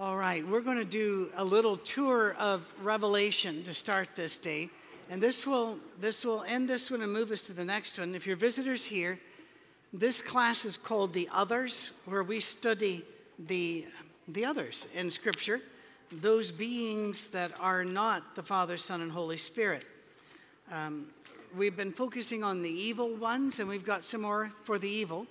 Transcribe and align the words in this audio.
All 0.00 0.16
right, 0.16 0.46
we're 0.46 0.60
going 0.60 0.78
to 0.78 0.84
do 0.84 1.28
a 1.34 1.44
little 1.44 1.76
tour 1.76 2.36
of 2.38 2.72
Revelation 2.84 3.64
to 3.64 3.74
start 3.74 4.10
this 4.14 4.38
day. 4.38 4.70
And 5.10 5.20
this 5.20 5.44
will, 5.44 5.78
this 6.00 6.24
will 6.24 6.44
end 6.44 6.68
this 6.68 6.88
one 6.88 7.02
and 7.02 7.12
move 7.12 7.32
us 7.32 7.42
to 7.42 7.52
the 7.52 7.64
next 7.64 7.98
one. 7.98 8.14
If 8.14 8.24
you're 8.24 8.36
visitors 8.36 8.84
here, 8.84 9.18
this 9.92 10.22
class 10.22 10.64
is 10.64 10.76
called 10.76 11.14
The 11.14 11.28
Others, 11.32 11.90
where 12.04 12.22
we 12.22 12.38
study 12.38 13.04
the, 13.40 13.86
the 14.28 14.44
others 14.44 14.86
in 14.94 15.10
Scripture, 15.10 15.60
those 16.12 16.52
beings 16.52 17.26
that 17.30 17.50
are 17.58 17.82
not 17.82 18.36
the 18.36 18.42
Father, 18.44 18.76
Son, 18.76 19.00
and 19.00 19.10
Holy 19.10 19.36
Spirit. 19.36 19.84
Um, 20.70 21.06
we've 21.56 21.76
been 21.76 21.90
focusing 21.90 22.44
on 22.44 22.62
the 22.62 22.70
evil 22.70 23.16
ones, 23.16 23.58
and 23.58 23.68
we've 23.68 23.84
got 23.84 24.04
some 24.04 24.20
more 24.20 24.52
for 24.62 24.78
the 24.78 24.88
evil. 24.88 25.26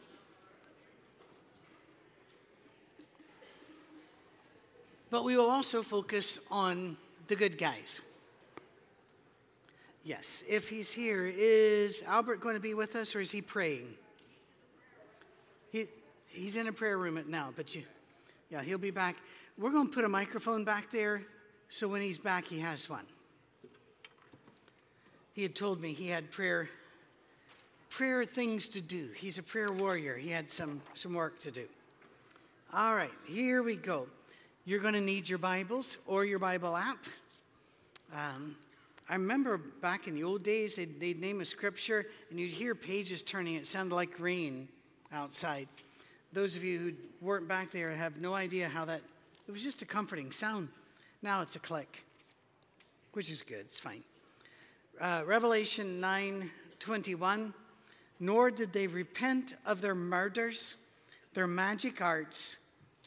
But 5.10 5.24
we 5.24 5.38
will 5.38 5.50
also 5.50 5.82
focus 5.84 6.40
on 6.52 6.98
the 7.28 7.36
good 7.36 7.58
guys. 7.58 8.02
Yes, 10.04 10.44
if 10.50 10.70
he's 10.70 10.92
here, 10.94 11.26
is 11.26 12.04
Albert 12.08 12.40
going 12.40 12.56
to 12.56 12.62
be 12.62 12.74
with 12.74 12.96
us 12.96 13.16
or 13.16 13.20
is 13.20 13.32
he 13.32 13.42
praying? 13.42 13.94
He, 15.72 15.86
he's 16.28 16.56
in 16.56 16.68
a 16.68 16.72
prayer 16.72 16.98
room 16.98 17.22
now, 17.28 17.52
but 17.56 17.76
you, 17.76 17.84
yeah, 18.50 18.62
he'll 18.62 18.78
be 18.78 18.92
back. 18.92 19.18
We're 19.58 19.72
going 19.72 19.88
to 19.88 19.94
put 19.94 20.06
a 20.06 20.10
microphone 20.10 20.64
back 20.64 20.92
there 20.92 21.24
so 21.70 21.88
when 21.88 22.02
he's 22.02 22.18
back, 22.18 22.46
he 22.46 22.60
has 22.60 22.90
one. 22.90 23.06
He 25.34 25.44
had 25.44 25.56
told 25.56 25.82
me 25.82 25.94
he 25.94 26.08
had 26.08 26.32
prayer 26.32 26.70
prayer 27.90 28.26
things 28.26 28.70
to 28.70 28.82
do. 28.82 29.10
He's 29.16 29.38
a 29.40 29.44
prayer 29.44 29.72
warrior. 29.72 30.16
He 30.16 30.30
had 30.30 30.50
some, 30.50 30.82
some 30.94 31.14
work 31.14 31.40
to 31.40 31.52
do. 31.52 31.66
All 32.74 32.94
right, 32.94 33.12
here 33.26 33.64
we 33.64 33.76
go. 33.76 34.08
You're 34.68 34.82
going 34.82 34.96
to 34.96 35.02
need 35.02 35.30
your 35.30 35.40
Bibles 35.40 35.98
or 36.06 36.26
your 36.26 36.40
Bible 36.40 36.76
app. 36.76 37.06
Um, 38.14 38.58
I 39.08 39.14
remember 39.14 39.58
back 39.58 40.10
in 40.10 40.14
the 40.14 40.26
old 40.26 40.44
days, 40.44 40.76
they'd, 40.76 41.00
they'd, 41.00 41.22
name 41.22 41.40
a 41.40 41.46
scripture 41.46 42.06
and 42.30 42.38
you'd 42.38 42.52
hear 42.52 42.76
pages 42.76 43.24
turning. 43.24 43.56
It 43.56 43.66
sounded 43.66 43.96
like 43.96 44.20
rain 44.20 44.68
outside. 45.14 45.70
Those 46.34 46.58
of 46.58 46.66
you 46.66 46.80
who 46.80 46.92
weren't 47.22 47.48
back 47.48 47.72
there 47.72 47.92
have 47.92 48.20
no 48.20 48.34
idea 48.34 48.68
how 48.68 48.84
that, 48.84 49.00
it 49.48 49.52
was 49.54 49.64
just 49.64 49.84
a 49.84 49.86
comforting 49.86 50.34
sound. 50.34 50.68
Now 51.22 51.42
it's 51.42 51.56
a 51.56 51.60
click, 51.60 52.04
which 53.14 53.32
is 53.32 53.44
good, 53.44 53.62
it's 53.62 53.80
fine. 53.80 54.04
Uh, 55.00 55.24
Revelation 55.26 56.02
9 56.02 56.52
21, 56.80 57.54
nor 58.20 58.52
did 58.52 58.74
they 58.74 58.88
repent 58.88 59.56
of 59.66 59.80
their 59.80 59.96
murders, 59.96 60.76
their 61.36 61.48
magic 61.48 62.02
arts, 62.02 62.58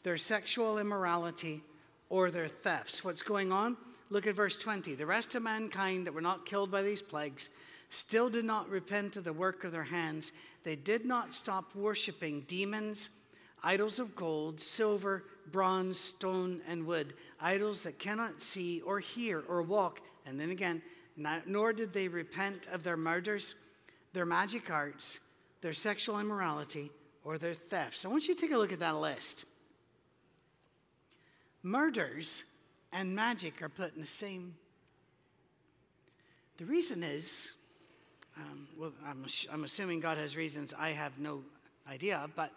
their 0.03 0.17
sexual 0.17 0.77
immorality, 0.77 1.61
or 2.09 2.29
their 2.29 2.47
thefts. 2.47 3.03
What's 3.03 3.21
going 3.21 3.51
on? 3.51 3.77
Look 4.09 4.27
at 4.27 4.35
verse 4.35 4.57
20. 4.57 4.95
The 4.95 5.05
rest 5.05 5.33
of 5.35 5.43
mankind 5.43 6.05
that 6.05 6.13
were 6.13 6.21
not 6.21 6.45
killed 6.45 6.69
by 6.69 6.81
these 6.81 7.01
plagues 7.01 7.49
still 7.89 8.29
did 8.29 8.45
not 8.45 8.69
repent 8.69 9.15
of 9.15 9.23
the 9.23 9.33
work 9.33 9.63
of 9.63 9.71
their 9.71 9.85
hands. 9.85 10.33
They 10.63 10.75
did 10.75 11.05
not 11.05 11.33
stop 11.33 11.73
worshiping 11.73 12.41
demons, 12.47 13.09
idols 13.63 13.99
of 13.99 14.15
gold, 14.15 14.59
silver, 14.59 15.23
bronze, 15.51 15.99
stone, 15.99 16.61
and 16.67 16.85
wood, 16.85 17.13
idols 17.39 17.83
that 17.83 17.99
cannot 17.99 18.41
see 18.41 18.81
or 18.81 18.99
hear 18.99 19.43
or 19.47 19.61
walk. 19.61 20.01
And 20.25 20.39
then 20.39 20.51
again, 20.51 20.81
nor 21.45 21.71
did 21.71 21.93
they 21.93 22.09
repent 22.09 22.67
of 22.73 22.83
their 22.83 22.97
murders, 22.97 23.55
their 24.13 24.25
magic 24.25 24.69
arts, 24.69 25.19
their 25.61 25.73
sexual 25.73 26.19
immorality, 26.19 26.91
or 27.23 27.37
their 27.37 27.53
thefts. 27.53 28.03
I 28.03 28.09
want 28.09 28.27
you 28.27 28.35
to 28.35 28.41
take 28.41 28.51
a 28.51 28.57
look 28.57 28.73
at 28.73 28.79
that 28.79 28.97
list 28.97 29.45
murders 31.63 32.43
and 32.91 33.15
magic 33.15 33.61
are 33.61 33.69
put 33.69 33.93
in 33.95 34.01
the 34.01 34.07
same. 34.07 34.55
The 36.57 36.65
reason 36.65 37.03
is, 37.03 37.55
um, 38.37 38.67
well, 38.77 38.93
I'm, 39.05 39.25
I'm 39.51 39.63
assuming 39.63 39.99
God 39.99 40.17
has 40.17 40.35
reasons 40.35 40.73
I 40.77 40.89
have 40.89 41.17
no 41.19 41.41
idea, 41.89 42.29
but 42.35 42.51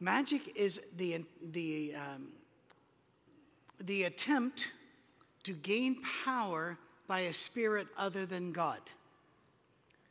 magic 0.00 0.56
is 0.56 0.80
the, 0.96 1.24
the, 1.52 1.94
um, 1.96 2.28
the 3.80 4.04
attempt 4.04 4.72
to 5.44 5.52
gain 5.52 5.96
power 6.24 6.78
by 7.06 7.20
a 7.20 7.32
spirit 7.32 7.86
other 7.96 8.26
than 8.26 8.52
God. 8.52 8.80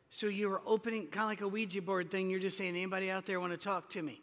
So 0.09 0.28
you're 0.28 0.62
opening, 0.66 1.08
kind 1.08 1.24
of 1.24 1.30
like 1.30 1.41
a 1.41 1.47
Ouija 1.47 1.81
board 1.81 2.09
thing, 2.09 2.30
you're 2.30 2.40
just 2.40 2.58
saying, 2.58 2.75
anybody 2.75 3.12
out 3.12 3.25
there 3.25 3.40
want 3.40 3.52
to 3.52 3.58
talk 3.58 3.90
to 3.91 4.02
me? 4.02 4.22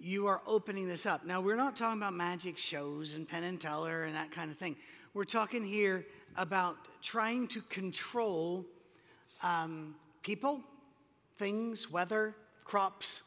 You 0.00 0.26
are 0.26 0.40
opening 0.46 0.88
this 0.88 1.04
up. 1.04 1.26
Now, 1.26 1.40
we're 1.40 1.56
not 1.56 1.76
talking 1.76 1.98
about 1.98 2.14
magic 2.14 2.56
shows 2.56 3.12
and 3.12 3.28
Penn 3.28 3.44
and 3.44 3.60
Teller 3.60 4.04
and 4.04 4.14
that 4.14 4.30
kind 4.30 4.50
of 4.50 4.56
thing. 4.56 4.76
We're 5.12 5.24
talking 5.24 5.64
here 5.64 6.06
about 6.36 6.76
trying 7.02 7.48
to 7.48 7.60
control 7.62 8.64
um, 9.42 9.94
people, 10.22 10.62
things, 11.36 11.90
weather, 11.90 12.34
crops, 12.64 13.22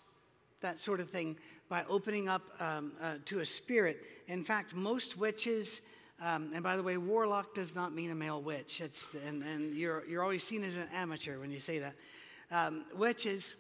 that 0.62 0.80
sort 0.80 1.00
of 1.00 1.10
thing, 1.10 1.38
by 1.70 1.84
opening 1.90 2.28
up 2.28 2.42
um, 2.60 2.94
uh, 3.02 3.16
to 3.26 3.40
a 3.40 3.46
spirit. 3.46 4.00
In 4.28 4.44
fact, 4.44 4.74
most 4.74 5.18
witches, 5.18 5.82
um, 6.22 6.52
and 6.56 6.64
by 6.64 6.76
the 6.76 6.84
way, 6.84 6.98
warlock 6.98 7.54
does 7.54 7.76
not 7.76 7.94
mean 7.94 8.10
a 8.10 8.16
male 8.16 8.42
witch. 8.42 8.82
It's, 8.82 9.14
and, 9.28 9.44
and 9.44 9.76
you're, 9.76 10.04
you're 10.08 10.24
always 10.24 10.44
seen 10.44 10.64
as 10.64 10.78
an 10.78 10.88
amateur 10.94 11.40
when 11.40 11.52
you 11.52 11.60
say 11.60 11.80
that. 11.80 11.94
Um, 12.52 12.86
witches 12.96 13.58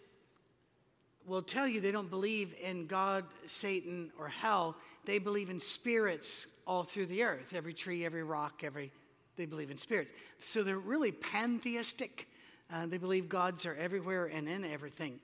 will 1.25 1.41
tell 1.41 1.67
you 1.67 1.81
they 1.81 1.91
don't 1.91 2.09
believe 2.09 2.55
in 2.61 2.87
God, 2.87 3.25
Satan, 3.45 4.11
or 4.19 4.27
hell. 4.27 4.75
They 5.05 5.19
believe 5.19 5.49
in 5.49 5.59
spirits 5.59 6.47
all 6.65 6.83
through 6.83 7.07
the 7.07 7.23
earth. 7.23 7.53
Every 7.55 7.73
tree, 7.73 8.05
every 8.05 8.23
rock, 8.23 8.63
every 8.63 8.91
they 9.35 9.45
believe 9.45 9.71
in 9.71 9.77
spirits. 9.77 10.11
So 10.39 10.63
they're 10.63 10.77
really 10.77 11.11
pantheistic. 11.11 12.27
Uh, 12.71 12.85
they 12.85 12.97
believe 12.97 13.29
gods 13.29 13.65
are 13.65 13.75
everywhere 13.75 14.27
and 14.27 14.47
in 14.47 14.63
everything. 14.63 15.19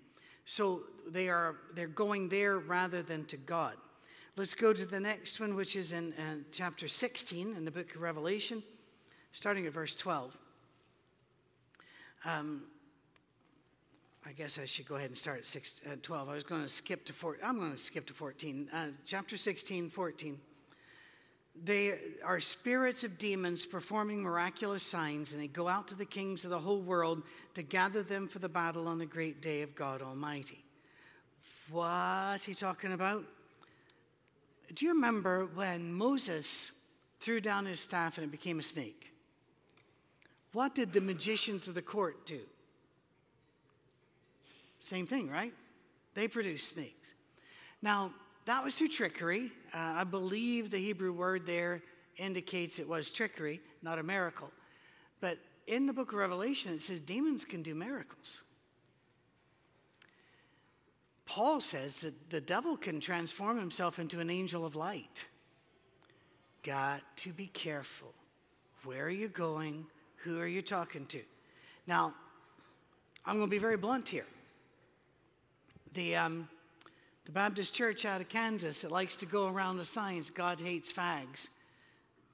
So 0.46 0.82
they 1.08 1.30
are 1.30 1.58
they're 1.76 1.88
going 1.88 2.30
there 2.30 2.58
rather 2.58 3.04
than 3.04 3.26
to 3.26 3.38
God. 3.38 3.76
Let's 4.36 4.54
go 4.54 4.74
to 4.74 4.86
the 4.86 5.00
next 5.00 5.40
one, 5.40 5.56
which 5.56 5.76
is 5.76 5.92
in 5.92 6.14
uh, 6.14 6.38
chapter 6.52 6.88
16 6.88 7.56
in 7.56 7.66
the 7.66 7.72
book 7.72 7.94
of 7.94 8.02
Revelation, 8.02 8.64
starting 9.34 9.68
at 9.68 9.74
verse 9.74 9.96
12. 9.96 10.38
Um, 12.26 12.64
I 14.26 14.32
guess 14.34 14.60
I 14.60 14.66
should 14.66 14.88
go 14.88 14.96
ahead 14.96 15.10
and 15.10 15.18
start 15.18 15.40
at 15.40 15.48
six, 15.48 15.80
uh, 15.90 15.96
12. 16.02 16.30
I 16.30 16.34
was 16.34 16.44
going 16.44 16.62
to 16.62 16.68
skip 16.68 17.06
to 17.06 17.14
14. 17.14 17.44
I'm 17.44 17.58
going 17.58 17.72
to 17.72 17.78
skip 17.78 18.06
to 18.08 18.14
14. 18.14 18.70
Uh, 18.72 18.88
chapter 19.06 19.38
16, 19.38 19.90
14. 19.90 20.40
They 21.62 21.94
are 22.24 22.40
spirits 22.40 23.04
of 23.04 23.18
demons 23.18 23.66
performing 23.66 24.22
miraculous 24.22 24.84
signs, 24.84 25.34
and 25.34 25.42
they 25.42 25.48
go 25.48 25.68
out 25.68 25.88
to 25.90 25.96
the 25.96 26.06
kings 26.06 26.44
of 26.44 26.52
the 26.52 26.60
whole 26.60 26.82
world 26.82 27.24
to 27.56 27.64
gather 27.64 28.04
them 28.04 28.28
for 28.28 28.40
the 28.40 28.50
battle 28.50 28.88
on 28.88 28.98
the 28.98 29.06
great 29.06 29.42
day 29.42 29.62
of 29.62 29.76
God 29.76 30.02
Almighty. 30.02 30.64
What's 31.70 32.46
he 32.46 32.54
talking 32.54 32.94
about? 32.94 33.24
Do 34.74 34.86
you 34.86 34.94
remember 34.94 35.48
when 35.54 35.94
Moses 35.94 36.72
threw 37.20 37.42
down 37.42 37.66
his 37.66 37.80
staff 37.80 38.18
and 38.18 38.26
it 38.26 38.32
became 38.32 38.60
a 38.60 38.64
snake? 38.64 39.12
What 40.54 40.76
did 40.76 40.94
the 40.94 41.02
magicians 41.02 41.68
of 41.68 41.74
the 41.74 41.82
court 41.82 42.26
do? 42.26 42.42
Same 44.80 45.06
thing, 45.06 45.30
right? 45.30 45.54
They 46.16 46.28
produce 46.28 46.64
snakes. 46.64 47.14
Now, 47.82 48.12
that 48.46 48.64
was 48.64 48.78
through 48.78 48.90
trickery. 48.90 49.52
Uh, 49.74 49.78
I 49.98 50.04
believe 50.04 50.72
the 50.72 50.78
Hebrew 50.78 51.14
word 51.14 51.46
there 51.46 51.82
indicates 52.18 52.80
it 52.80 52.88
was 52.88 53.12
trickery, 53.12 53.62
not 53.82 54.00
a 54.00 54.04
miracle. 54.04 54.52
But 55.22 55.38
in 55.68 55.86
the 55.86 55.94
book 55.94 56.12
of 56.12 56.18
Revelation, 56.18 56.74
it 56.74 56.80
says 56.80 57.00
demons 57.00 57.46
can 57.46 57.62
do 57.62 57.76
miracles. 57.76 58.42
Paul 61.26 61.62
says 61.62 61.98
that 61.98 62.32
the 62.32 62.42
devil 62.42 62.76
can 62.76 63.00
transform 63.00 63.60
himself 63.60 64.00
into 64.00 64.20
an 64.20 64.32
angel 64.32 64.66
of 64.66 64.76
light. 64.76 65.28
Got 66.64 67.02
to 67.18 67.32
be 67.32 67.48
careful. 67.48 68.14
Where 68.84 69.06
are 69.06 69.12
you 69.12 69.28
going? 69.28 69.86
Who 70.24 70.40
are 70.40 70.48
you 70.48 70.64
talking 70.64 71.06
to? 71.08 71.22
Now, 71.86 72.16
I'm 73.26 73.38
going 73.38 73.48
to 73.48 73.52
be 73.52 73.60
very 73.60 73.78
blunt 73.78 74.10
here 74.10 74.26
the, 75.94 76.16
um, 76.16 76.50
the 77.26 77.32
Baptist 77.32 77.74
church 77.74 78.06
out 78.06 78.22
of 78.22 78.30
Kansas 78.30 78.82
that 78.82 78.92
likes 78.92 79.16
to 79.18 79.26
go 79.26 79.48
around 79.48 79.78
with 79.78 79.88
signs, 79.88 80.30
God 80.30 80.60
hates 80.60 80.92
fags, 80.92 81.50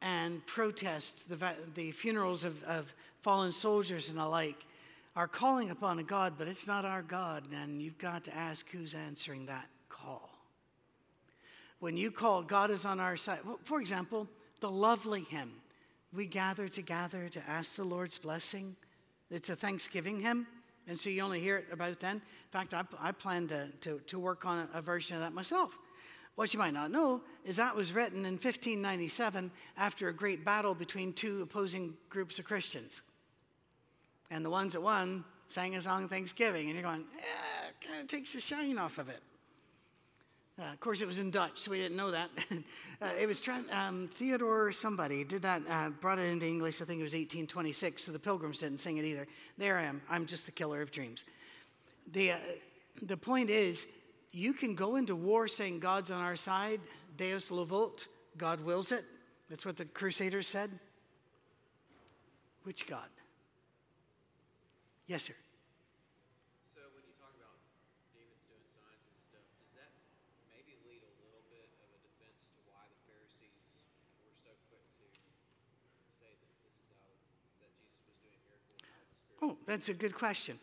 and 0.01 0.45
protest 0.45 1.29
the, 1.29 1.53
the 1.73 1.91
funerals 1.91 2.43
of, 2.43 2.63
of 2.63 2.93
fallen 3.21 3.51
soldiers 3.51 4.09
and 4.09 4.17
the 4.17 4.27
like, 4.27 4.65
are 5.15 5.27
calling 5.27 5.69
upon 5.69 5.97
a 5.99 6.03
God, 6.03 6.33
but 6.37 6.47
it's 6.47 6.67
not 6.67 6.83
our 6.83 7.01
God, 7.01 7.43
and 7.53 7.81
you've 7.81 7.97
got 7.97 8.25
to 8.25 8.35
ask 8.35 8.69
who's 8.69 8.93
answering 8.93 9.45
that 9.45 9.67
call. 9.87 10.29
When 11.79 11.95
you 11.95 12.11
call, 12.11 12.41
God 12.41 12.69
is 12.69 12.85
on 12.85 12.99
our 12.99 13.15
side. 13.15 13.39
For 13.63 13.79
example, 13.79 14.27
the 14.59 14.69
lovely 14.69 15.21
hymn. 15.21 15.53
We 16.13 16.25
gather 16.25 16.67
together 16.67 17.29
to 17.29 17.49
ask 17.49 17.75
the 17.75 17.83
Lord's 17.83 18.17
blessing. 18.17 18.75
It's 19.29 19.49
a 19.49 19.55
Thanksgiving 19.55 20.21
hymn. 20.21 20.47
And 20.87 20.99
so 20.99 21.09
you 21.09 21.21
only 21.21 21.39
hear 21.39 21.57
it 21.57 21.65
about 21.71 21.99
then. 21.99 22.17
In 22.17 22.21
fact, 22.51 22.73
I, 22.73 22.83
I 22.99 23.11
plan 23.11 23.47
to, 23.47 23.67
to, 23.81 23.99
to 24.07 24.19
work 24.19 24.45
on 24.45 24.67
a, 24.73 24.81
version 24.81 25.15
of 25.15 25.21
that 25.23 25.33
myself. 25.33 25.77
What 26.35 26.53
you 26.53 26.59
might 26.59 26.73
not 26.73 26.91
know 26.91 27.21
is 27.43 27.55
that 27.55 27.75
was 27.75 27.93
written 27.93 28.19
in 28.19 28.33
1597 28.33 29.51
after 29.77 30.09
a 30.09 30.13
great 30.13 30.45
battle 30.45 30.75
between 30.75 31.13
two 31.13 31.41
opposing 31.41 31.95
groups 32.09 32.39
of 32.39 32.45
Christians. 32.45 33.01
And 34.29 34.43
the 34.43 34.49
ones 34.49 34.73
that 34.73 34.81
won 34.81 35.23
sang 35.47 35.75
a 35.75 35.81
song 35.81 36.07
Thanksgiving, 36.09 36.65
and 36.65 36.73
you're 36.73 36.83
going, 36.83 37.05
yeah, 37.15 37.69
it 37.69 37.87
kind 37.87 38.01
of 38.01 38.07
takes 38.07 38.33
the 38.33 38.41
shine 38.41 38.77
off 38.77 38.97
of 38.97 39.09
it. 39.09 39.21
Uh, 40.57 40.71
of 40.71 40.79
course, 40.79 41.01
it 41.01 41.07
was 41.07 41.19
in 41.19 41.31
Dutch, 41.31 41.59
so 41.59 41.71
we 41.71 41.79
didn't 41.79 41.97
know 41.97 42.11
that. 42.11 42.29
uh, 43.01 43.09
it 43.19 43.27
was 43.27 43.41
um, 43.71 44.09
Theodore 44.13 44.71
somebody 44.71 45.23
did 45.25 45.41
that, 45.41 45.61
uh, 45.69 45.89
brought 45.89 46.17
it 46.17 46.29
into 46.29 46.45
English. 46.45 46.81
I 46.81 46.85
think 46.85 47.01
it 47.01 47.03
was 47.03 47.11
1826, 47.11 48.03
so 48.03 48.11
the 48.13 48.19
Pilgrims 48.19 48.59
didn't 48.59 48.77
sing 48.77 48.97
it 48.97 49.03
either. 49.03 49.27
There 49.57 49.77
I 49.77 49.83
am. 49.83 50.01
I'm 50.09 50.25
just 50.25 50.45
the 50.45 50.53
killer 50.53 50.81
of 50.81 50.91
dreams. 50.91 51.25
The, 52.13 52.31
uh, 52.31 52.37
the 53.01 53.17
point 53.17 53.49
is, 53.49 53.87
you 54.31 54.53
can 54.53 54.75
go 54.75 54.95
into 54.95 55.15
war 55.15 55.47
saying 55.47 55.79
God's 55.79 56.11
on 56.11 56.21
our 56.21 56.35
side, 56.35 56.81
Deus 57.17 57.51
lo 57.51 57.63
vult, 57.63 58.07
God 58.37 58.59
wills 58.61 58.91
it. 58.91 59.05
That's 59.49 59.65
what 59.65 59.77
the 59.77 59.85
Crusaders 59.85 60.47
said. 60.47 60.69
Which 62.63 62.87
God? 62.87 63.07
Yes, 65.07 65.29
sir. 65.29 65.37
So 66.73 66.81
when 66.97 67.05
you 67.05 67.13
talk 67.21 67.31
about 67.37 67.61
demons 68.11 68.41
doing 68.49 68.65
signs 68.73 69.05
and 69.05 69.21
stuff, 69.29 69.45
does 69.61 69.71
that 69.77 69.93
maybe 70.49 70.75
lead 70.83 71.05
a 71.05 71.13
little 71.21 71.45
bit 71.53 71.69
of 71.77 71.87
a 71.93 71.99
defense 72.01 72.41
to 72.57 72.59
why 72.65 72.89
the 72.89 72.99
Pharisees 73.05 73.53
were 74.25 74.33
so 74.67 74.81
quick 74.97 75.13
to 75.13 76.09
say 76.17 76.33
that 76.41 76.51
this 76.65 76.73
is 76.73 76.89
out 76.97 77.13
of 77.13 77.21
that 77.61 77.71
Jesus 77.77 78.01
was 78.09 78.17
doing 78.25 78.41
miracles 78.49 78.81
out 78.81 78.97
of 78.97 79.07
the 79.13 79.17
Spirit? 79.21 79.34
Oh, 79.45 79.57
that's 79.67 79.89
a 79.89 79.93
good 79.93 80.15
question. 80.15 80.57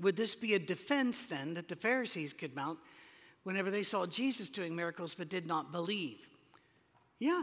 Would 0.00 0.14
this 0.14 0.34
be 0.34 0.52
a 0.52 0.58
defense 0.58 1.24
then 1.24 1.54
that 1.54 1.68
the 1.68 1.76
Pharisees 1.76 2.34
could 2.34 2.54
mount 2.54 2.78
whenever 3.44 3.70
they 3.70 3.82
saw 3.82 4.04
Jesus 4.04 4.50
doing 4.50 4.76
miracles 4.76 5.14
but 5.14 5.30
did 5.30 5.46
not 5.46 5.72
believe? 5.72 6.18
Yeah. 7.18 7.42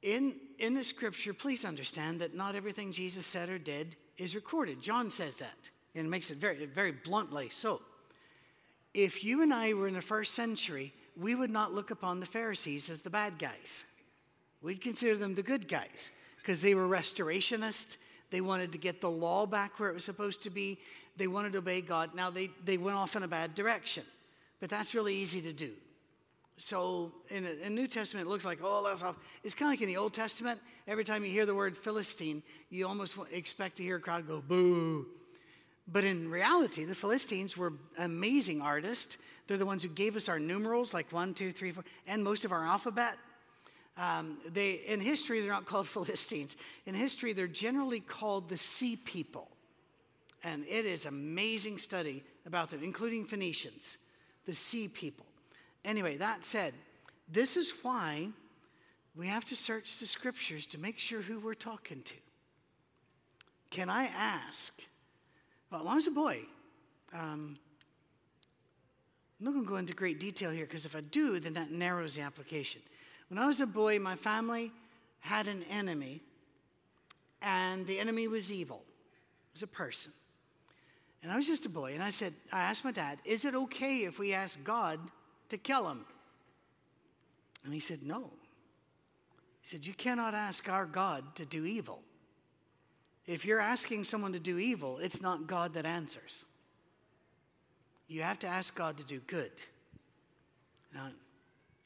In, 0.00 0.34
in 0.58 0.72
the 0.72 0.82
scripture, 0.82 1.34
please 1.34 1.62
understand 1.62 2.20
that 2.20 2.34
not 2.34 2.54
everything 2.54 2.90
Jesus 2.90 3.26
said 3.26 3.50
or 3.50 3.58
did 3.58 3.96
is 4.16 4.34
recorded. 4.34 4.80
John 4.80 5.10
says 5.10 5.36
that 5.36 5.70
and 5.94 6.10
makes 6.10 6.30
it 6.30 6.38
very, 6.38 6.64
very 6.64 6.92
bluntly 6.92 7.50
so. 7.50 7.82
If 8.94 9.22
you 9.22 9.42
and 9.42 9.52
I 9.52 9.74
were 9.74 9.88
in 9.88 9.94
the 9.94 10.00
first 10.00 10.34
century, 10.34 10.94
we 11.18 11.34
would 11.34 11.50
not 11.50 11.74
look 11.74 11.90
upon 11.90 12.20
the 12.20 12.26
Pharisees 12.26 12.88
as 12.88 13.02
the 13.02 13.10
bad 13.10 13.38
guys. 13.38 13.84
We'd 14.62 14.80
consider 14.80 15.18
them 15.18 15.34
the 15.34 15.42
good 15.42 15.68
guys 15.68 16.10
because 16.38 16.62
they 16.62 16.74
were 16.74 16.88
restorationists. 16.88 17.98
They 18.32 18.40
wanted 18.40 18.72
to 18.72 18.78
get 18.78 19.00
the 19.00 19.10
law 19.10 19.46
back 19.46 19.78
where 19.78 19.90
it 19.90 19.94
was 19.94 20.04
supposed 20.04 20.42
to 20.42 20.50
be. 20.50 20.78
They 21.16 21.28
wanted 21.28 21.52
to 21.52 21.58
obey 21.58 21.82
God. 21.82 22.14
Now, 22.14 22.30
they, 22.30 22.48
they 22.64 22.78
went 22.78 22.96
off 22.96 23.14
in 23.14 23.22
a 23.22 23.28
bad 23.28 23.54
direction, 23.54 24.02
but 24.58 24.70
that's 24.70 24.94
really 24.94 25.14
easy 25.14 25.40
to 25.42 25.52
do. 25.52 25.70
So 26.56 27.12
in 27.28 27.44
the, 27.44 27.70
New 27.70 27.86
Testament, 27.86 28.26
it 28.26 28.30
looks 28.30 28.44
like, 28.44 28.58
oh, 28.62 28.82
that's 28.84 29.02
off. 29.02 29.16
It's 29.44 29.54
kind 29.54 29.68
of 29.68 29.72
like 29.72 29.82
in 29.82 29.88
the 29.88 29.98
Old 29.98 30.14
Testament. 30.14 30.60
Every 30.88 31.04
time 31.04 31.24
you 31.24 31.30
hear 31.30 31.44
the 31.44 31.54
word 31.54 31.76
Philistine, 31.76 32.42
you 32.70 32.86
almost 32.86 33.16
expect 33.32 33.76
to 33.76 33.82
hear 33.82 33.96
a 33.96 34.00
crowd 34.00 34.26
go, 34.26 34.42
boo. 34.46 35.06
But 35.86 36.04
in 36.04 36.30
reality, 36.30 36.84
the 36.84 36.94
Philistines 36.94 37.56
were 37.56 37.74
amazing 37.98 38.62
artists. 38.62 39.18
They're 39.46 39.58
the 39.58 39.66
ones 39.66 39.82
who 39.82 39.88
gave 39.90 40.16
us 40.16 40.28
our 40.28 40.38
numerals, 40.38 40.94
like 40.94 41.12
one, 41.12 41.34
two, 41.34 41.52
three, 41.52 41.72
four, 41.72 41.84
and 42.06 42.24
most 42.24 42.44
of 42.44 42.52
our 42.52 42.64
alphabet. 42.64 43.16
Um, 43.96 44.38
they, 44.50 44.82
in 44.86 45.00
history, 45.00 45.40
they're 45.40 45.50
not 45.50 45.66
called 45.66 45.86
Philistines. 45.88 46.56
In 46.86 46.94
history, 46.94 47.32
they're 47.32 47.46
generally 47.46 48.00
called 48.00 48.48
the 48.48 48.56
Sea 48.56 48.96
People. 48.96 49.48
And 50.44 50.64
it 50.66 50.86
is 50.86 51.06
amazing 51.06 51.78
study 51.78 52.24
about 52.46 52.70
them, 52.70 52.80
including 52.82 53.26
Phoenicians, 53.26 53.98
the 54.46 54.54
Sea 54.54 54.88
People. 54.88 55.26
Anyway, 55.84 56.16
that 56.16 56.44
said, 56.44 56.74
this 57.28 57.56
is 57.56 57.72
why 57.82 58.28
we 59.14 59.28
have 59.28 59.44
to 59.46 59.56
search 59.56 59.98
the 59.98 60.06
scriptures 60.06 60.66
to 60.66 60.78
make 60.78 60.98
sure 60.98 61.22
who 61.22 61.38
we're 61.38 61.54
talking 61.54 62.02
to. 62.02 62.14
Can 63.70 63.88
I 63.88 64.04
ask? 64.04 64.82
Well, 65.70 65.80
when 65.80 65.92
I 65.92 65.94
was 65.94 66.06
a 66.06 66.12
boy, 66.12 66.40
um, 67.12 67.56
I'm 69.38 69.46
not 69.46 69.52
going 69.52 69.64
to 69.64 69.68
go 69.68 69.76
into 69.76 69.94
great 69.94 70.20
detail 70.20 70.50
here 70.50 70.66
because 70.66 70.86
if 70.86 70.94
I 70.94 71.00
do, 71.00 71.38
then 71.38 71.54
that 71.54 71.70
narrows 71.70 72.14
the 72.14 72.22
application. 72.22 72.80
When 73.32 73.38
I 73.38 73.46
was 73.46 73.62
a 73.62 73.66
boy, 73.66 73.98
my 73.98 74.14
family 74.14 74.72
had 75.20 75.46
an 75.46 75.64
enemy, 75.70 76.20
and 77.40 77.86
the 77.86 77.98
enemy 77.98 78.28
was 78.28 78.52
evil. 78.52 78.82
It 78.84 79.54
was 79.54 79.62
a 79.62 79.66
person. 79.66 80.12
And 81.22 81.32
I 81.32 81.36
was 81.36 81.46
just 81.46 81.64
a 81.64 81.70
boy, 81.70 81.94
and 81.94 82.02
I 82.02 82.10
said, 82.10 82.34
I 82.52 82.60
asked 82.64 82.84
my 82.84 82.92
dad, 82.92 83.20
is 83.24 83.46
it 83.46 83.54
okay 83.54 84.00
if 84.00 84.18
we 84.18 84.34
ask 84.34 84.62
God 84.62 85.00
to 85.48 85.56
kill 85.56 85.88
him? 85.88 86.04
And 87.64 87.72
he 87.72 87.80
said, 87.80 88.02
No. 88.02 88.24
He 89.62 89.66
said, 89.66 89.86
You 89.86 89.94
cannot 89.94 90.34
ask 90.34 90.68
our 90.68 90.84
God 90.84 91.24
to 91.36 91.46
do 91.46 91.64
evil. 91.64 92.02
If 93.26 93.46
you're 93.46 93.60
asking 93.60 94.04
someone 94.04 94.34
to 94.34 94.40
do 94.40 94.58
evil, 94.58 94.98
it's 94.98 95.22
not 95.22 95.46
God 95.46 95.72
that 95.72 95.86
answers. 95.86 96.44
You 98.08 98.20
have 98.20 98.40
to 98.40 98.46
ask 98.46 98.74
God 98.74 98.98
to 98.98 99.04
do 99.04 99.20
good. 99.20 99.52
Now, 100.94 101.08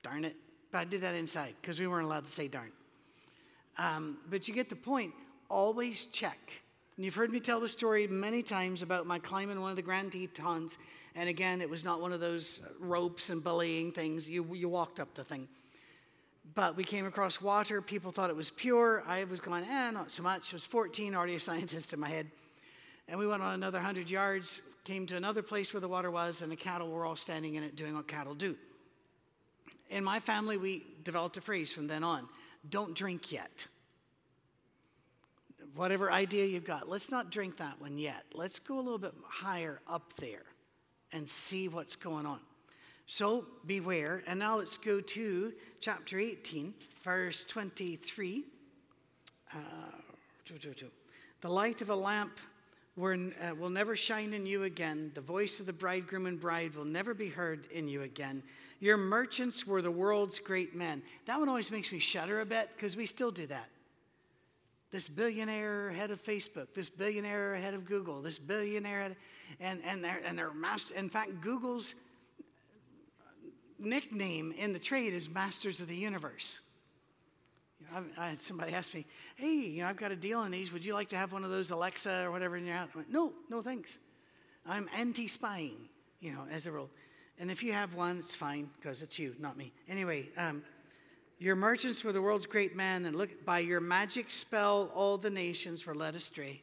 darn 0.02 0.24
it. 0.24 0.34
But 0.76 0.82
I 0.82 0.84
did 0.84 1.00
that 1.00 1.14
inside 1.14 1.54
because 1.62 1.80
we 1.80 1.86
weren't 1.86 2.04
allowed 2.04 2.26
to 2.26 2.30
say 2.30 2.48
darn. 2.48 2.70
Um, 3.78 4.18
but 4.28 4.46
you 4.46 4.52
get 4.52 4.68
the 4.68 4.76
point. 4.76 5.14
Always 5.48 6.04
check. 6.04 6.38
And 6.96 7.04
you've 7.06 7.14
heard 7.14 7.30
me 7.30 7.40
tell 7.40 7.60
the 7.60 7.68
story 7.68 8.06
many 8.06 8.42
times 8.42 8.82
about 8.82 9.06
my 9.06 9.18
climbing 9.18 9.58
one 9.58 9.70
of 9.70 9.76
the 9.76 9.82
Grand 9.82 10.12
Tetons 10.12 10.76
and 11.14 11.30
again, 11.30 11.62
it 11.62 11.70
was 11.70 11.82
not 11.82 12.02
one 12.02 12.12
of 12.12 12.20
those 12.20 12.60
ropes 12.78 13.30
and 13.30 13.42
bullying 13.42 13.90
things. 13.90 14.28
You, 14.28 14.54
you 14.54 14.68
walked 14.68 15.00
up 15.00 15.14
the 15.14 15.24
thing. 15.24 15.48
But 16.54 16.76
we 16.76 16.84
came 16.84 17.06
across 17.06 17.40
water. 17.40 17.80
People 17.80 18.12
thought 18.12 18.28
it 18.28 18.36
was 18.36 18.50
pure. 18.50 19.02
I 19.06 19.24
was 19.24 19.40
going, 19.40 19.64
eh, 19.64 19.90
not 19.92 20.12
so 20.12 20.22
much. 20.22 20.52
I 20.52 20.56
was 20.56 20.66
14, 20.66 21.14
already 21.14 21.36
a 21.36 21.40
scientist 21.48 21.94
in 21.94 22.00
my 22.00 22.10
head. 22.10 22.30
And 23.08 23.18
we 23.18 23.26
went 23.26 23.42
on 23.42 23.54
another 23.54 23.78
100 23.78 24.10
yards, 24.10 24.60
came 24.84 25.06
to 25.06 25.16
another 25.16 25.40
place 25.40 25.72
where 25.72 25.80
the 25.80 25.88
water 25.88 26.10
was, 26.10 26.42
and 26.42 26.52
the 26.52 26.56
cattle 26.56 26.90
were 26.90 27.06
all 27.06 27.16
standing 27.16 27.54
in 27.54 27.62
it 27.62 27.76
doing 27.76 27.94
what 27.94 28.06
cattle 28.06 28.34
do. 28.34 28.54
In 29.90 30.04
my 30.04 30.20
family, 30.20 30.56
we 30.56 30.84
developed 31.02 31.36
a 31.36 31.40
phrase 31.40 31.72
from 31.72 31.86
then 31.86 32.02
on 32.02 32.28
don't 32.68 32.94
drink 32.94 33.30
yet. 33.30 33.66
Whatever 35.74 36.10
idea 36.10 36.46
you've 36.46 36.64
got, 36.64 36.88
let's 36.88 37.10
not 37.10 37.30
drink 37.30 37.58
that 37.58 37.80
one 37.80 37.98
yet. 37.98 38.24
Let's 38.34 38.58
go 38.58 38.76
a 38.76 38.80
little 38.80 38.98
bit 38.98 39.14
higher 39.24 39.80
up 39.86 40.14
there 40.16 40.44
and 41.12 41.28
see 41.28 41.68
what's 41.68 41.96
going 41.96 42.26
on. 42.26 42.40
So 43.06 43.44
beware. 43.66 44.22
And 44.26 44.38
now 44.38 44.56
let's 44.58 44.78
go 44.78 45.00
to 45.00 45.52
chapter 45.80 46.18
18, 46.18 46.74
verse 47.02 47.44
23. 47.44 48.44
Uh, 49.54 49.58
the 51.40 51.48
light 51.48 51.82
of 51.82 51.90
a 51.90 51.94
lamp 51.94 52.40
uh, 52.98 53.54
will 53.54 53.70
never 53.70 53.94
shine 53.94 54.32
in 54.32 54.46
you 54.46 54.64
again. 54.64 55.12
The 55.14 55.20
voice 55.20 55.60
of 55.60 55.66
the 55.66 55.72
bridegroom 55.72 56.26
and 56.26 56.40
bride 56.40 56.74
will 56.74 56.84
never 56.84 57.14
be 57.14 57.28
heard 57.28 57.66
in 57.70 57.88
you 57.88 58.02
again. 58.02 58.42
Your 58.80 58.96
merchants 58.96 59.66
were 59.66 59.82
the 59.82 59.90
world's 59.90 60.38
great 60.38 60.74
men. 60.74 61.02
That 61.26 61.38
one 61.38 61.48
always 61.48 61.70
makes 61.70 61.92
me 61.92 61.98
shudder 61.98 62.40
a 62.40 62.46
bit 62.46 62.70
because 62.74 62.96
we 62.96 63.06
still 63.06 63.30
do 63.30 63.46
that. 63.46 63.68
This 64.90 65.08
billionaire 65.08 65.90
head 65.90 66.10
of 66.10 66.22
Facebook, 66.22 66.68
this 66.74 66.88
billionaire 66.88 67.56
head 67.56 67.74
of 67.74 67.84
Google, 67.84 68.22
this 68.22 68.38
billionaire 68.38 69.02
head 69.02 69.16
and, 69.60 69.80
and, 69.86 70.02
they're, 70.02 70.20
and 70.26 70.38
they're 70.38 70.52
master, 70.52 70.94
in 70.94 71.08
fact, 71.08 71.40
Google's 71.40 71.94
nickname 73.78 74.52
in 74.56 74.72
the 74.72 74.78
trade 74.78 75.12
is 75.12 75.28
Masters 75.28 75.80
of 75.80 75.88
the 75.88 75.96
Universe. 75.96 76.60
I, 77.94 78.30
I, 78.30 78.34
somebody 78.36 78.72
asked 78.72 78.94
me, 78.94 79.06
hey, 79.36 79.54
you 79.54 79.82
know, 79.82 79.88
I've 79.88 79.96
got 79.96 80.12
a 80.12 80.16
deal 80.16 80.38
on 80.38 80.50
these. 80.50 80.72
Would 80.72 80.84
you 80.84 80.94
like 80.94 81.08
to 81.08 81.16
have 81.16 81.32
one 81.32 81.44
of 81.44 81.50
those 81.50 81.70
Alexa 81.70 82.24
or 82.24 82.30
whatever 82.30 82.56
in 82.56 82.66
your 82.66 82.76
house? 82.76 82.90
I 82.94 82.98
went, 82.98 83.12
no, 83.12 83.32
no 83.48 83.62
thanks. 83.62 83.98
I'm 84.66 84.88
anti-spying, 84.96 85.88
you 86.20 86.32
know, 86.32 86.46
as 86.50 86.66
a 86.66 86.72
rule. 86.72 86.90
And 87.38 87.50
if 87.50 87.62
you 87.62 87.72
have 87.72 87.94
one, 87.94 88.18
it's 88.18 88.34
fine 88.34 88.70
because 88.76 89.02
it's 89.02 89.18
you, 89.18 89.34
not 89.38 89.56
me. 89.56 89.72
Anyway, 89.88 90.28
um, 90.36 90.62
your 91.38 91.54
merchants 91.54 92.02
were 92.02 92.12
the 92.12 92.22
world's 92.22 92.46
great 92.46 92.74
men, 92.74 93.04
and 93.04 93.14
look, 93.14 93.44
by 93.44 93.58
your 93.58 93.80
magic 93.80 94.30
spell, 94.30 94.90
all 94.94 95.18
the 95.18 95.30
nations 95.30 95.84
were 95.84 95.94
led 95.94 96.14
astray. 96.14 96.62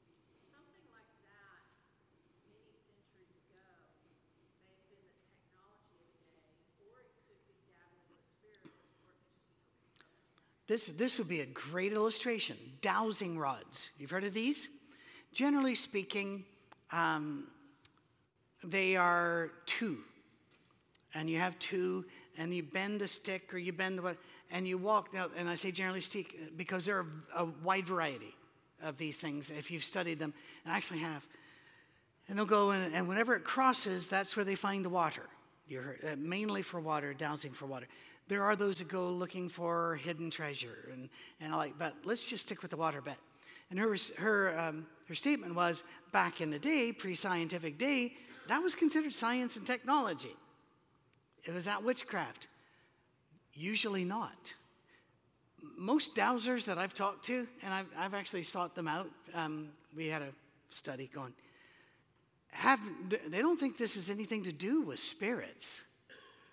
and 0.09 0.33
something 0.49 0.85
like 0.95 1.11
that, 1.29 1.61
many 2.49 2.73
centuries 2.87 3.35
ago, 3.35 3.75
may 4.09 4.65
have 4.65 4.81
been 4.89 5.05
the 5.05 5.13
technology 5.29 5.99
of 6.01 6.09
the 6.15 6.23
day, 6.31 6.57
or 6.81 7.03
it 7.03 7.13
could 7.19 7.43
be 7.45 7.61
dabbling 7.69 8.07
with 8.09 8.23
spirits, 8.25 8.73
or 9.05 9.13
it 9.13 9.29
could 9.29 9.43
just 9.45 9.69
be 9.69 9.93
hocus 9.93 10.25
pocus. 10.33 10.54
This, 10.67 10.87
this 10.87 11.19
would 11.19 11.29
be 11.29 11.41
a 11.41 11.47
great 11.47 11.93
illustration. 11.93 12.57
Dowsing 12.81 13.39
rods. 13.39 13.91
You've 13.99 14.11
heard 14.11 14.25
of 14.25 14.35
these? 14.35 14.69
Generally 15.33 15.75
speaking, 15.75 16.45
um, 16.93 17.49
they 18.63 18.97
are 18.97 19.51
two. 19.67 19.99
And 21.15 21.29
you 21.29 21.39
have 21.39 21.59
two, 21.59 22.07
and 22.39 22.55
you 22.55 22.63
bend 22.63 23.01
the 23.01 23.09
stick 23.09 23.53
or 23.53 23.59
you 23.59 23.73
bend 23.73 23.99
the 23.99 24.03
what, 24.03 24.17
and 24.51 24.67
you 24.67 24.79
walk. 24.79 25.13
Now, 25.13 25.29
and 25.37 25.49
I 25.49 25.55
say 25.55 25.71
generally 25.71 26.01
speaking 26.01 26.41
because 26.57 26.87
there 26.87 26.99
are 26.99 27.07
a 27.37 27.45
wide 27.63 27.87
variety 27.87 28.35
of 28.83 28.99
these 28.99 29.19
things 29.19 29.51
if 29.51 29.71
you've 29.71 29.85
studied 29.85 30.19
them, 30.19 30.33
and 30.65 30.73
I 30.73 30.77
actually 30.77 31.01
have. 31.01 31.27
And 32.29 32.39
they'll 32.39 32.47
go, 32.47 32.71
in, 32.71 32.81
and 32.95 33.07
whenever 33.07 33.35
it 33.37 33.45
crosses, 33.45 34.09
that's 34.09 34.37
where 34.37 34.45
they 34.45 34.55
find 34.55 34.85
the 34.85 34.89
water. 34.89 35.25
You 35.69 35.81
heard, 35.81 36.01
uh, 36.05 36.17
mainly 36.19 36.63
for 36.63 36.81
water, 36.81 37.15
dowsing 37.15 37.53
for 37.53 37.67
water. 37.67 37.87
There 38.29 38.43
are 38.43 38.57
those 38.57 38.79
that 38.79 38.89
go 38.89 39.09
looking 39.09 39.49
for 39.49 39.97
hidden 39.97 40.31
treasure, 40.31 40.89
and, 40.93 41.11
and 41.41 41.53
I 41.53 41.57
like, 41.57 41.79
but 41.79 41.95
let's 42.05 42.29
just 42.29 42.47
stick 42.47 42.63
with 42.63 42.71
the 42.71 42.77
water 42.77 43.03
bet. 43.03 43.19
And 43.71 43.79
her, 43.79 43.95
her, 44.19 44.59
um, 44.59 44.87
her 45.09 45.15
statement 45.15 45.55
was 45.55 45.83
back 46.13 46.41
in 46.41 46.51
the 46.51 46.59
day, 46.59 46.93
pre 46.93 47.15
scientific 47.15 47.79
day, 47.79 48.15
that 48.49 48.63
was 48.63 48.75
considered 48.75 49.13
science 49.13 49.57
and 49.57 49.67
technology. 49.67 50.37
It 51.45 51.53
was 51.53 51.67
that 51.67 51.83
witchcraft. 51.83 52.47
Usually 53.53 54.05
not. 54.05 54.55
Most 55.77 56.15
dowsers 56.15 56.65
that 56.67 56.79
I've 56.79 56.95
talked 56.95 57.25
to, 57.27 57.47
and 57.63 57.75
I've, 57.75 57.87
I've 57.97 58.15
actually 58.15 58.43
sought 58.43 58.75
them 58.75 58.89
out, 58.89 59.09
um, 59.35 59.69
we 59.97 60.09
had 60.09 60.23
a 60.23 60.31
study 60.71 61.11
going, 61.13 61.33
have, 62.51 62.81
they 63.29 63.41
don't 63.41 63.59
think 63.59 63.77
this 63.77 63.97
has 63.97 64.11
anything 64.11 64.45
to 64.45 64.53
do 64.53 64.83
with 64.83 64.99
spirits. 64.99 65.85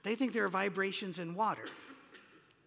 They 0.03 0.15
think 0.15 0.34
there 0.34 0.46
are 0.46 0.50
vibrations 0.50 1.20
in 1.20 1.36
water 1.36 1.67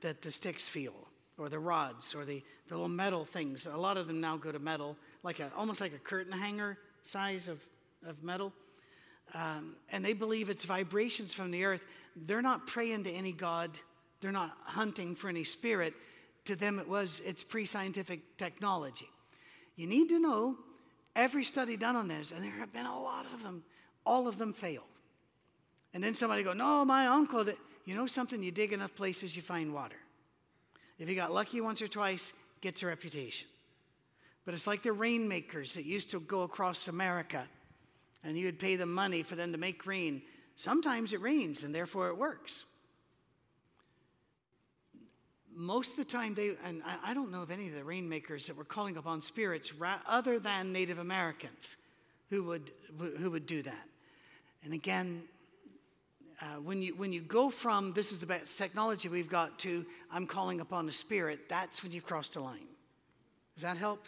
that 0.00 0.23
the 0.23 0.31
sticks 0.31 0.69
feel, 0.69 0.95
or 1.38 1.49
the 1.49 1.59
rods, 1.59 2.14
or 2.14 2.25
the, 2.25 2.43
the 2.69 2.75
little 2.75 2.88
metal 2.88 3.25
things. 3.25 3.67
A 3.67 3.76
lot 3.76 3.97
of 3.97 4.07
them 4.07 4.21
now 4.21 4.37
go 4.37 4.53
to 4.53 4.59
metal, 4.59 4.97
like 5.23 5.41
a, 5.41 5.50
almost 5.57 5.81
like 5.81 5.95
a 5.95 5.99
curtain 5.99 6.33
hanger 6.33 6.79
size 7.03 7.49
of, 7.49 7.64
of 8.07 8.23
metal. 8.23 8.53
Um, 9.35 9.76
and 9.91 10.05
they 10.05 10.12
believe 10.12 10.50
it's 10.50 10.64
vibrations 10.64 11.33
from 11.33 11.50
the 11.50 11.64
earth. 11.64 11.85
They're 12.14 12.43
not 12.43 12.67
praying 12.67 13.05
to 13.05 13.11
any 13.11 13.33
god. 13.33 13.71
They're 14.21 14.33
not 14.33 14.57
hunting 14.62 15.14
for 15.14 15.29
any 15.29 15.45
spirit. 15.45 15.95
To 16.45 16.55
them, 16.55 16.79
it 16.79 16.88
was 16.88 17.21
it's 17.25 17.43
pre-scientific 17.43 18.37
technology. 18.37 19.09
You 19.76 19.87
need 19.87 20.09
to 20.11 20.19
know 20.21 20.57
every 21.17 21.45
study 21.45 21.76
done 21.76 21.97
on 21.97 22.09
this, 22.09 22.31
and 22.31 22.45
there 22.45 22.53
have 22.53 22.73
been 22.73 22.87
a 22.87 23.00
lot 23.00 23.26
of 23.33 23.43
them. 23.43 23.64
All 24.05 24.29
of 24.29 24.37
them 24.37 24.53
fail. 24.53 24.85
And 25.95 26.03
then 26.03 26.15
somebody 26.15 26.43
go, 26.43 26.53
no, 26.53 26.85
my 26.85 27.07
uncle 27.07 27.45
did. 27.45 27.57
You 27.87 27.95
know 27.95 28.07
something? 28.07 28.43
You 28.43 28.51
dig 28.51 28.73
enough 28.73 28.95
places, 28.95 29.37
you 29.37 29.43
find 29.43 29.73
water. 29.73 29.97
If 30.99 31.09
you 31.09 31.15
got 31.15 31.33
lucky 31.33 31.61
once 31.61 31.81
or 31.81 31.89
twice, 31.89 32.33
gets 32.61 32.83
a 32.83 32.87
reputation. 32.87 33.47
But 34.45 34.55
it's 34.55 34.67
like 34.67 34.83
the 34.83 34.93
rainmakers 34.93 35.75
that 35.75 35.85
used 35.85 36.11
to 36.11 36.21
go 36.21 36.43
across 36.43 36.89
America 36.89 37.47
and 38.25 38.37
you 38.37 38.47
would 38.47 38.59
pay 38.59 38.77
them 38.77 38.93
money 38.93 39.23
for 39.23 39.37
them 39.37 39.53
to 39.53 39.59
make 39.59 39.87
rain. 39.87 40.23
Sometimes 40.57 41.13
it 41.13 41.21
rains 41.21 41.63
and 41.63 41.75
therefore 41.75 42.09
it 42.09 42.17
works. 42.17 42.65
Most 45.55 45.93
of 45.93 45.99
the 45.99 46.05
time, 46.05 46.35
they, 46.35 46.57
and 46.65 46.83
I, 47.05 47.15
don't 47.15 47.31
know 47.31 47.43
of 47.43 47.51
any 47.53 47.69
of 47.69 47.75
the 47.75 47.85
rainmakers 47.85 48.49
that 48.49 48.57
were 48.57 48.65
calling 48.65 48.97
upon 48.97 49.23
spirits 49.23 49.73
other 50.07 50.41
than 50.41 50.73
Native 50.73 50.99
Americans 50.99 51.77
who 52.29 52.43
would, 52.45 52.73
who 52.99 53.31
would 53.31 53.47
do 53.47 53.63
that. 53.63 53.85
And 54.65 54.73
again, 54.73 55.23
uh, 56.41 56.61
when, 56.61 56.83
you, 56.83 56.95
when 56.97 57.12
you 57.12 57.21
go 57.21 57.50
from 57.50 57.93
this 57.93 58.12
is 58.12 58.19
the 58.21 58.26
best 58.26 58.59
technology 58.59 59.09
we've 59.09 59.29
got 59.29 59.59
to 59.61 59.85
I'm 60.11 60.26
calling 60.26 60.61
upon 60.61 60.88
a 60.88 60.93
spirit, 60.93 61.49
that's 61.49 61.83
when 61.83 61.93
you've 61.93 62.07
crossed 62.07 62.37
a 62.37 62.41
line. 62.41 62.67
Does 63.55 63.62
that 63.62 63.76
help? 63.76 64.05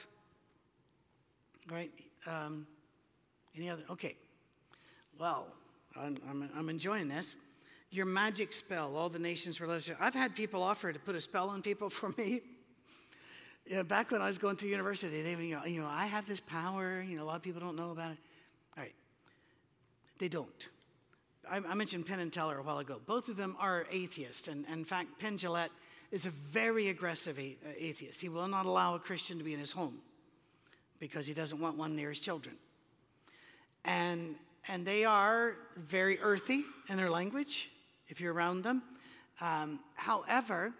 Right. 1.70 1.90
Um, 2.26 2.66
any 3.56 3.70
other? 3.70 3.82
Okay. 3.90 4.16
Well, 5.18 5.46
I'm, 5.98 6.18
I'm, 6.28 6.50
I'm 6.56 6.68
enjoying 6.68 7.08
this. 7.08 7.36
Your 7.90 8.06
magic 8.06 8.52
spell, 8.52 8.96
all 8.96 9.08
the 9.08 9.18
nations 9.18 9.60
were. 9.60 9.80
I've 10.00 10.14
had 10.14 10.34
people 10.34 10.62
offer 10.62 10.92
to 10.92 10.98
put 10.98 11.14
a 11.14 11.20
spell 11.20 11.48
on 11.48 11.62
people 11.62 11.88
for 11.90 12.10
me. 12.18 12.40
Yeah, 13.66 13.82
back 13.82 14.12
when 14.12 14.22
I 14.22 14.26
was 14.26 14.38
going 14.38 14.56
through 14.56 14.70
university, 14.70 15.22
they 15.22 15.30
you 15.30 15.56
know, 15.56 15.64
you 15.64 15.80
know, 15.80 15.88
I 15.88 16.06
have 16.06 16.26
this 16.28 16.40
power. 16.40 17.02
You 17.02 17.16
know, 17.16 17.24
a 17.24 17.26
lot 17.26 17.36
of 17.36 17.42
people 17.42 17.60
don't 17.60 17.74
know 17.74 17.90
about 17.90 18.12
it. 18.12 18.18
All 18.76 18.84
right. 18.84 18.94
They 20.18 20.28
don't. 20.28 20.68
I, 21.50 21.56
I 21.56 21.74
mentioned 21.74 22.06
Penn 22.06 22.20
and 22.20 22.32
Teller 22.32 22.58
a 22.58 22.62
while 22.62 22.78
ago. 22.78 23.00
Both 23.06 23.28
of 23.28 23.36
them 23.36 23.56
are 23.58 23.86
atheists. 23.90 24.48
And, 24.48 24.64
and 24.68 24.78
in 24.78 24.84
fact, 24.84 25.18
Penn 25.18 25.38
Jillette 25.38 25.70
is 26.10 26.26
a 26.26 26.30
very 26.30 26.88
aggressive 26.88 27.38
atheist. 27.38 28.20
He 28.20 28.28
will 28.28 28.48
not 28.48 28.66
allow 28.66 28.94
a 28.94 28.98
Christian 28.98 29.38
to 29.38 29.44
be 29.44 29.54
in 29.54 29.60
his 29.60 29.72
home 29.72 29.98
because 30.98 31.26
he 31.26 31.34
doesn't 31.34 31.60
want 31.60 31.76
one 31.76 31.94
near 31.96 32.10
his 32.10 32.20
children 32.20 32.56
and 33.86 34.34
and 34.68 34.84
they 34.84 35.04
are 35.04 35.54
very 35.76 36.18
earthy 36.20 36.64
in 36.88 36.96
their 36.96 37.08
language 37.08 37.70
if 38.08 38.20
you're 38.20 38.32
around 38.32 38.64
them. 38.64 38.82
Um, 39.40 39.78
however, 39.94 40.72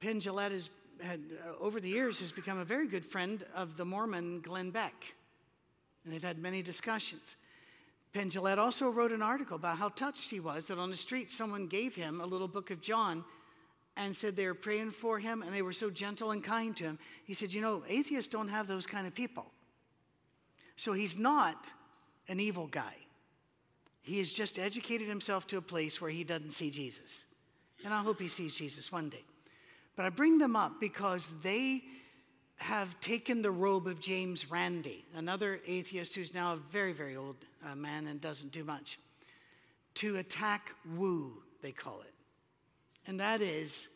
Penn 0.00 0.20
Jillette 0.20 0.52
has 0.52 0.70
had, 1.02 1.20
uh, 1.46 1.62
over 1.62 1.80
the 1.80 1.88
years 1.90 2.18
has 2.20 2.32
become 2.32 2.58
a 2.58 2.64
very 2.64 2.88
good 2.88 3.04
friend 3.04 3.44
of 3.54 3.76
the 3.76 3.84
Mormon 3.84 4.40
Glenn 4.40 4.70
Beck, 4.70 4.94
and 6.02 6.14
they've 6.14 6.22
had 6.22 6.38
many 6.38 6.62
discussions. 6.62 7.36
Penn 8.12 8.30
also 8.58 8.90
wrote 8.90 9.12
an 9.12 9.22
article 9.22 9.56
about 9.56 9.78
how 9.78 9.90
touched 9.90 10.30
he 10.30 10.40
was 10.40 10.66
that 10.68 10.78
on 10.78 10.90
the 10.90 10.96
street 10.96 11.30
someone 11.30 11.66
gave 11.66 11.94
him 11.94 12.20
a 12.20 12.26
little 12.26 12.48
book 12.48 12.70
of 12.70 12.80
John 12.80 13.24
and 13.96 14.16
said 14.16 14.36
they 14.36 14.46
were 14.46 14.54
praying 14.54 14.92
for 14.92 15.18
him 15.18 15.42
and 15.42 15.52
they 15.52 15.62
were 15.62 15.72
so 15.72 15.90
gentle 15.90 16.30
and 16.30 16.42
kind 16.42 16.76
to 16.76 16.84
him. 16.84 16.98
He 17.24 17.34
said, 17.34 17.52
You 17.52 17.60
know, 17.60 17.82
atheists 17.88 18.30
don't 18.30 18.48
have 18.48 18.66
those 18.66 18.86
kind 18.86 19.06
of 19.06 19.14
people. 19.14 19.46
So 20.76 20.92
he's 20.92 21.18
not 21.18 21.66
an 22.28 22.40
evil 22.40 22.66
guy. 22.66 22.94
He 24.02 24.18
has 24.20 24.32
just 24.32 24.58
educated 24.58 25.08
himself 25.08 25.46
to 25.48 25.58
a 25.58 25.62
place 25.62 26.00
where 26.00 26.10
he 26.10 26.24
doesn't 26.24 26.52
see 26.52 26.70
Jesus. 26.70 27.24
And 27.84 27.92
I 27.92 28.02
hope 28.02 28.20
he 28.20 28.28
sees 28.28 28.54
Jesus 28.54 28.90
one 28.90 29.08
day. 29.08 29.24
But 29.96 30.06
I 30.06 30.10
bring 30.10 30.38
them 30.38 30.56
up 30.56 30.80
because 30.80 31.40
they 31.42 31.82
have 32.58 32.98
taken 33.00 33.40
the 33.42 33.50
robe 33.50 33.86
of 33.86 34.00
James 34.00 34.50
Randi, 34.50 35.04
another 35.14 35.60
atheist 35.66 36.14
who's 36.14 36.34
now 36.34 36.54
a 36.54 36.56
very, 36.56 36.92
very 36.92 37.16
old 37.16 37.36
uh, 37.64 37.74
man 37.74 38.06
and 38.06 38.20
doesn't 38.20 38.52
do 38.52 38.64
much, 38.64 38.98
to 39.94 40.16
attack 40.16 40.72
woo, 40.96 41.42
they 41.62 41.72
call 41.72 42.00
it. 42.02 42.12
And 43.06 43.20
that 43.20 43.40
is 43.40 43.88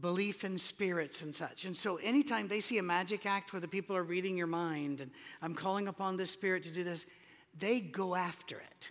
belief 0.00 0.44
in 0.44 0.58
spirits 0.58 1.22
and 1.22 1.34
such. 1.34 1.64
And 1.64 1.76
so 1.76 1.96
anytime 1.96 2.48
they 2.48 2.60
see 2.60 2.78
a 2.78 2.82
magic 2.82 3.26
act 3.26 3.52
where 3.52 3.60
the 3.60 3.68
people 3.68 3.96
are 3.96 4.02
reading 4.02 4.36
your 4.36 4.48
mind 4.48 5.00
and 5.00 5.10
I'm 5.40 5.54
calling 5.54 5.86
upon 5.88 6.16
this 6.16 6.32
spirit 6.32 6.64
to 6.64 6.70
do 6.70 6.82
this, 6.82 7.06
they 7.56 7.80
go 7.80 8.14
after 8.14 8.58
it. 8.58 8.90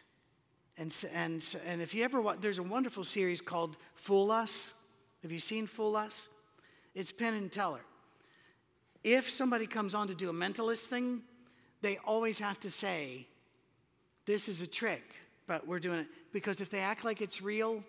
And, 0.77 0.95
and, 1.13 1.55
and 1.67 1.81
if 1.81 1.93
you 1.93 2.03
ever 2.03 2.21
watch, 2.21 2.37
there's 2.39 2.57
a 2.57 2.63
wonderful 2.63 3.03
series 3.03 3.41
called 3.41 3.77
Fool 3.95 4.31
Us. 4.31 4.87
Have 5.21 5.31
you 5.31 5.39
seen 5.39 5.67
Fool 5.67 5.95
Us? 5.95 6.29
It's 6.95 7.11
Penn 7.11 7.33
and 7.33 7.51
Teller. 7.51 7.81
If 9.03 9.29
somebody 9.29 9.67
comes 9.67 9.93
on 9.93 10.07
to 10.07 10.15
do 10.15 10.29
a 10.29 10.33
mentalist 10.33 10.85
thing, 10.85 11.21
they 11.81 11.97
always 12.05 12.39
have 12.39 12.59
to 12.61 12.69
say, 12.69 13.27
This 14.25 14.47
is 14.47 14.61
a 14.61 14.67
trick, 14.67 15.03
but 15.47 15.67
we're 15.67 15.79
doing 15.79 15.99
it. 15.99 16.07
Because 16.31 16.61
if 16.61 16.69
they 16.69 16.79
act 16.79 17.03
like 17.03 17.21
it's 17.21 17.41
real, 17.41 17.83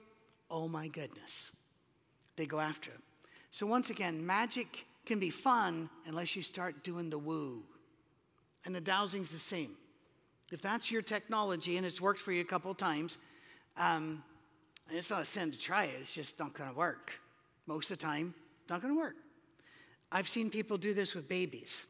oh 0.50 0.68
my 0.68 0.88
goodness, 0.88 1.52
they 2.36 2.46
go 2.46 2.60
after 2.60 2.90
it. 2.90 3.00
So, 3.50 3.66
once 3.66 3.90
again, 3.90 4.26
magic 4.26 4.84
can 5.06 5.20
be 5.20 5.30
fun 5.30 5.88
unless 6.06 6.34
you 6.34 6.42
start 6.42 6.82
doing 6.82 7.10
the 7.10 7.18
woo. 7.18 7.62
And 8.64 8.74
the 8.74 8.80
dowsing's 8.80 9.30
the 9.30 9.38
same. 9.38 9.76
If 10.50 10.62
that's 10.62 10.90
your 10.90 11.02
technology 11.02 11.76
and 11.76 11.86
it's 11.86 12.00
worked 12.00 12.20
for 12.20 12.32
you 12.32 12.40
a 12.40 12.44
couple 12.44 12.70
of 12.70 12.76
times, 12.76 13.18
um, 13.76 14.22
it's 14.90 15.10
not 15.10 15.22
a 15.22 15.24
sin 15.24 15.50
to 15.50 15.58
try 15.58 15.84
it, 15.84 15.94
it's 16.00 16.14
just 16.14 16.38
not 16.38 16.54
to 16.56 16.72
work. 16.74 17.12
Most 17.66 17.90
of 17.90 17.98
the 17.98 18.04
time, 18.04 18.34
not 18.68 18.82
to 18.82 18.96
work. 18.96 19.16
I've 20.14 20.28
seen 20.28 20.48
people 20.48 20.78
do 20.78 20.94
this 20.94 21.12
with 21.12 21.28
babies. 21.28 21.86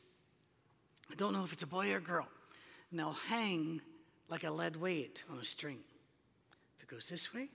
I 1.13 1.15
don't 1.15 1.35
know 1.35 1.45
if 1.45 1.53
it's 1.53 1.63
a 1.63 1.67
boy 1.67 1.93
or 1.93 1.99
a 1.99 2.01
girl. 2.01 2.27
And 2.91 2.99
they'll 2.99 3.13
hang 3.13 3.83
like 4.31 4.45
a 4.45 4.51
lead 4.51 4.77
weight 4.77 5.23
on 5.31 5.39
a 5.39 5.45
string. 5.45 5.79
If 6.79 6.85
it 6.85 6.89
goes 6.89 7.07
this 7.07 7.35
way, 7.35 7.51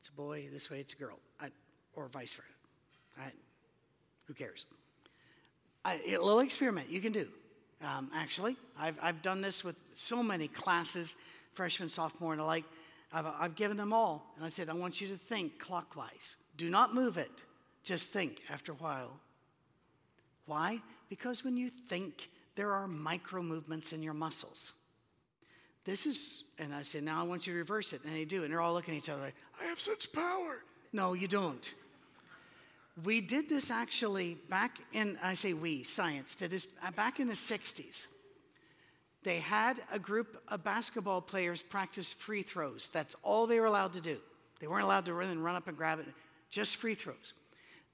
it's 0.00 0.08
a 0.08 0.12
boy, 0.12 0.48
this 0.52 0.68
way, 0.68 0.80
it's 0.80 0.92
a 0.92 0.96
girl, 0.96 1.20
I, 1.40 1.50
or 1.94 2.08
vice 2.08 2.32
versa. 2.32 2.48
I, 3.20 3.30
who 4.26 4.34
cares? 4.34 4.66
I, 5.84 6.00
a 6.08 6.18
little 6.18 6.40
experiment 6.40 6.90
you 6.90 7.00
can 7.00 7.12
do. 7.12 7.28
Um, 7.80 8.10
actually, 8.12 8.56
I've, 8.76 8.98
I've 9.00 9.22
done 9.22 9.40
this 9.40 9.62
with 9.62 9.76
so 9.94 10.20
many 10.20 10.48
classes, 10.48 11.14
freshman, 11.54 11.88
sophomore, 11.88 12.32
and 12.32 12.40
the 12.40 12.44
like. 12.44 12.64
I've, 13.12 13.26
I've 13.38 13.54
given 13.54 13.76
them 13.76 13.92
all, 13.92 14.32
and 14.34 14.44
I 14.44 14.48
said, 14.48 14.68
I 14.68 14.74
want 14.74 15.00
you 15.00 15.06
to 15.08 15.16
think 15.16 15.60
clockwise. 15.60 16.36
Do 16.56 16.70
not 16.70 16.92
move 16.92 17.18
it, 17.18 17.30
just 17.84 18.10
think 18.10 18.42
after 18.50 18.72
a 18.72 18.76
while. 18.76 19.20
Why? 20.46 20.80
Because 21.08 21.44
when 21.44 21.56
you 21.56 21.68
think, 21.68 22.28
there 22.54 22.72
are 22.72 22.86
micro 22.86 23.42
movements 23.42 23.92
in 23.92 24.02
your 24.02 24.14
muscles. 24.14 24.72
This 25.84 26.06
is, 26.06 26.44
and 26.58 26.74
I 26.74 26.82
say, 26.82 27.00
now 27.00 27.20
I 27.20 27.24
want 27.24 27.46
you 27.46 27.54
to 27.54 27.58
reverse 27.58 27.92
it. 27.92 28.04
And 28.04 28.14
they 28.14 28.24
do, 28.24 28.44
and 28.44 28.52
they're 28.52 28.60
all 28.60 28.74
looking 28.74 28.94
at 28.94 28.98
each 28.98 29.08
other 29.08 29.22
like, 29.22 29.34
I 29.60 29.64
have 29.64 29.80
such 29.80 30.12
power. 30.12 30.58
No, 30.92 31.14
you 31.14 31.28
don't. 31.28 31.74
We 33.04 33.20
did 33.20 33.48
this 33.48 33.70
actually 33.70 34.36
back 34.50 34.78
in, 34.92 35.18
I 35.22 35.34
say 35.34 35.54
we, 35.54 35.82
science 35.82 36.34
did 36.34 36.50
this 36.50 36.66
uh, 36.86 36.90
back 36.90 37.20
in 37.20 37.26
the 37.26 37.34
60s. 37.34 38.06
They 39.24 39.38
had 39.38 39.78
a 39.90 39.98
group 39.98 40.42
of 40.48 40.62
basketball 40.62 41.22
players 41.22 41.62
practice 41.62 42.12
free 42.12 42.42
throws. 42.42 42.90
That's 42.90 43.16
all 43.22 43.46
they 43.46 43.60
were 43.60 43.66
allowed 43.66 43.94
to 43.94 44.00
do. 44.00 44.18
They 44.60 44.66
weren't 44.66 44.84
allowed 44.84 45.06
to 45.06 45.14
run 45.14 45.30
and 45.30 45.42
run 45.42 45.56
up 45.56 45.68
and 45.68 45.76
grab 45.76 46.00
it, 46.00 46.06
just 46.50 46.76
free 46.76 46.94
throws. 46.94 47.32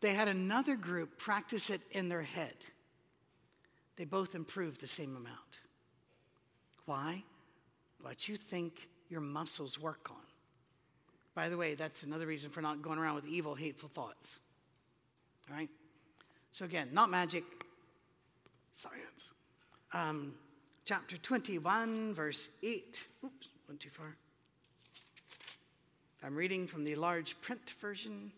They 0.01 0.15
had 0.15 0.29
another 0.29 0.77
group 0.77 1.19
practice 1.19 1.71
it 1.71 1.81
in 1.91 2.09
their 2.09 2.23
head. 2.23 2.55
They 3.97 4.05
both 4.05 4.35
improved 4.35 4.81
the 4.81 4.87
same 4.87 5.17
amount. 5.17 5.59
Why? 6.87 7.25
What 8.01 8.29
you 8.29 8.37
think 8.37 8.89
your 9.09 9.21
muscles 9.21 9.79
work 9.79 10.11
on. 10.11 10.23
By 11.35 11.49
the 11.49 11.57
way, 11.57 11.75
that's 11.75 12.03
another 12.03 12.27
reason 12.27 12.51
for 12.51 12.61
not 12.61 12.83
going 12.83 12.99
around 12.99 13.17
with 13.17 13.27
evil, 13.27 13.55
hateful 13.55 13.89
thoughts. 13.89 14.39
All 15.51 15.57
right? 15.57 15.71
So, 16.53 16.65
again, 16.65 16.89
not 16.93 17.11
magic, 17.11 17.45
science. 18.73 19.33
Um, 19.93 20.35
chapter 20.85 21.17
21, 21.17 22.15
verse 22.15 22.49
8. 22.63 23.07
Oops, 23.25 23.49
went 23.69 23.81
too 23.81 23.91
far. 23.91 24.17
I'm 26.25 26.35
reading 26.35 26.67
from 26.67 26.85
the 26.85 26.97
large 26.97 27.41
print 27.41 27.71
version. 27.81 28.33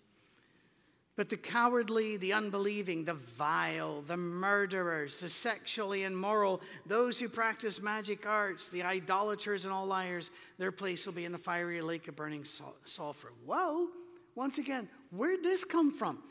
But 1.20 1.28
the 1.28 1.36
cowardly, 1.36 2.16
the 2.16 2.32
unbelieving, 2.32 3.04
the 3.04 3.12
vile, 3.12 4.00
the 4.00 4.16
murderers, 4.16 5.20
the 5.20 5.28
sexually 5.28 6.04
immoral, 6.04 6.62
those 6.86 7.20
who 7.20 7.28
practice 7.28 7.82
magic 7.82 8.24
arts, 8.24 8.70
the 8.70 8.84
idolaters 8.84 9.66
and 9.66 9.74
all 9.74 9.84
liars, 9.84 10.30
their 10.56 10.72
place 10.72 11.04
will 11.04 11.12
be 11.12 11.26
in 11.26 11.32
the 11.32 11.36
fiery 11.36 11.82
lake 11.82 12.08
of 12.08 12.16
burning 12.16 12.46
sulfur. 12.86 13.34
Whoa! 13.44 13.88
Once 14.34 14.56
again, 14.56 14.88
where'd 15.10 15.44
this 15.44 15.62
come 15.62 15.92
from? 15.92 16.22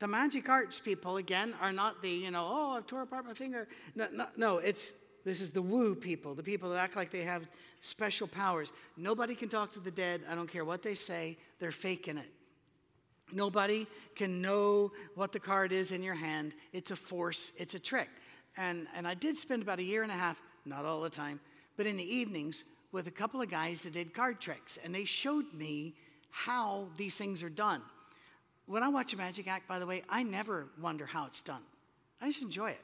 The 0.00 0.08
magic 0.08 0.48
arts 0.48 0.80
people, 0.80 1.18
again, 1.18 1.54
are 1.60 1.70
not 1.70 2.02
the, 2.02 2.10
you 2.10 2.32
know, 2.32 2.44
oh, 2.44 2.70
I've 2.72 2.88
tore 2.88 3.02
apart 3.02 3.26
my 3.26 3.34
finger. 3.34 3.68
No, 3.94 4.08
no, 4.12 4.26
no, 4.36 4.58
it's, 4.58 4.94
this 5.24 5.40
is 5.40 5.52
the 5.52 5.62
woo 5.62 5.94
people, 5.94 6.34
the 6.34 6.42
people 6.42 6.70
that 6.70 6.78
act 6.78 6.96
like 6.96 7.12
they 7.12 7.22
have 7.22 7.46
special 7.82 8.26
powers. 8.26 8.72
Nobody 8.96 9.36
can 9.36 9.48
talk 9.48 9.70
to 9.74 9.78
the 9.78 9.92
dead. 9.92 10.22
I 10.28 10.34
don't 10.34 10.50
care 10.50 10.64
what 10.64 10.82
they 10.82 10.96
say, 10.96 11.38
they're 11.60 11.70
faking 11.70 12.18
it. 12.18 12.32
Nobody 13.34 13.86
can 14.14 14.40
know 14.40 14.92
what 15.14 15.32
the 15.32 15.40
card 15.40 15.72
is 15.72 15.90
in 15.90 16.02
your 16.02 16.14
hand. 16.14 16.54
It's 16.72 16.90
a 16.90 16.96
force, 16.96 17.52
it's 17.58 17.74
a 17.74 17.78
trick. 17.78 18.08
And, 18.56 18.86
and 18.96 19.06
I 19.06 19.14
did 19.14 19.36
spend 19.36 19.62
about 19.62 19.80
a 19.80 19.82
year 19.82 20.02
and 20.02 20.12
a 20.12 20.14
half, 20.14 20.40
not 20.64 20.84
all 20.84 21.00
the 21.00 21.10
time, 21.10 21.40
but 21.76 21.86
in 21.86 21.96
the 21.96 22.14
evenings 22.16 22.64
with 22.92 23.08
a 23.08 23.10
couple 23.10 23.42
of 23.42 23.50
guys 23.50 23.82
that 23.82 23.92
did 23.92 24.14
card 24.14 24.40
tricks. 24.40 24.78
And 24.84 24.94
they 24.94 25.04
showed 25.04 25.52
me 25.52 25.94
how 26.30 26.86
these 26.96 27.16
things 27.16 27.42
are 27.42 27.50
done. 27.50 27.82
When 28.66 28.82
I 28.82 28.88
watch 28.88 29.12
a 29.12 29.16
magic 29.16 29.48
act, 29.48 29.68
by 29.68 29.78
the 29.78 29.86
way, 29.86 30.02
I 30.08 30.22
never 30.22 30.68
wonder 30.80 31.04
how 31.04 31.26
it's 31.26 31.42
done. 31.42 31.62
I 32.20 32.28
just 32.28 32.42
enjoy 32.42 32.70
it. 32.70 32.80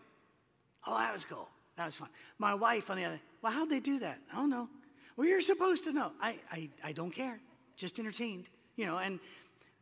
Oh, 0.87 0.99
that 0.99 1.13
was 1.13 1.25
cool. 1.25 1.49
That 1.77 1.87
was 1.87 1.97
fun. 1.97 2.09
My 2.39 2.55
wife, 2.55 2.91
on 2.91 2.97
the 2.97 3.05
other, 3.05 3.21
well, 3.41 3.53
how'd 3.53 3.71
they 3.71 3.81
do 3.81 3.99
that? 4.01 4.19
I 4.33 4.37
don't 4.37 4.51
know. 4.51 4.69
Well, 5.17 5.27
you're 5.27 5.41
supposed 5.41 5.85
to 5.85 5.93
know. 5.93 6.13
I, 6.21 6.37
I, 6.51 6.69
I 6.85 6.93
don't 6.93 7.11
care. 7.11 7.39
Just 7.77 7.99
entertained, 7.99 8.49
you 8.77 8.87
know. 8.87 8.99
And 8.99 9.21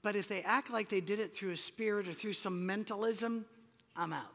but 0.02 0.16
if 0.16 0.28
they 0.28 0.42
act 0.42 0.70
like 0.70 0.88
they 0.88 1.00
did 1.00 1.18
it 1.18 1.34
through 1.34 1.50
a 1.50 1.56
spirit 1.56 2.08
or 2.08 2.12
through 2.12 2.34
some 2.34 2.64
mentalism, 2.66 3.44
I'm 3.96 4.12
out. 4.12 4.32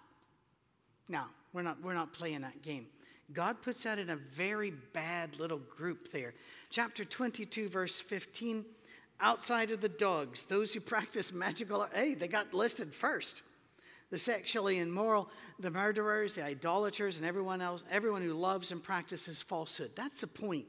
No, 1.07 1.23
we're 1.53 1.61
not. 1.61 1.81
We're 1.81 1.93
not 1.93 2.13
playing 2.13 2.41
that 2.41 2.61
game. 2.61 2.87
God 3.31 3.61
puts 3.61 3.83
that 3.83 3.99
in 3.99 4.09
a 4.09 4.15
very 4.15 4.71
bad 4.71 5.39
little 5.39 5.57
group 5.57 6.11
there. 6.11 6.33
Chapter 6.69 7.05
22, 7.05 7.69
verse 7.69 7.99
15 8.01 8.65
outside 9.19 9.71
of 9.71 9.81
the 9.81 9.89
dogs, 9.89 10.45
those 10.45 10.73
who 10.73 10.79
practice 10.79 11.31
magical, 11.31 11.87
hey, 11.93 12.13
they 12.13 12.27
got 12.27 12.53
listed 12.53 12.93
first. 12.93 13.41
The 14.09 14.19
sexually 14.19 14.79
immoral, 14.79 15.29
the 15.59 15.71
murderers, 15.71 16.35
the 16.35 16.43
idolaters, 16.43 17.17
and 17.17 17.25
everyone 17.25 17.61
else, 17.61 17.83
everyone 17.89 18.21
who 18.21 18.33
loves 18.33 18.71
and 18.71 18.83
practices 18.83 19.41
falsehood. 19.41 19.91
That's 19.95 20.21
the 20.21 20.27
point. 20.27 20.65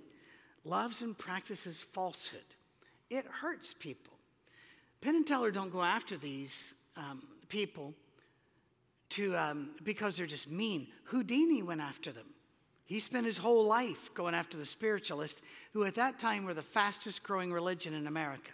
Loves 0.65 1.03
and 1.03 1.19
practices 1.19 1.83
falsehood. 1.83 2.55
It 3.11 3.27
hurts 3.27 3.75
people. 3.75 4.14
Penn 5.05 5.17
and 5.17 5.27
Teller 5.27 5.51
don't 5.51 5.71
go 5.71 5.83
after 5.83 6.17
these 6.17 6.77
um, 6.97 7.23
people 7.51 7.93
to, 9.11 9.37
um, 9.37 9.73
because 9.83 10.17
they're 10.17 10.25
just 10.25 10.51
mean. 10.51 10.87
Houdini 11.05 11.63
went 11.63 11.83
after 11.83 12.11
them. 12.11 12.25
He 12.87 13.01
spent 13.01 13.27
his 13.27 13.37
whole 13.37 13.67
life 13.67 14.15
going 14.15 14.35
after 14.35 14.57
the 14.57 14.65
spiritualists, 14.65 15.43
who 15.75 15.85
at 15.85 15.95
that 15.97 16.19
time 16.19 16.47
were 16.47 16.55
the 16.55 16.63
fastest 16.63 17.23
growing 17.23 17.53
religion 17.53 17.93
in 17.93 18.07
America. 18.07 18.53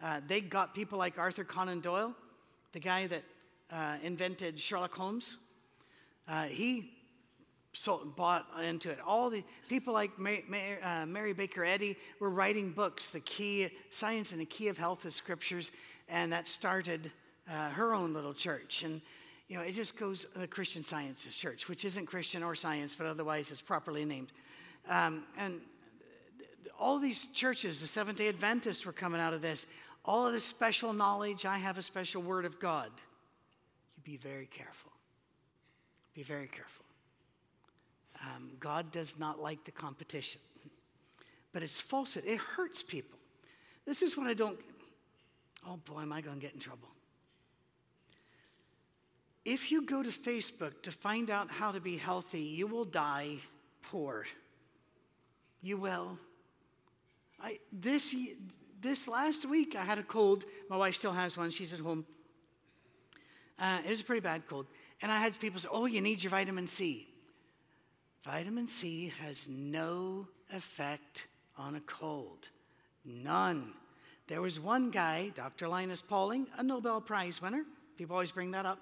Uh, 0.00 0.20
they 0.28 0.40
got 0.40 0.76
people 0.76 0.96
like 0.96 1.18
Arthur 1.18 1.42
Conan 1.42 1.80
Doyle, 1.80 2.14
the 2.70 2.78
guy 2.78 3.08
that 3.08 3.24
uh, 3.72 3.96
invented 4.04 4.60
Sherlock 4.60 4.94
Holmes. 4.94 5.38
Uh, 6.28 6.44
he 6.44 6.92
sold, 7.76 8.16
bought 8.16 8.46
into 8.62 8.90
it. 8.90 8.98
All 9.06 9.28
the 9.28 9.44
people 9.68 9.92
like 9.92 10.18
Mary, 10.18 10.44
Mary, 10.48 10.80
uh, 10.82 11.06
Mary 11.06 11.32
Baker 11.32 11.64
Eddy 11.64 11.96
were 12.18 12.30
writing 12.30 12.70
books, 12.70 13.10
The 13.10 13.20
Key, 13.20 13.68
Science 13.90 14.32
and 14.32 14.40
the 14.40 14.46
Key 14.46 14.68
of 14.68 14.78
Health, 14.78 15.02
the 15.02 15.10
Scriptures, 15.10 15.70
and 16.08 16.32
that 16.32 16.48
started 16.48 17.12
uh, 17.50 17.70
her 17.70 17.94
own 17.94 18.14
little 18.14 18.32
church. 18.32 18.82
And 18.82 19.02
you 19.48 19.56
know, 19.56 19.62
it 19.62 19.72
just 19.72 19.98
goes 19.98 20.26
the 20.34 20.46
Christian 20.46 20.82
Sciences 20.82 21.36
Church, 21.36 21.68
which 21.68 21.84
isn't 21.84 22.06
Christian 22.06 22.42
or 22.42 22.54
science, 22.54 22.94
but 22.94 23.06
otherwise 23.06 23.52
it's 23.52 23.60
properly 23.60 24.04
named. 24.04 24.32
Um, 24.88 25.24
and 25.38 25.60
all 26.80 26.98
these 26.98 27.26
churches, 27.28 27.80
the 27.80 27.86
Seventh 27.86 28.18
day 28.18 28.28
Adventists 28.28 28.84
were 28.84 28.92
coming 28.92 29.20
out 29.20 29.34
of 29.34 29.42
this. 29.42 29.66
All 30.04 30.26
of 30.26 30.32
this 30.32 30.44
special 30.44 30.92
knowledge, 30.92 31.44
I 31.44 31.58
have 31.58 31.78
a 31.78 31.82
special 31.82 32.22
word 32.22 32.44
of 32.44 32.58
God. 32.58 32.90
You 33.96 34.02
be 34.02 34.16
very 34.16 34.46
careful. 34.46 34.92
Be 36.14 36.22
very 36.22 36.48
careful. 36.48 36.85
Um, 38.22 38.52
God 38.58 38.90
does 38.90 39.18
not 39.18 39.40
like 39.40 39.64
the 39.64 39.70
competition, 39.70 40.40
but 41.52 41.62
it's 41.62 41.80
falsehood. 41.80 42.24
It 42.26 42.38
hurts 42.38 42.82
people. 42.82 43.18
This 43.84 44.02
is 44.02 44.16
what 44.16 44.26
I 44.26 44.34
don't, 44.34 44.58
oh 45.66 45.76
boy, 45.76 46.02
am 46.02 46.12
I 46.12 46.20
going 46.20 46.36
to 46.36 46.42
get 46.42 46.54
in 46.54 46.60
trouble. 46.60 46.88
If 49.44 49.70
you 49.70 49.86
go 49.86 50.02
to 50.02 50.10
Facebook 50.10 50.82
to 50.82 50.90
find 50.90 51.30
out 51.30 51.50
how 51.50 51.70
to 51.70 51.80
be 51.80 51.96
healthy, 51.96 52.40
you 52.40 52.66
will 52.66 52.84
die 52.84 53.36
poor. 53.82 54.26
You 55.62 55.76
will. 55.76 56.18
I, 57.40 57.58
this, 57.72 58.14
this 58.80 59.06
last 59.06 59.44
week, 59.44 59.76
I 59.76 59.84
had 59.84 59.98
a 59.98 60.02
cold. 60.02 60.44
My 60.68 60.76
wife 60.76 60.96
still 60.96 61.12
has 61.12 61.36
one. 61.36 61.50
She's 61.50 61.72
at 61.72 61.80
home. 61.80 62.04
Uh, 63.58 63.78
it 63.84 63.90
was 63.90 64.00
a 64.00 64.04
pretty 64.04 64.20
bad 64.20 64.46
cold. 64.48 64.66
And 65.00 65.12
I 65.12 65.18
had 65.18 65.38
people 65.38 65.60
say, 65.60 65.68
Oh, 65.70 65.86
you 65.86 66.00
need 66.00 66.22
your 66.22 66.30
vitamin 66.30 66.66
C. 66.66 67.08
Vitamin 68.26 68.66
C 68.66 69.12
has 69.20 69.46
no 69.48 70.26
effect 70.52 71.26
on 71.56 71.76
a 71.76 71.80
cold. 71.80 72.48
None. 73.04 73.72
There 74.26 74.42
was 74.42 74.58
one 74.58 74.90
guy, 74.90 75.30
Dr. 75.36 75.68
Linus 75.68 76.02
Pauling, 76.02 76.48
a 76.58 76.62
Nobel 76.64 77.00
Prize 77.00 77.40
winner. 77.40 77.62
People 77.96 78.16
always 78.16 78.32
bring 78.32 78.50
that 78.50 78.66
up 78.66 78.80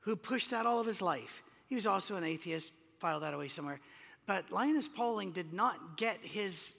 who 0.00 0.16
pushed 0.16 0.50
that 0.50 0.66
all 0.66 0.80
of 0.80 0.86
his 0.86 1.00
life. 1.00 1.42
He 1.68 1.76
was 1.76 1.86
also 1.86 2.16
an 2.16 2.24
atheist, 2.24 2.72
filed 2.98 3.22
that 3.22 3.34
away 3.34 3.46
somewhere. 3.48 3.78
But 4.26 4.50
Linus 4.50 4.88
Pauling 4.88 5.30
did 5.30 5.52
not 5.52 5.96
get 5.96 6.18
his 6.22 6.78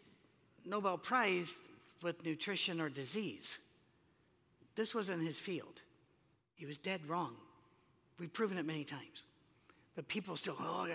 Nobel 0.66 0.98
Prize 0.98 1.62
with 2.02 2.26
nutrition 2.26 2.82
or 2.82 2.90
disease. 2.90 3.58
This 4.76 4.94
wasn't 4.94 5.24
his 5.24 5.40
field. 5.40 5.82
He 6.56 6.66
was 6.66 6.78
dead 6.78 7.02
wrong. 7.08 7.36
We've 8.20 8.34
proven 8.34 8.58
it 8.58 8.66
many 8.66 8.84
times. 8.84 9.24
But 9.96 10.08
people 10.08 10.36
still, 10.36 10.58
oh, 10.60 10.88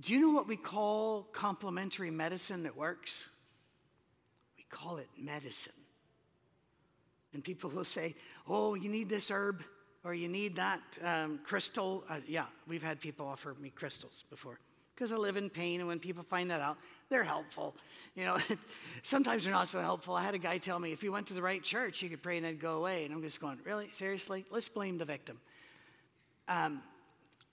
do 0.00 0.12
you 0.12 0.20
know 0.20 0.30
what 0.30 0.48
we 0.48 0.56
call 0.56 1.28
complementary 1.32 2.10
medicine 2.10 2.64
that 2.64 2.76
works? 2.76 3.28
We 4.56 4.64
call 4.68 4.96
it 4.96 5.08
medicine. 5.18 5.72
And 7.32 7.44
people 7.44 7.70
will 7.70 7.84
say, 7.84 8.14
Oh, 8.48 8.74
you 8.74 8.88
need 8.88 9.08
this 9.08 9.30
herb 9.30 9.62
or 10.04 10.14
you 10.14 10.28
need 10.28 10.56
that 10.56 10.80
um, 11.02 11.40
crystal. 11.44 12.04
Uh, 12.08 12.20
yeah, 12.26 12.46
we've 12.66 12.82
had 12.82 13.00
people 13.00 13.26
offer 13.26 13.54
me 13.60 13.70
crystals 13.70 14.24
before 14.30 14.58
because 14.94 15.12
I 15.12 15.16
live 15.16 15.36
in 15.36 15.48
pain. 15.48 15.80
And 15.80 15.88
when 15.88 15.98
people 15.98 16.24
find 16.24 16.50
that 16.50 16.60
out, 16.60 16.76
they're 17.08 17.24
helpful. 17.24 17.74
You 18.14 18.24
know, 18.24 18.36
sometimes 19.02 19.44
they're 19.44 19.52
not 19.52 19.68
so 19.68 19.80
helpful. 19.80 20.14
I 20.14 20.22
had 20.22 20.34
a 20.34 20.38
guy 20.38 20.58
tell 20.58 20.78
me 20.78 20.92
if 20.92 21.02
you 21.02 21.12
went 21.12 21.28
to 21.28 21.34
the 21.34 21.42
right 21.42 21.62
church, 21.62 22.02
you 22.02 22.08
could 22.08 22.22
pray 22.22 22.36
and 22.36 22.46
it'd 22.46 22.60
go 22.60 22.76
away. 22.78 23.04
And 23.04 23.14
I'm 23.14 23.22
just 23.22 23.40
going, 23.40 23.58
Really? 23.64 23.88
Seriously? 23.88 24.44
Let's 24.50 24.68
blame 24.68 24.98
the 24.98 25.04
victim. 25.04 25.38
Um, 26.48 26.82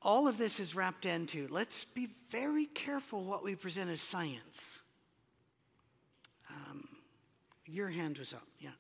all 0.02 0.28
of 0.28 0.38
this 0.38 0.60
is 0.60 0.76
wrapped 0.76 1.06
into 1.06 1.48
let's 1.50 1.84
be 1.84 2.08
very 2.30 2.66
careful 2.66 3.24
what 3.24 3.44
we 3.44 3.56
present 3.56 3.90
as 3.90 4.02
science. 4.02 4.82
Um, 6.50 6.88
your 7.66 7.90
hand 7.90 8.18
was 8.18 8.34
up, 8.34 8.48
yeah. 8.60 8.72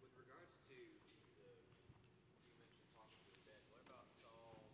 With 0.00 0.10
regards 0.16 0.50
to 0.68 0.74
the, 0.74 0.80
you 0.80 2.50
mentioned 2.58 2.90
talking 2.96 3.20
to 3.20 3.30
the 3.30 3.44
dead, 3.46 3.62
what 3.70 3.84
about 3.86 4.08
Saul 4.20 4.66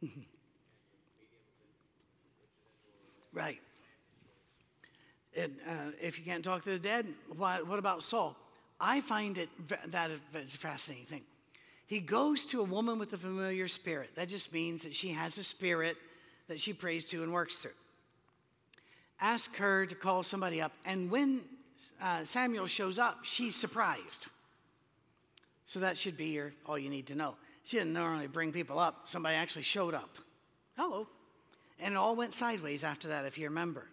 and 0.02 0.10
the 0.10 1.00
medium 1.20 1.44
with 1.60 1.70
the, 2.86 3.38
Right. 3.38 3.60
And 5.36 5.56
uh, 5.68 5.92
if 6.00 6.18
you 6.18 6.24
can't 6.24 6.44
talk 6.44 6.62
to 6.64 6.70
the 6.70 6.78
dead, 6.78 7.06
what, 7.36 7.66
what 7.66 7.78
about 7.78 8.02
Saul? 8.02 8.36
I 8.80 9.00
find 9.00 9.38
it 9.38 9.48
that 9.92 10.10
is 10.34 10.54
a 10.54 10.58
fascinating 10.58 11.06
thing. 11.06 11.22
He 11.88 12.00
goes 12.00 12.44
to 12.46 12.60
a 12.60 12.64
woman 12.64 12.98
with 12.98 13.14
a 13.14 13.16
familiar 13.16 13.66
spirit. 13.66 14.14
That 14.14 14.28
just 14.28 14.52
means 14.52 14.82
that 14.82 14.94
she 14.94 15.08
has 15.08 15.38
a 15.38 15.42
spirit 15.42 15.96
that 16.46 16.60
she 16.60 16.74
prays 16.74 17.06
to 17.06 17.22
and 17.22 17.32
works 17.32 17.58
through. 17.58 17.70
Ask 19.20 19.56
her 19.56 19.86
to 19.86 19.94
call 19.94 20.22
somebody 20.22 20.60
up. 20.60 20.72
And 20.84 21.10
when 21.10 21.40
uh, 22.00 22.24
Samuel 22.24 22.66
shows 22.66 22.98
up, 22.98 23.20
she's 23.24 23.56
surprised. 23.56 24.28
So 25.64 25.80
that 25.80 25.96
should 25.96 26.18
be 26.18 26.26
your, 26.26 26.52
all 26.66 26.78
you 26.78 26.90
need 26.90 27.06
to 27.06 27.14
know. 27.14 27.36
She 27.64 27.78
didn't 27.78 27.94
normally 27.94 28.26
bring 28.26 28.52
people 28.52 28.78
up, 28.78 29.08
somebody 29.08 29.36
actually 29.36 29.62
showed 29.62 29.94
up. 29.94 30.18
Hello. 30.76 31.08
And 31.80 31.94
it 31.94 31.96
all 31.96 32.16
went 32.16 32.34
sideways 32.34 32.84
after 32.84 33.08
that, 33.08 33.24
if 33.24 33.38
you 33.38 33.44
remember. 33.44 33.86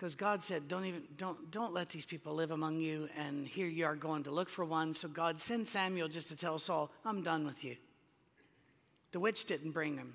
Because 0.00 0.14
God 0.14 0.42
said, 0.42 0.66
don't 0.66 0.86
even 0.86 1.02
don't 1.18 1.50
don't 1.50 1.74
let 1.74 1.90
these 1.90 2.06
people 2.06 2.32
live 2.32 2.52
among 2.52 2.80
you, 2.80 3.06
and 3.18 3.46
here 3.46 3.66
you 3.66 3.84
are 3.84 3.94
going 3.94 4.22
to 4.22 4.30
look 4.30 4.48
for 4.48 4.64
one. 4.64 4.94
So 4.94 5.08
God 5.08 5.38
sent 5.38 5.68
Samuel 5.68 6.08
just 6.08 6.28
to 6.28 6.36
tell 6.36 6.58
Saul, 6.58 6.90
I'm 7.04 7.22
done 7.22 7.44
with 7.44 7.62
you. 7.62 7.76
The 9.12 9.20
witch 9.20 9.44
didn't 9.44 9.72
bring 9.72 9.98
him. 9.98 10.14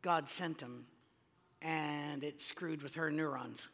God 0.00 0.28
sent 0.28 0.60
him, 0.60 0.86
and 1.60 2.22
it 2.22 2.40
screwed 2.40 2.84
with 2.84 2.94
her 2.94 3.10
neurons. 3.10 3.68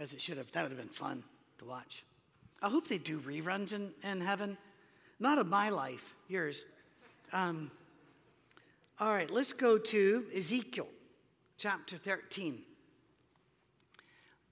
As 0.00 0.12
it 0.12 0.20
should 0.20 0.38
have. 0.38 0.50
That 0.50 0.62
would 0.62 0.72
have 0.72 0.80
been 0.80 0.88
fun 0.88 1.22
to 1.58 1.64
watch. 1.64 2.02
I 2.60 2.68
hope 2.68 2.88
they 2.88 2.98
do 2.98 3.20
reruns 3.20 3.72
in, 3.72 3.92
in 4.02 4.22
heaven. 4.22 4.58
Not 5.20 5.38
of 5.38 5.46
my 5.46 5.68
life, 5.68 6.16
yours. 6.26 6.64
Um, 7.32 7.70
all 8.98 9.12
right, 9.12 9.30
let's 9.30 9.52
go 9.52 9.78
to 9.78 10.24
Ezekiel 10.34 10.88
chapter 11.58 11.96
13. 11.96 12.64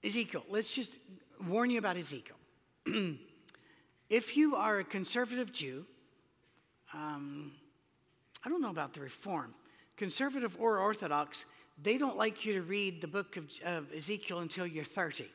Ezekiel, 0.03 0.45
let's 0.49 0.73
just 0.73 0.97
warn 1.45 1.69
you 1.69 1.77
about 1.77 1.97
Ezekiel. 1.97 2.37
if 4.09 4.37
you 4.37 4.55
are 4.55 4.79
a 4.79 4.83
conservative 4.83 5.51
Jew, 5.51 5.85
um, 6.93 7.51
I 8.45 8.49
don't 8.49 8.61
know 8.61 8.69
about 8.69 8.93
the 8.93 9.01
Reform, 9.01 9.53
conservative 9.97 10.55
or 10.59 10.79
Orthodox, 10.79 11.45
they 11.81 11.97
don't 11.97 12.17
like 12.17 12.45
you 12.45 12.53
to 12.53 12.61
read 12.61 13.01
the 13.01 13.07
book 13.07 13.35
of, 13.35 13.49
of 13.65 13.93
Ezekiel 13.93 14.39
until 14.39 14.65
you're 14.65 14.83
30 14.83 15.25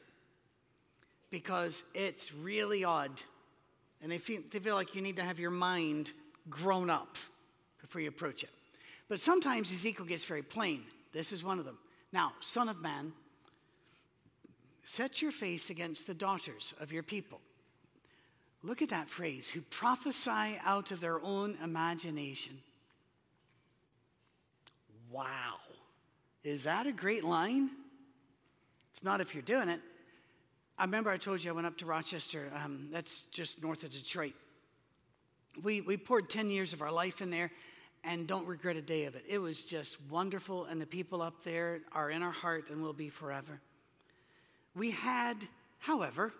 because 1.30 1.84
it's 1.94 2.34
really 2.34 2.84
odd. 2.84 3.10
And 4.02 4.10
they 4.10 4.18
feel, 4.18 4.40
they 4.52 4.58
feel 4.58 4.74
like 4.74 4.94
you 4.94 5.02
need 5.02 5.16
to 5.16 5.22
have 5.22 5.38
your 5.38 5.50
mind 5.50 6.12
grown 6.48 6.90
up 6.90 7.16
before 7.80 8.00
you 8.00 8.08
approach 8.08 8.42
it. 8.42 8.50
But 9.08 9.20
sometimes 9.20 9.70
Ezekiel 9.70 10.06
gets 10.06 10.24
very 10.24 10.42
plain. 10.42 10.82
This 11.12 11.32
is 11.32 11.44
one 11.44 11.58
of 11.58 11.64
them. 11.64 11.78
Now, 12.12 12.32
Son 12.40 12.68
of 12.68 12.80
Man, 12.80 13.12
set 14.84 15.22
your 15.22 15.32
face 15.32 15.70
against 15.70 16.06
the 16.06 16.14
daughters 16.14 16.74
of 16.80 16.92
your 16.92 17.02
people. 17.02 17.40
Look 18.62 18.80
at 18.80 18.90
that 18.90 19.08
phrase 19.08 19.50
who 19.50 19.60
prophesy 19.60 20.58
out 20.64 20.90
of 20.90 21.00
their 21.00 21.20
own 21.22 21.56
imagination. 21.62 22.58
Wow. 25.10 25.56
Is 26.42 26.64
that 26.64 26.86
a 26.86 26.92
great 26.92 27.24
line? 27.24 27.70
It's 28.92 29.04
not 29.04 29.20
if 29.20 29.34
you're 29.34 29.42
doing 29.42 29.68
it. 29.68 29.80
I 30.78 30.84
remember 30.84 31.10
I 31.10 31.18
told 31.18 31.44
you 31.44 31.50
I 31.50 31.54
went 31.54 31.66
up 31.66 31.76
to 31.78 31.86
Rochester, 31.86 32.50
um, 32.64 32.88
that's 32.90 33.22
just 33.24 33.62
north 33.62 33.84
of 33.84 33.92
Detroit. 33.92 34.34
We, 35.62 35.80
we 35.80 35.96
poured 35.96 36.28
10 36.28 36.50
years 36.50 36.72
of 36.72 36.82
our 36.82 36.90
life 36.90 37.22
in 37.22 37.30
there 37.30 37.50
and 38.02 38.26
don't 38.26 38.46
regret 38.46 38.76
a 38.76 38.82
day 38.82 39.04
of 39.04 39.14
it. 39.14 39.24
It 39.28 39.38
was 39.38 39.64
just 39.64 39.98
wonderful, 40.10 40.64
and 40.64 40.80
the 40.80 40.86
people 40.86 41.22
up 41.22 41.42
there 41.44 41.80
are 41.92 42.10
in 42.10 42.22
our 42.22 42.32
heart 42.32 42.70
and 42.70 42.82
will 42.82 42.92
be 42.92 43.08
forever. 43.08 43.60
We 44.74 44.90
had, 44.90 45.36
however, 45.78 46.32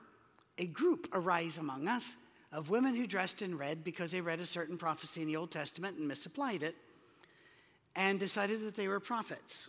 a 0.59 0.67
group 0.67 1.09
arise 1.13 1.59
among 1.59 1.89
us 1.89 2.17
of 2.53 2.71
women 2.71 2.95
who 2.95 3.07
dressed 3.07 3.43
in 3.43 3.59
red 3.59 3.83
because 3.83 4.13
they 4.13 4.21
read 4.21 4.41
a 4.41 4.47
certain 4.47 4.79
prophecy 4.79 5.23
in 5.23 5.27
the 5.27 5.37
Old 5.37 5.51
Testament 5.51 5.99
and 5.99 6.07
misapplied 6.07 6.63
it 6.63 6.77
and 7.97 8.19
decided 8.19 8.65
that 8.65 8.75
they 8.75 8.89
were 8.89 9.01
prophets. 9.01 9.69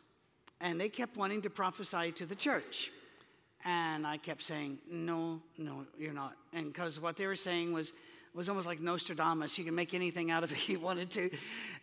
And 0.62 0.80
they 0.80 0.90
kept 0.90 1.18
wanting 1.18 1.42
to 1.42 1.50
prophesy 1.50 2.12
to 2.14 2.26
the 2.26 2.36
church. 2.36 2.92
And 3.64 4.06
I 4.06 4.18
kept 4.18 4.44
saying, 4.44 4.78
no, 4.90 5.42
no, 5.58 5.86
you're 5.98 6.14
not. 6.14 6.36
And 6.54 6.72
because 6.72 7.00
what 7.00 7.18
they 7.18 7.26
were 7.26 7.36
saying 7.36 7.74
was, 7.74 7.94
was 8.36 8.50
almost 8.50 8.68
like 8.68 8.82
Nostradamus. 8.82 9.58
You 9.58 9.64
could 9.64 9.74
make 9.74 9.94
anything 9.94 10.30
out 10.30 10.44
of 10.44 10.52
it 10.52 10.58
he 10.70 10.76
wanted 10.76 11.10
to. 11.12 11.30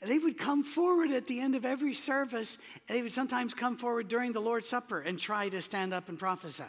They 0.02 0.18
would 0.18 0.36
come 0.36 0.62
forward 0.62 1.10
at 1.10 1.26
the 1.26 1.40
end 1.40 1.56
of 1.56 1.64
every 1.64 1.94
service. 1.94 2.58
And 2.88 2.96
they 2.96 3.02
would 3.02 3.10
sometimes 3.10 3.54
come 3.54 3.76
forward 3.76 4.08
during 4.08 4.32
the 4.32 4.40
Lord's 4.40 4.68
Supper 4.68 5.00
and 5.00 5.18
try 5.18 5.48
to 5.48 5.62
stand 5.62 5.94
up 5.94 6.08
and 6.08 6.18
prophesy. 6.18 6.64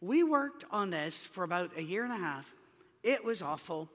We 0.00 0.22
worked 0.22 0.64
on 0.70 0.90
this 0.90 1.26
for 1.26 1.44
about 1.44 1.70
a 1.76 1.82
year 1.82 2.04
and 2.04 2.12
a 2.12 2.16
half. 2.16 2.52
It 3.02 3.24
was 3.24 3.42
awful. 3.42 3.88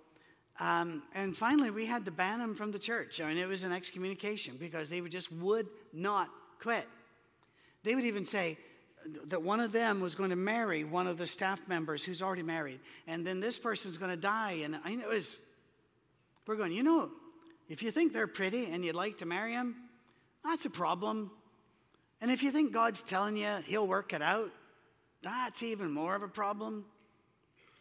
Um, 0.60 1.04
and 1.14 1.36
finally, 1.36 1.70
we 1.70 1.86
had 1.86 2.06
to 2.06 2.12
ban 2.12 2.40
them 2.40 2.56
from 2.56 2.72
the 2.72 2.80
church. 2.80 3.22
I 3.22 3.28
mean, 3.28 3.38
it 3.38 3.48
was 3.48 3.64
an 3.64 3.72
excommunication 3.72 4.58
because 4.58 4.90
they 4.90 5.02
would 5.02 5.12
just 5.12 5.32
would 5.32 5.68
not 5.94 6.30
quit. 6.60 6.86
They 7.84 7.96
would 7.96 8.06
even 8.06 8.26
say, 8.26 8.58
that 9.26 9.42
one 9.42 9.60
of 9.60 9.72
them 9.72 10.02
was 10.02 10.16
going 10.16 10.30
to 10.30 10.36
marry 10.36 10.84
one 10.84 11.08
of 11.08 11.18
the 11.18 11.28
staff 11.28 11.68
members 11.68 12.04
who's 12.04 12.22
already 12.22 12.44
married, 12.44 12.80
and 13.08 13.26
then 13.26 13.40
this 13.40 13.60
person's 13.60 13.98
going 13.98 14.12
to 14.12 14.18
die. 14.18 14.60
And 14.64 14.78
I 14.84 14.92
it 14.92 15.08
was, 15.08 15.42
we're 16.46 16.56
going, 16.56 16.72
you 16.72 16.84
know, 16.84 17.10
if 17.70 17.84
you 17.84 17.92
think 17.92 18.14
they're 18.14 18.28
pretty 18.28 18.66
and 18.66 18.84
you'd 18.86 18.96
like 18.96 19.18
to 19.18 19.26
marry 19.26 19.54
them, 19.54 19.76
that's 20.44 20.66
a 20.66 20.70
problem. 20.70 21.32
And 22.22 22.32
if 22.32 22.42
you 22.42 22.52
think 22.52 22.74
God's 22.74 23.02
telling 23.02 23.38
you 23.38 23.50
he'll 23.66 23.88
work 23.88 24.14
it 24.14 24.22
out, 24.22 24.52
that's 25.22 25.64
even 25.64 25.92
more 25.92 26.16
of 26.16 26.24
a 26.24 26.28
problem. 26.28 26.86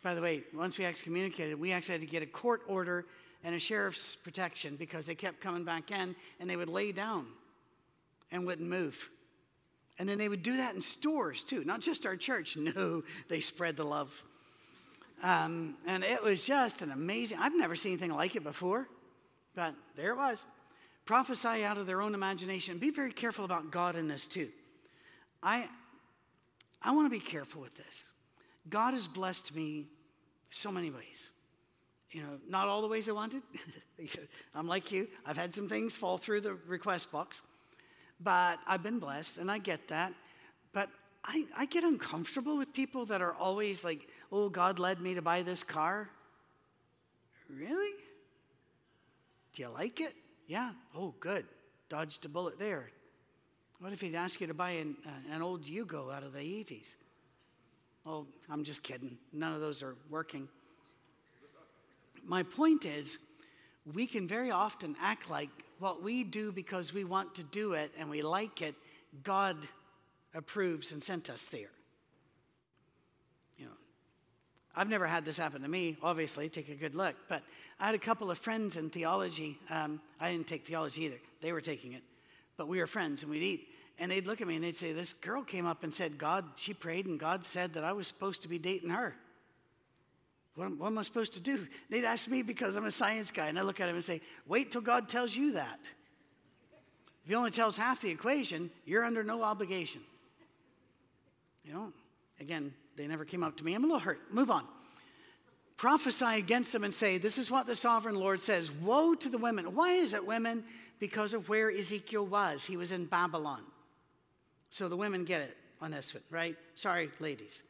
By 0.02 0.14
the 0.14 0.22
way, 0.22 0.44
once 0.54 0.78
we 0.78 0.84
excommunicated, 0.84 1.58
we 1.58 1.72
actually 1.72 1.94
had 1.94 2.00
to 2.02 2.06
get 2.06 2.22
a 2.22 2.26
court 2.26 2.62
order 2.66 3.06
and 3.44 3.54
a 3.54 3.58
sheriff's 3.58 4.16
protection 4.16 4.76
because 4.76 5.06
they 5.06 5.14
kept 5.14 5.40
coming 5.40 5.64
back 5.64 5.90
in 5.90 6.14
and 6.40 6.50
they 6.50 6.56
would 6.56 6.68
lay 6.68 6.92
down 6.92 7.26
and 8.30 8.46
wouldn't 8.46 8.68
move. 8.68 9.08
And 9.98 10.08
then 10.08 10.18
they 10.18 10.28
would 10.28 10.42
do 10.42 10.56
that 10.58 10.74
in 10.74 10.82
stores 10.82 11.42
too, 11.44 11.64
not 11.64 11.80
just 11.80 12.06
our 12.06 12.16
church. 12.16 12.56
No, 12.76 13.02
they 13.28 13.40
spread 13.40 13.76
the 13.76 13.84
love. 13.84 14.24
Um, 15.22 15.76
and 15.86 16.04
it 16.04 16.22
was 16.22 16.44
just 16.44 16.82
an 16.82 16.90
amazing, 16.90 17.38
I've 17.40 17.56
never 17.56 17.74
seen 17.74 17.92
anything 17.92 18.12
like 18.12 18.36
it 18.36 18.42
before, 18.42 18.86
but 19.54 19.74
there 19.96 20.10
it 20.10 20.16
was. 20.16 20.44
Prophesy 21.06 21.64
out 21.64 21.78
of 21.78 21.86
their 21.86 22.02
own 22.02 22.14
imagination. 22.14 22.78
Be 22.78 22.90
very 22.90 23.12
careful 23.12 23.44
about 23.44 23.70
God 23.70 23.96
in 23.96 24.08
this 24.08 24.26
too. 24.26 24.48
I, 25.42 25.68
I 26.82 26.94
want 26.94 27.06
to 27.06 27.10
be 27.10 27.24
careful 27.24 27.62
with 27.62 27.76
this. 27.76 28.10
God 28.68 28.92
has 28.92 29.06
blessed 29.06 29.54
me 29.54 29.86
so 30.50 30.70
many 30.70 30.90
ways. 30.90 31.30
You 32.10 32.22
know, 32.22 32.38
not 32.48 32.68
all 32.68 32.82
the 32.82 32.88
ways 32.88 33.08
I 33.08 33.12
wanted. 33.12 33.42
I'm 34.54 34.66
like 34.66 34.90
you, 34.92 35.08
I've 35.24 35.36
had 35.36 35.54
some 35.54 35.68
things 35.68 35.96
fall 35.96 36.18
through 36.18 36.42
the 36.42 36.54
request 36.66 37.12
box. 37.12 37.42
But 38.20 38.58
I've 38.66 38.82
been 38.82 38.98
blessed, 38.98 39.38
and 39.38 39.50
I 39.50 39.58
get 39.58 39.88
that. 39.88 40.12
But 40.72 40.88
I, 41.24 41.44
I 41.56 41.66
get 41.66 41.84
uncomfortable 41.84 42.56
with 42.56 42.72
people 42.72 43.04
that 43.06 43.20
are 43.20 43.34
always 43.34 43.84
like, 43.84 44.08
oh, 44.32 44.48
God 44.48 44.78
led 44.78 45.00
me 45.00 45.14
to 45.14 45.22
buy 45.22 45.42
this 45.42 45.62
car. 45.62 46.08
Really? 47.50 47.94
Do 49.54 49.62
you 49.62 49.68
like 49.68 50.00
it? 50.00 50.14
Yeah. 50.46 50.72
Oh, 50.94 51.14
good. 51.20 51.46
Dodged 51.88 52.24
a 52.24 52.28
bullet 52.28 52.58
there. 52.58 52.90
What 53.80 53.92
if 53.92 54.00
he'd 54.00 54.14
ask 54.14 54.40
you 54.40 54.46
to 54.46 54.54
buy 54.54 54.70
an, 54.70 54.96
uh, 55.06 55.34
an 55.34 55.42
old 55.42 55.64
Yugo 55.64 56.14
out 56.14 56.22
of 56.22 56.32
the 56.32 56.38
80s? 56.40 56.94
Oh, 58.06 58.26
I'm 58.48 58.64
just 58.64 58.82
kidding. 58.82 59.18
None 59.32 59.52
of 59.52 59.60
those 59.60 59.82
are 59.82 59.96
working. 60.08 60.48
My 62.24 62.42
point 62.42 62.86
is, 62.86 63.18
we 63.92 64.06
can 64.06 64.26
very 64.26 64.50
often 64.50 64.96
act 65.00 65.30
like 65.30 65.50
what 65.78 66.02
we 66.02 66.24
do 66.24 66.52
because 66.52 66.92
we 66.92 67.04
want 67.04 67.34
to 67.36 67.42
do 67.42 67.72
it 67.72 67.92
and 67.98 68.08
we 68.10 68.22
like 68.22 68.62
it, 68.62 68.74
God 69.22 69.56
approves 70.34 70.92
and 70.92 71.02
sent 71.02 71.30
us 71.30 71.46
there. 71.46 71.70
You 73.58 73.66
know, 73.66 73.72
I've 74.74 74.88
never 74.88 75.06
had 75.06 75.24
this 75.24 75.38
happen 75.38 75.62
to 75.62 75.68
me, 75.68 75.96
obviously, 76.02 76.48
take 76.48 76.68
a 76.68 76.74
good 76.74 76.94
look, 76.94 77.16
but 77.28 77.42
I 77.80 77.86
had 77.86 77.94
a 77.94 77.98
couple 77.98 78.30
of 78.30 78.38
friends 78.38 78.76
in 78.76 78.90
theology. 78.90 79.58
Um, 79.70 80.00
I 80.20 80.30
didn't 80.30 80.46
take 80.46 80.66
theology 80.66 81.04
either, 81.04 81.20
they 81.40 81.52
were 81.52 81.60
taking 81.60 81.92
it, 81.92 82.02
but 82.56 82.68
we 82.68 82.78
were 82.78 82.86
friends 82.86 83.22
and 83.22 83.30
we'd 83.30 83.42
eat. 83.42 83.68
And 83.98 84.10
they'd 84.10 84.26
look 84.26 84.42
at 84.42 84.46
me 84.46 84.56
and 84.56 84.64
they'd 84.64 84.76
say, 84.76 84.92
This 84.92 85.14
girl 85.14 85.42
came 85.42 85.64
up 85.64 85.82
and 85.82 85.92
said, 85.92 86.18
God, 86.18 86.44
she 86.56 86.74
prayed 86.74 87.06
and 87.06 87.18
God 87.18 87.44
said 87.44 87.72
that 87.74 87.84
I 87.84 87.92
was 87.92 88.06
supposed 88.06 88.42
to 88.42 88.48
be 88.48 88.58
dating 88.58 88.90
her. 88.90 89.16
What, 90.56 90.64
am- 90.64 90.78
what 90.78 90.88
am 90.88 90.98
I 90.98 91.02
supposed 91.02 91.34
to 91.34 91.40
do? 91.40 91.66
They'd 91.88 92.04
ask 92.04 92.28
me 92.28 92.42
because 92.42 92.76
I'm 92.76 92.86
a 92.86 92.90
science 92.90 93.30
guy, 93.30 93.46
and 93.46 93.58
I 93.58 93.62
look 93.62 93.80
at 93.80 93.88
him 93.88 93.94
and 93.94 94.04
say, 94.04 94.20
Wait 94.46 94.70
till 94.70 94.80
God 94.80 95.08
tells 95.08 95.36
you 95.36 95.52
that. 95.52 95.78
If 97.22 97.28
he 97.30 97.34
only 97.34 97.50
tells 97.50 97.76
half 97.76 98.00
the 98.00 98.10
equation, 98.10 98.70
you're 98.84 99.04
under 99.04 99.22
no 99.22 99.42
obligation. 99.42 100.00
You 101.64 101.74
know, 101.74 101.92
again, 102.40 102.72
they 102.96 103.06
never 103.06 103.24
came 103.24 103.42
up 103.42 103.56
to 103.58 103.64
me. 103.64 103.74
I'm 103.74 103.84
a 103.84 103.86
little 103.86 104.00
hurt. 104.00 104.32
Move 104.32 104.50
on. 104.50 104.64
Prophesy 105.76 106.38
against 106.38 106.72
them 106.72 106.84
and 106.84 106.94
say, 106.94 107.18
This 107.18 107.36
is 107.36 107.50
what 107.50 107.66
the 107.66 107.76
sovereign 107.76 108.14
Lord 108.16 108.40
says 108.40 108.72
Woe 108.72 109.14
to 109.14 109.28
the 109.28 109.38
women. 109.38 109.74
Why 109.74 109.92
is 109.92 110.14
it 110.14 110.26
women? 110.26 110.64
Because 110.98 111.34
of 111.34 111.50
where 111.50 111.70
Ezekiel 111.70 112.24
was. 112.24 112.64
He 112.64 112.78
was 112.78 112.92
in 112.92 113.04
Babylon. 113.04 113.60
So 114.70 114.88
the 114.88 114.96
women 114.96 115.24
get 115.24 115.42
it 115.42 115.56
on 115.82 115.90
this 115.90 116.14
one, 116.14 116.22
right? 116.30 116.56
Sorry, 116.74 117.10
ladies. 117.20 117.62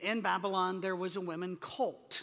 In 0.00 0.20
Babylon, 0.20 0.80
there 0.80 0.96
was 0.96 1.16
a 1.16 1.20
women 1.20 1.56
cult. 1.60 2.22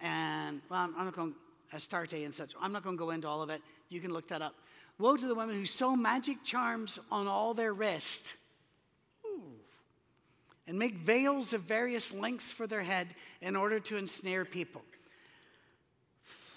And 0.00 0.60
well, 0.70 0.90
I'm 0.96 1.04
not 1.04 1.14
going 1.14 1.34
Astarte 1.72 2.12
and 2.14 2.34
such. 2.34 2.54
I'm 2.60 2.72
not 2.72 2.82
going 2.82 2.96
to 2.96 2.98
go 2.98 3.10
into 3.10 3.28
all 3.28 3.42
of 3.42 3.50
it. 3.50 3.60
You 3.88 4.00
can 4.00 4.12
look 4.12 4.28
that 4.28 4.42
up. 4.42 4.54
Woe 4.98 5.16
to 5.16 5.26
the 5.26 5.34
women 5.34 5.54
who 5.54 5.66
sew 5.66 5.94
magic 5.94 6.42
charms 6.44 6.98
on 7.10 7.26
all 7.26 7.54
their 7.54 7.72
wrist 7.72 8.34
and 10.68 10.78
make 10.78 10.96
veils 10.96 11.54
of 11.54 11.62
various 11.62 12.12
lengths 12.12 12.52
for 12.52 12.66
their 12.66 12.82
head 12.82 13.08
in 13.40 13.56
order 13.56 13.80
to 13.80 13.96
ensnare 13.96 14.44
people. 14.44 14.82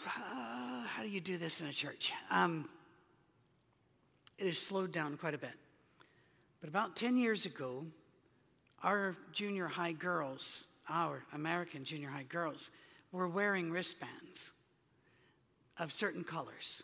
Uh, 0.05 0.83
how 0.83 1.01
do 1.01 1.09
you 1.09 1.21
do 1.21 1.37
this 1.37 1.61
in 1.61 1.67
a 1.67 1.71
church? 1.71 2.11
Um, 2.29 2.67
it 4.37 4.47
has 4.47 4.59
slowed 4.59 4.91
down 4.91 5.15
quite 5.17 5.33
a 5.33 5.37
bit. 5.37 5.55
But 6.59 6.69
about 6.69 6.95
10 6.95 7.15
years 7.15 7.45
ago, 7.45 7.85
our 8.83 9.15
junior 9.31 9.67
high 9.67 9.91
girls, 9.91 10.67
our 10.89 11.23
American 11.33 11.83
junior 11.83 12.09
high 12.09 12.25
girls, 12.27 12.69
were 13.11 13.27
wearing 13.27 13.71
wristbands 13.71 14.51
of 15.77 15.91
certain 15.91 16.23
colors. 16.23 16.83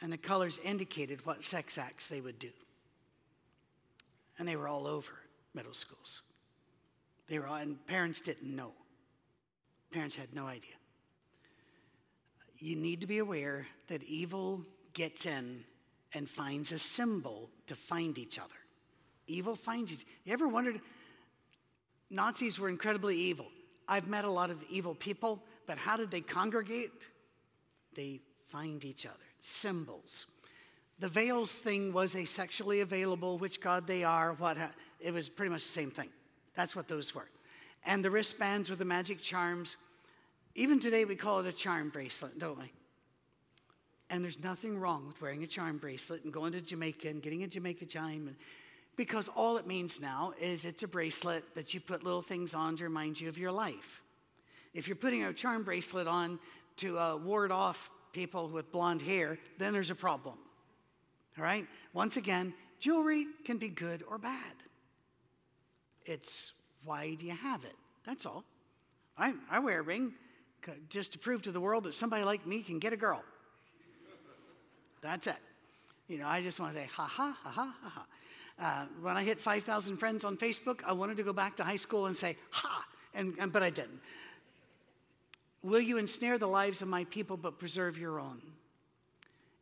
And 0.00 0.12
the 0.12 0.18
colors 0.18 0.58
indicated 0.64 1.26
what 1.26 1.44
sex 1.44 1.76
acts 1.78 2.08
they 2.08 2.20
would 2.20 2.38
do. 2.38 2.50
And 4.38 4.48
they 4.48 4.56
were 4.56 4.68
all 4.68 4.86
over 4.86 5.12
middle 5.54 5.74
schools. 5.74 6.22
They 7.28 7.38
were 7.38 7.46
all, 7.46 7.56
and 7.56 7.84
parents 7.86 8.20
didn't 8.20 8.54
know. 8.54 8.72
Parents 9.92 10.16
had 10.16 10.34
no 10.34 10.46
idea. 10.46 10.70
You 12.58 12.76
need 12.76 13.00
to 13.00 13.06
be 13.06 13.18
aware 13.18 13.66
that 13.88 14.02
evil 14.04 14.64
gets 14.92 15.26
in 15.26 15.64
and 16.12 16.28
finds 16.28 16.72
a 16.72 16.78
symbol 16.78 17.50
to 17.66 17.74
find 17.74 18.18
each 18.18 18.38
other. 18.38 18.54
Evil 19.26 19.54
finds 19.54 19.92
each. 19.92 20.04
You 20.24 20.32
ever 20.32 20.48
wondered? 20.48 20.80
Nazis 22.10 22.58
were 22.58 22.68
incredibly 22.68 23.16
evil. 23.16 23.46
I've 23.86 24.08
met 24.08 24.24
a 24.24 24.30
lot 24.30 24.50
of 24.50 24.62
evil 24.68 24.94
people, 24.94 25.42
but 25.66 25.78
how 25.78 25.96
did 25.96 26.10
they 26.10 26.20
congregate? 26.20 27.08
They 27.94 28.20
find 28.48 28.84
each 28.84 29.06
other. 29.06 29.16
Symbols. 29.40 30.26
The 30.98 31.08
veils 31.08 31.58
thing 31.58 31.92
was 31.92 32.14
a 32.14 32.24
sexually 32.24 32.80
available, 32.80 33.38
which 33.38 33.60
God 33.60 33.86
they 33.86 34.04
are, 34.04 34.34
what 34.34 34.58
ha- 34.58 34.72
it 35.00 35.14
was 35.14 35.28
pretty 35.28 35.50
much 35.50 35.62
the 35.62 35.70
same 35.70 35.90
thing. 35.90 36.10
That's 36.54 36.76
what 36.76 36.88
those 36.88 37.14
were. 37.14 37.28
And 37.86 38.04
the 38.04 38.10
wristbands 38.10 38.68
were 38.68 38.76
the 38.76 38.84
magic 38.84 39.22
charms. 39.22 39.76
Even 40.54 40.78
today, 40.78 41.04
we 41.04 41.16
call 41.16 41.40
it 41.40 41.46
a 41.46 41.52
charm 41.52 41.88
bracelet, 41.88 42.38
don't 42.38 42.58
we? 42.58 42.70
And 44.10 44.22
there's 44.22 44.42
nothing 44.42 44.78
wrong 44.78 45.06
with 45.06 45.22
wearing 45.22 45.42
a 45.42 45.46
charm 45.46 45.78
bracelet 45.78 46.24
and 46.24 46.32
going 46.32 46.52
to 46.52 46.60
Jamaica 46.60 47.08
and 47.08 47.22
getting 47.22 47.44
a 47.44 47.46
Jamaica 47.46 47.86
chime. 47.86 48.26
And, 48.26 48.36
because 48.96 49.28
all 49.28 49.56
it 49.56 49.66
means 49.66 50.00
now 50.00 50.32
is 50.40 50.64
it's 50.64 50.82
a 50.82 50.88
bracelet 50.88 51.54
that 51.54 51.72
you 51.72 51.80
put 51.80 52.04
little 52.04 52.22
things 52.22 52.54
on 52.54 52.76
to 52.76 52.84
remind 52.84 53.20
you 53.20 53.28
of 53.28 53.38
your 53.38 53.52
life. 53.52 54.02
If 54.74 54.88
you're 54.88 54.96
putting 54.96 55.24
a 55.24 55.32
charm 55.32 55.64
bracelet 55.64 56.06
on 56.06 56.38
to 56.78 56.98
uh, 56.98 57.16
ward 57.16 57.50
off 57.50 57.90
people 58.12 58.48
with 58.48 58.70
blonde 58.72 59.02
hair, 59.02 59.38
then 59.58 59.72
there's 59.72 59.90
a 59.90 59.94
problem. 59.94 60.38
All 61.38 61.44
right? 61.44 61.66
Once 61.92 62.16
again, 62.16 62.52
jewelry 62.78 63.26
can 63.44 63.58
be 63.58 63.68
good 63.68 64.02
or 64.08 64.18
bad. 64.18 64.54
It's 66.04 66.52
why 66.84 67.14
do 67.14 67.26
you 67.26 67.34
have 67.34 67.64
it? 67.64 67.76
That's 68.04 68.26
all. 68.26 68.44
I, 69.16 69.34
I 69.50 69.58
wear 69.58 69.80
a 69.80 69.82
ring 69.82 70.12
just 70.88 71.12
to 71.12 71.18
prove 71.18 71.42
to 71.42 71.52
the 71.52 71.60
world 71.60 71.84
that 71.84 71.94
somebody 71.94 72.24
like 72.24 72.46
me 72.46 72.62
can 72.62 72.78
get 72.78 72.92
a 72.92 72.96
girl. 72.96 73.22
That's 75.02 75.26
it. 75.26 75.36
You 76.08 76.18
know, 76.18 76.26
I 76.26 76.42
just 76.42 76.58
want 76.58 76.74
to 76.74 76.80
say, 76.80 76.88
ha 76.92 77.04
ha, 77.04 77.36
ha 77.42 77.50
ha, 77.50 77.74
ha 77.82 77.88
ha. 77.88 78.06
Uh, 78.60 78.84
when 79.00 79.16
I 79.16 79.24
hit 79.24 79.40
5,000 79.40 79.96
friends 79.96 80.22
on 80.24 80.36
Facebook, 80.36 80.80
I 80.86 80.92
wanted 80.92 81.16
to 81.16 81.22
go 81.22 81.32
back 81.32 81.56
to 81.56 81.64
high 81.64 81.76
school 81.76 82.06
and 82.06 82.16
say, 82.16 82.36
ha, 82.50 82.84
and, 83.14 83.34
and, 83.38 83.50
but 83.50 83.62
I 83.62 83.70
didn't. 83.70 84.00
Will 85.62 85.80
you 85.80 85.96
ensnare 85.96 86.36
the 86.36 86.46
lives 86.46 86.82
of 86.82 86.88
my 86.88 87.04
people 87.04 87.38
but 87.38 87.58
preserve 87.58 87.96
your 87.96 88.20
own? 88.20 88.42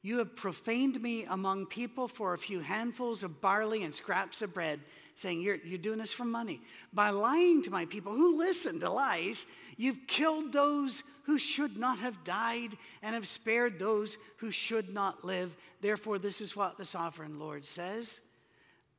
You 0.02 0.18
have 0.18 0.34
profaned 0.34 1.00
me 1.00 1.24
among 1.24 1.66
people 1.66 2.08
for 2.08 2.34
a 2.34 2.38
few 2.38 2.60
handfuls 2.60 3.22
of 3.22 3.40
barley 3.40 3.84
and 3.84 3.94
scraps 3.94 4.42
of 4.42 4.54
bread, 4.54 4.80
saying, 5.14 5.42
You're, 5.42 5.58
you're 5.64 5.78
doing 5.78 5.98
this 5.98 6.12
for 6.12 6.24
money. 6.24 6.60
By 6.92 7.10
lying 7.10 7.62
to 7.62 7.70
my 7.70 7.84
people 7.84 8.12
who 8.12 8.38
listen 8.38 8.80
to 8.80 8.90
lies, 8.90 9.46
you've 9.76 10.06
killed 10.06 10.52
those 10.52 11.04
who 11.24 11.38
should 11.38 11.76
not 11.76 11.98
have 11.98 12.24
died 12.24 12.70
and 13.02 13.14
have 13.14 13.26
spared 13.26 13.78
those 13.78 14.16
who 14.38 14.50
should 14.50 14.92
not 14.92 15.24
live. 15.24 15.56
Therefore, 15.80 16.18
this 16.18 16.40
is 16.40 16.56
what 16.56 16.78
the 16.78 16.84
sovereign 16.84 17.38
Lord 17.38 17.66
says. 17.66 18.20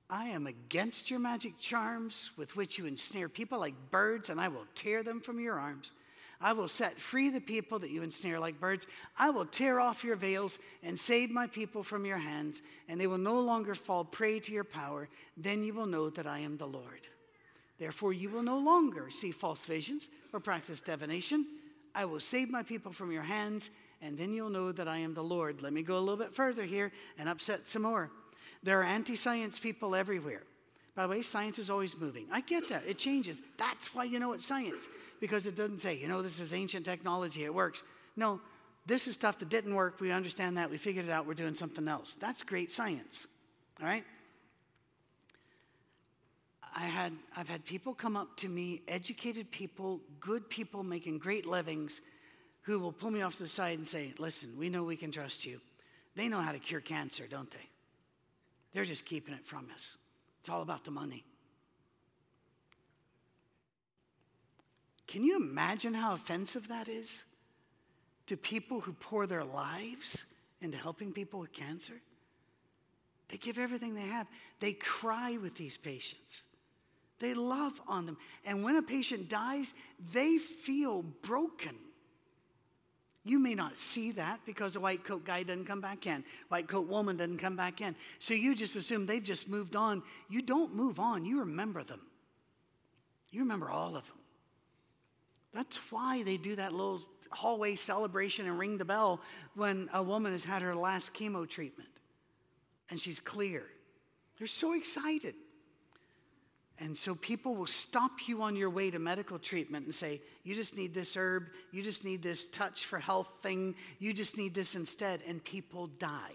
I 0.10 0.26
am 0.30 0.48
against 0.48 1.12
your 1.12 1.19
magic 1.19 1.60
charms 1.60 2.32
with 2.36 2.56
which 2.56 2.78
you 2.78 2.88
ensnare 2.88 3.30
people 3.30 3.60
like 3.60 3.91
birds, 3.91 4.30
and 4.30 4.41
I 4.41 4.48
will 4.48 4.65
tear 4.74 5.04
them 5.04 5.22
from 5.22 5.39
your 5.39 5.60
arms. 5.60 5.91
I 6.41 6.54
will 6.54 6.69
set 6.69 7.00
free 7.00 7.30
the 7.30 7.41
people 7.41 7.80
that 7.80 7.91
you 7.91 8.02
ensnare 8.02 8.39
like 8.39 8.60
birds. 8.60 8.88
I 9.17 9.30
will 9.30 9.45
tear 9.45 9.80
off 9.80 10.04
your 10.04 10.15
veils 10.15 10.58
and 10.82 10.98
save 10.98 11.30
my 11.30 11.48
people 11.48 11.84
from 11.84 12.06
your 12.06 12.17
hands, 12.17 12.62
and 12.88 13.00
they 13.00 13.08
will 13.08 13.17
no 13.17 13.39
longer 13.39 13.76
fall 13.76 14.06
prey 14.06 14.39
to 14.39 14.52
your 14.52 14.63
power. 14.63 15.10
Then 15.36 15.63
you 15.63 15.74
will 15.74 15.86
know 15.86 16.10
that 16.10 16.26
I 16.26 16.39
am 16.39 16.58
the 16.58 16.65
Lord. 16.65 17.08
Therefore, 17.78 18.13
you 18.13 18.30
will 18.30 18.43
no 18.43 18.58
longer 18.58 19.12
see 19.12 19.32
false 19.32 19.65
visions 19.65 20.10
or 20.34 20.39
practice 20.39 20.82
divination. 20.82 21.45
I 21.93 22.06
will 22.06 22.19
save 22.19 22.50
my 22.50 22.63
people 22.63 22.93
from 22.93 23.12
your 23.12 23.24
hands, 23.24 23.69
and 24.02 24.17
then 24.17 24.34
you'll 24.34 24.50
know 24.50 24.72
that 24.72 24.88
I 24.88 24.98
am 24.98 25.13
the 25.13 25.24
Lord. 25.24 25.62
Let 25.62 25.74
me 25.74 25.84
go 25.84 25.98
a 25.98 26.00
little 26.00 26.17
bit 26.17 26.34
further 26.34 26.63
here 26.63 26.91
and 27.17 27.30
upset 27.30 27.67
some 27.67 27.84
more. 27.84 28.10
There 28.63 28.80
are 28.80 28.84
anti 28.84 29.15
science 29.15 29.58
people 29.60 29.95
everywhere. 29.95 30.43
By 30.95 31.04
the 31.04 31.10
way, 31.10 31.22
science 31.22 31.60
is 31.60 31.69
always 31.69 31.98
moving. 31.98 32.28
I 32.32 32.41
get 32.41 32.67
that. 32.69 32.84
It 32.86 32.98
changes. 32.98 33.41
That's 33.58 33.95
why 33.95 34.04
you 34.04 34.19
know 34.19 34.34
it's 34.34 34.45
science, 34.45 34.88
because 35.22 35.45
it 35.45 35.56
doesn't 35.56 35.80
say, 35.80 35.98
you 35.98 36.10
know, 36.10 36.22
this 36.22 36.41
is 36.41 36.54
ancient 36.54 36.86
technology, 36.86 37.45
it 37.45 37.54
works. 37.54 37.84
No, 38.17 38.41
this 38.86 39.08
is 39.08 39.13
stuff 39.13 39.39
that 39.39 39.50
didn't 39.50 39.76
work. 39.76 40.02
We 40.02 40.12
understand 40.12 40.58
that. 40.58 40.69
We 40.69 40.78
figured 40.78 41.06
it 41.06 41.12
out. 41.12 41.26
We're 41.26 41.36
doing 41.36 41.56
something 41.56 41.88
else. 41.88 42.15
That's 42.15 42.43
great 42.43 42.72
science. 42.72 43.28
All 43.80 43.88
right? 43.88 44.04
I 46.76 46.86
had, 46.86 47.13
I've 47.36 47.48
had 47.48 47.63
people 47.65 47.93
come 47.93 48.17
up 48.17 48.36
to 48.38 48.50
me, 48.50 48.82
educated 48.88 49.52
people, 49.52 50.02
good 50.19 50.50
people 50.50 50.84
making 50.84 51.19
great 51.19 51.45
livings, 51.45 52.02
who 52.63 52.80
will 52.80 52.91
pull 52.91 53.10
me 53.10 53.22
off 53.22 53.34
to 53.38 53.43
the 53.43 53.48
side 53.48 53.78
and 53.78 53.88
say, 53.88 54.13
Listen, 54.19 54.50
we 54.58 54.69
know 54.69 54.84
we 54.84 54.98
can 54.98 55.12
trust 55.12 55.45
you. 55.45 55.62
They 56.15 56.28
know 56.28 56.41
how 56.41 56.52
to 56.52 56.60
cure 56.60 56.82
cancer, 56.82 57.26
don't 57.26 57.50
they? 57.52 57.69
They're 58.74 58.86
just 58.86 59.06
keeping 59.06 59.34
it 59.34 59.46
from 59.46 59.68
us. 59.74 59.98
It's 60.40 60.50
all 60.50 60.62
about 60.62 60.86
the 60.86 60.92
money. 60.92 61.26
Can 65.08 65.24
you 65.24 65.38
imagine 65.38 65.94
how 65.94 66.14
offensive 66.14 66.68
that 66.68 66.88
is 66.88 67.24
to 68.28 68.38
people 68.38 68.80
who 68.80 68.94
pour 68.94 69.26
their 69.26 69.44
lives 69.44 70.26
into 70.62 70.78
helping 70.78 71.12
people 71.12 71.40
with 71.40 71.52
cancer? 71.52 71.96
They 73.30 73.38
give 73.38 73.58
everything 73.58 73.96
they 73.96 74.02
have. 74.02 74.28
They 74.60 74.74
cry 74.74 75.38
with 75.42 75.56
these 75.56 75.78
patients. 75.78 76.46
They 77.20 77.34
love 77.34 77.82
on 77.88 78.06
them. 78.06 78.18
And 78.46 78.64
when 78.64 78.76
a 78.76 78.82
patient 78.82 79.30
dies, 79.30 79.74
they 80.14 80.38
feel 80.38 81.04
broken. 81.04 81.76
You 83.30 83.38
may 83.38 83.54
not 83.54 83.78
see 83.78 84.10
that 84.13 84.39
because 84.44 84.74
the 84.74 84.80
white 84.80 85.04
coat 85.04 85.24
guy 85.24 85.44
doesn't 85.44 85.65
come 85.65 85.82
back 85.82 86.08
in, 86.08 86.24
white 86.48 86.68
coat 86.68 86.88
woman 86.88 87.15
doesn't 87.15 87.38
come 87.38 87.56
back 87.56 87.80
in. 87.80 87.96
So 88.18 88.34
you 88.34 88.56
just 88.56 88.76
assume 88.76 89.06
they've 89.06 89.24
just 89.24 89.48
moved 89.48 89.76
on. 89.76 90.02
You 90.30 90.42
don't 90.42 90.74
move 90.74 91.00
on, 91.00 91.26
you 91.26 91.42
remember 91.42 91.84
them. 91.84 92.02
You 93.30 93.42
remember 93.42 93.70
all 93.70 93.96
of 93.96 94.08
them. 94.08 94.18
That's 95.54 95.78
why 95.92 96.24
they 96.24 96.38
do 96.38 96.56
that 96.56 96.72
little 96.72 97.04
hallway 97.30 97.76
celebration 97.76 98.48
and 98.48 98.58
ring 98.58 98.80
the 98.80 98.86
bell 98.86 99.22
when 99.54 99.89
a 99.94 100.02
woman 100.02 100.32
has 100.32 100.44
had 100.44 100.63
her 100.63 100.76
last 100.76 101.13
chemo 101.13 101.48
treatment 101.48 101.92
and 102.89 103.00
she's 103.00 103.20
clear. 103.20 103.63
They're 104.39 104.48
so 104.48 104.74
excited. 104.74 105.36
And 106.82 106.98
so 106.98 107.13
people 107.13 107.56
will 107.56 107.68
stop 107.68 108.28
you 108.28 108.42
on 108.42 108.56
your 108.56 108.70
way 108.70 108.89
to 108.89 109.00
medical 109.00 109.38
treatment 109.38 109.86
and 109.86 109.94
say, 109.94 110.22
you 110.44 110.56
just 110.56 110.78
need 110.78 110.94
this 110.94 111.18
herb, 111.18 111.48
you 111.72 111.84
just 111.84 112.06
need 112.06 112.24
this 112.24 112.46
touch 112.46 112.86
for 112.86 113.00
health 113.00 113.32
thing, 113.44 113.76
you 114.00 114.13
just 114.13 114.38
need 114.38 114.54
this 114.54 114.76
instead, 114.76 115.20
and 115.28 115.44
people 115.44 115.88
die. 115.88 116.32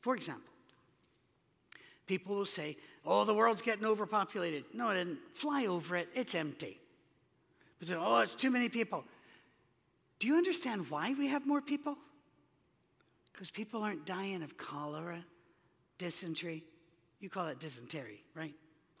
For 0.00 0.14
example, 0.14 0.52
people 2.06 2.36
will 2.36 2.46
say, 2.46 2.76
oh, 3.04 3.24
the 3.24 3.34
world's 3.34 3.62
getting 3.62 3.84
overpopulated. 3.84 4.64
No, 4.72 4.90
it 4.90 4.94
didn't. 4.94 5.18
Fly 5.34 5.66
over 5.66 5.96
it, 5.96 6.08
it's 6.14 6.36
empty. 6.36 6.78
But 7.80 7.88
say, 7.88 7.96
oh, 7.98 8.18
it's 8.18 8.36
too 8.36 8.50
many 8.50 8.68
people. 8.68 9.04
Do 10.20 10.28
you 10.28 10.36
understand 10.36 10.88
why 10.88 11.14
we 11.18 11.26
have 11.26 11.44
more 11.44 11.60
people? 11.60 11.98
Because 13.32 13.50
people 13.50 13.82
aren't 13.82 14.06
dying 14.06 14.44
of 14.44 14.56
cholera, 14.56 15.24
dysentery. 15.98 16.62
You 17.18 17.28
call 17.28 17.46
that 17.46 17.58
dysentery, 17.58 18.22
right? 18.36 18.54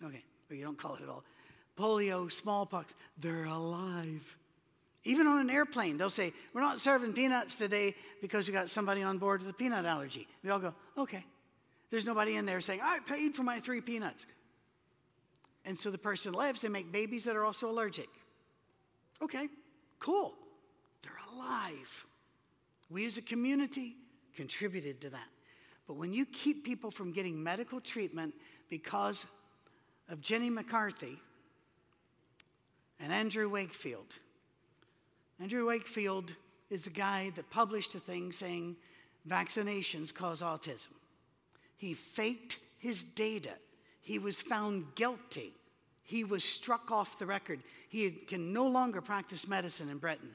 Okay, 0.04 0.22
or 0.50 0.56
you 0.56 0.64
don't 0.64 0.78
call 0.78 0.96
it 0.96 1.02
at 1.02 1.08
all. 1.08 1.24
Polio, 1.78 2.30
smallpox, 2.30 2.94
they're 3.18 3.44
alive. 3.44 4.36
Even 5.04 5.26
on 5.26 5.40
an 5.40 5.50
airplane, 5.50 5.96
they'll 5.96 6.10
say, 6.10 6.32
We're 6.52 6.60
not 6.60 6.80
serving 6.80 7.12
peanuts 7.12 7.56
today 7.56 7.94
because 8.20 8.46
we 8.46 8.52
got 8.52 8.68
somebody 8.68 9.02
on 9.02 9.18
board 9.18 9.42
with 9.42 9.50
a 9.50 9.54
peanut 9.54 9.84
allergy. 9.84 10.28
We 10.44 10.50
all 10.50 10.58
go, 10.58 10.74
Okay. 10.96 11.24
There's 11.90 12.06
nobody 12.06 12.36
in 12.36 12.46
there 12.46 12.62
saying, 12.62 12.80
I 12.82 13.00
paid 13.00 13.34
for 13.34 13.42
my 13.42 13.60
three 13.60 13.82
peanuts. 13.82 14.24
And 15.66 15.78
so 15.78 15.90
the 15.90 15.98
person 15.98 16.32
lives, 16.32 16.62
they 16.62 16.68
make 16.68 16.90
babies 16.90 17.24
that 17.24 17.36
are 17.36 17.44
also 17.44 17.70
allergic. 17.70 18.08
Okay, 19.20 19.48
cool. 20.00 20.34
They're 21.02 21.12
alive. 21.34 22.06
We 22.88 23.04
as 23.04 23.18
a 23.18 23.22
community 23.22 23.96
contributed 24.34 25.02
to 25.02 25.10
that. 25.10 25.28
But 25.86 25.94
when 25.94 26.14
you 26.14 26.24
keep 26.24 26.64
people 26.64 26.90
from 26.90 27.12
getting 27.12 27.42
medical 27.42 27.80
treatment 27.80 28.34
because 28.70 29.26
of 30.08 30.20
Jenny 30.20 30.50
McCarthy 30.50 31.18
and 33.00 33.12
Andrew 33.12 33.48
Wakefield, 33.48 34.14
Andrew 35.40 35.66
Wakefield 35.66 36.34
is 36.70 36.82
the 36.82 36.90
guy 36.90 37.30
that 37.36 37.50
published 37.50 37.94
a 37.94 37.98
thing 37.98 38.32
saying 38.32 38.76
vaccinations 39.28 40.14
cause 40.14 40.40
autism. 40.40 40.88
He 41.76 41.94
faked 41.94 42.58
his 42.78 43.02
data. 43.02 43.50
He 44.00 44.18
was 44.18 44.40
found 44.40 44.94
guilty. 44.94 45.52
He 46.04 46.24
was 46.24 46.44
struck 46.44 46.90
off 46.90 47.18
the 47.18 47.26
record. 47.26 47.60
He 47.88 48.10
can 48.10 48.52
no 48.52 48.66
longer 48.66 49.00
practice 49.00 49.48
medicine 49.48 49.88
in 49.88 49.98
Britain. 49.98 50.34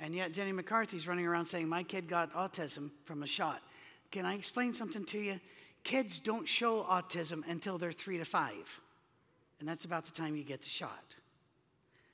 And 0.00 0.14
yet, 0.14 0.32
Jenny 0.32 0.52
McCarthy's 0.52 1.06
running 1.06 1.26
around 1.26 1.46
saying, 1.46 1.68
My 1.68 1.82
kid 1.82 2.08
got 2.08 2.32
autism 2.32 2.90
from 3.04 3.22
a 3.22 3.26
shot. 3.26 3.62
Can 4.10 4.24
I 4.24 4.34
explain 4.34 4.74
something 4.74 5.04
to 5.06 5.18
you? 5.18 5.40
Kids 5.86 6.18
don't 6.18 6.48
show 6.48 6.82
autism 6.82 7.48
until 7.48 7.78
they're 7.78 7.92
three 7.92 8.18
to 8.18 8.24
five. 8.24 8.80
And 9.60 9.68
that's 9.68 9.84
about 9.84 10.04
the 10.04 10.10
time 10.10 10.34
you 10.34 10.42
get 10.42 10.60
the 10.60 10.68
shot. 10.68 11.14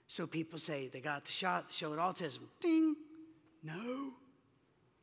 So 0.08 0.26
people 0.26 0.58
say 0.58 0.90
they 0.92 1.00
got 1.00 1.24
the 1.24 1.32
shot, 1.32 1.64
showed 1.70 1.98
autism. 1.98 2.40
Ding. 2.60 2.94
No. 3.64 4.10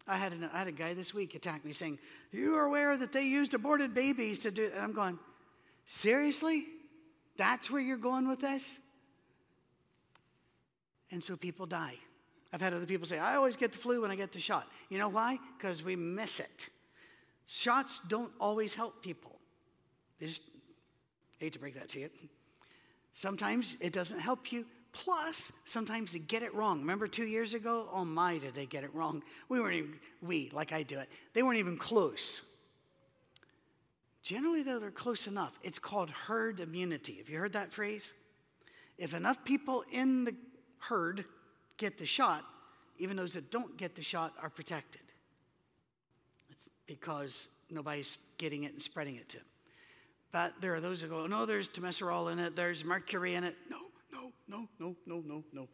I 0.08 0.18
had, 0.18 0.34
an, 0.34 0.48
I 0.54 0.60
had 0.60 0.68
a 0.68 0.72
guy 0.72 0.94
this 0.94 1.16
week 1.16 1.34
attack 1.34 1.66
me 1.66 1.72
saying, 1.74 1.98
You 2.32 2.58
are 2.58 2.66
aware 2.66 2.96
that 2.96 3.12
they 3.12 3.24
used 3.24 3.56
aborted 3.56 3.96
babies 3.96 4.38
to 4.40 4.52
do? 4.52 4.70
And 4.72 4.84
I'm 4.84 4.94
going, 4.94 5.18
Seriously? 5.88 6.68
That's 7.38 7.72
where 7.72 7.82
you're 7.82 7.98
going 7.98 8.28
with 8.28 8.40
this? 8.40 8.78
And 11.10 11.24
so 11.24 11.36
people 11.36 11.66
die. 11.66 11.96
I've 12.54 12.62
had 12.62 12.76
other 12.76 12.86
people 12.86 13.08
say, 13.08 13.18
I 13.18 13.36
always 13.36 13.58
get 13.58 13.72
the 13.72 13.80
flu 13.80 14.04
when 14.04 14.12
I 14.12 14.16
get 14.16 14.32
the 14.32 14.40
shot. 14.40 14.68
You 14.90 15.00
know 15.00 15.10
why? 15.10 15.40
Because 15.58 15.84
we 15.84 15.96
miss 15.96 16.40
it. 16.40 16.70
Shots 17.52 18.00
don't 18.08 18.32
always 18.40 18.76
help 18.76 19.02
people. 19.02 19.40
They 20.20 20.28
just 20.28 20.44
hate 21.40 21.54
to 21.54 21.60
break 21.60 21.74
that 21.74 21.90
to 21.90 22.00
you. 22.00 22.10
Sometimes 23.12 23.76
it 23.82 23.92
doesn't 23.92 24.20
help 24.20 24.52
you. 24.52 24.68
Plus, 24.92 25.52
sometimes 25.66 26.12
they 26.12 26.20
get 26.20 26.44
it 26.44 26.54
wrong. 26.54 26.82
Remember 26.82 27.08
two 27.08 27.26
years 27.26 27.56
ago? 27.56 27.90
Oh 27.92 28.06
my, 28.06 28.38
did 28.38 28.54
they 28.54 28.68
get 28.68 28.84
it 28.84 28.94
wrong? 28.94 29.24
We 29.50 29.60
weren't 29.60 29.78
even, 29.78 29.96
we, 30.22 30.52
like 30.54 30.72
I 30.72 30.84
do 30.84 31.00
it, 31.00 31.10
they 31.34 31.42
weren't 31.42 31.58
even 31.58 31.76
close. 31.76 32.44
Generally, 34.22 34.62
though, 34.62 34.78
they're 34.78 34.92
close 34.92 35.26
enough. 35.26 35.58
It's 35.64 35.80
called 35.80 36.12
herd 36.12 36.60
immunity. 36.60 37.16
Have 37.16 37.30
you 37.30 37.40
heard 37.40 37.54
that 37.54 37.74
phrase? 37.74 38.14
If 39.00 39.16
enough 39.16 39.44
people 39.44 39.84
in 39.92 40.26
the 40.26 40.36
herd 40.78 41.26
get 41.78 41.98
the 41.98 42.06
shot, 42.06 42.44
even 43.00 43.18
those 43.18 43.34
that 43.34 43.50
don't 43.50 43.76
get 43.76 43.96
the 43.96 44.04
shot 44.04 44.34
are 44.40 44.52
protected. 44.52 45.02
Because 46.90 47.50
nobody's 47.70 48.18
getting 48.40 48.64
it 48.64 48.74
and 48.74 48.82
spreading 48.82 49.16
it 49.16 49.30
to. 49.30 49.38
But 50.32 50.54
there 50.60 50.74
are 50.74 50.82
those 50.82 51.02
that 51.02 51.10
go, 51.10 51.22
oh, 51.22 51.28
no, 51.28 51.46
there's 51.46 51.70
thimerosal 51.70 52.32
in 52.32 52.40
it, 52.40 52.56
there's 52.56 52.84
mercury 52.84 53.36
in 53.36 53.44
it. 53.44 53.56
No, 53.70 53.78
no, 54.12 54.32
no, 54.48 54.68
no, 54.80 54.96
no, 55.06 55.24
no, 55.24 55.44
no. 55.54 55.68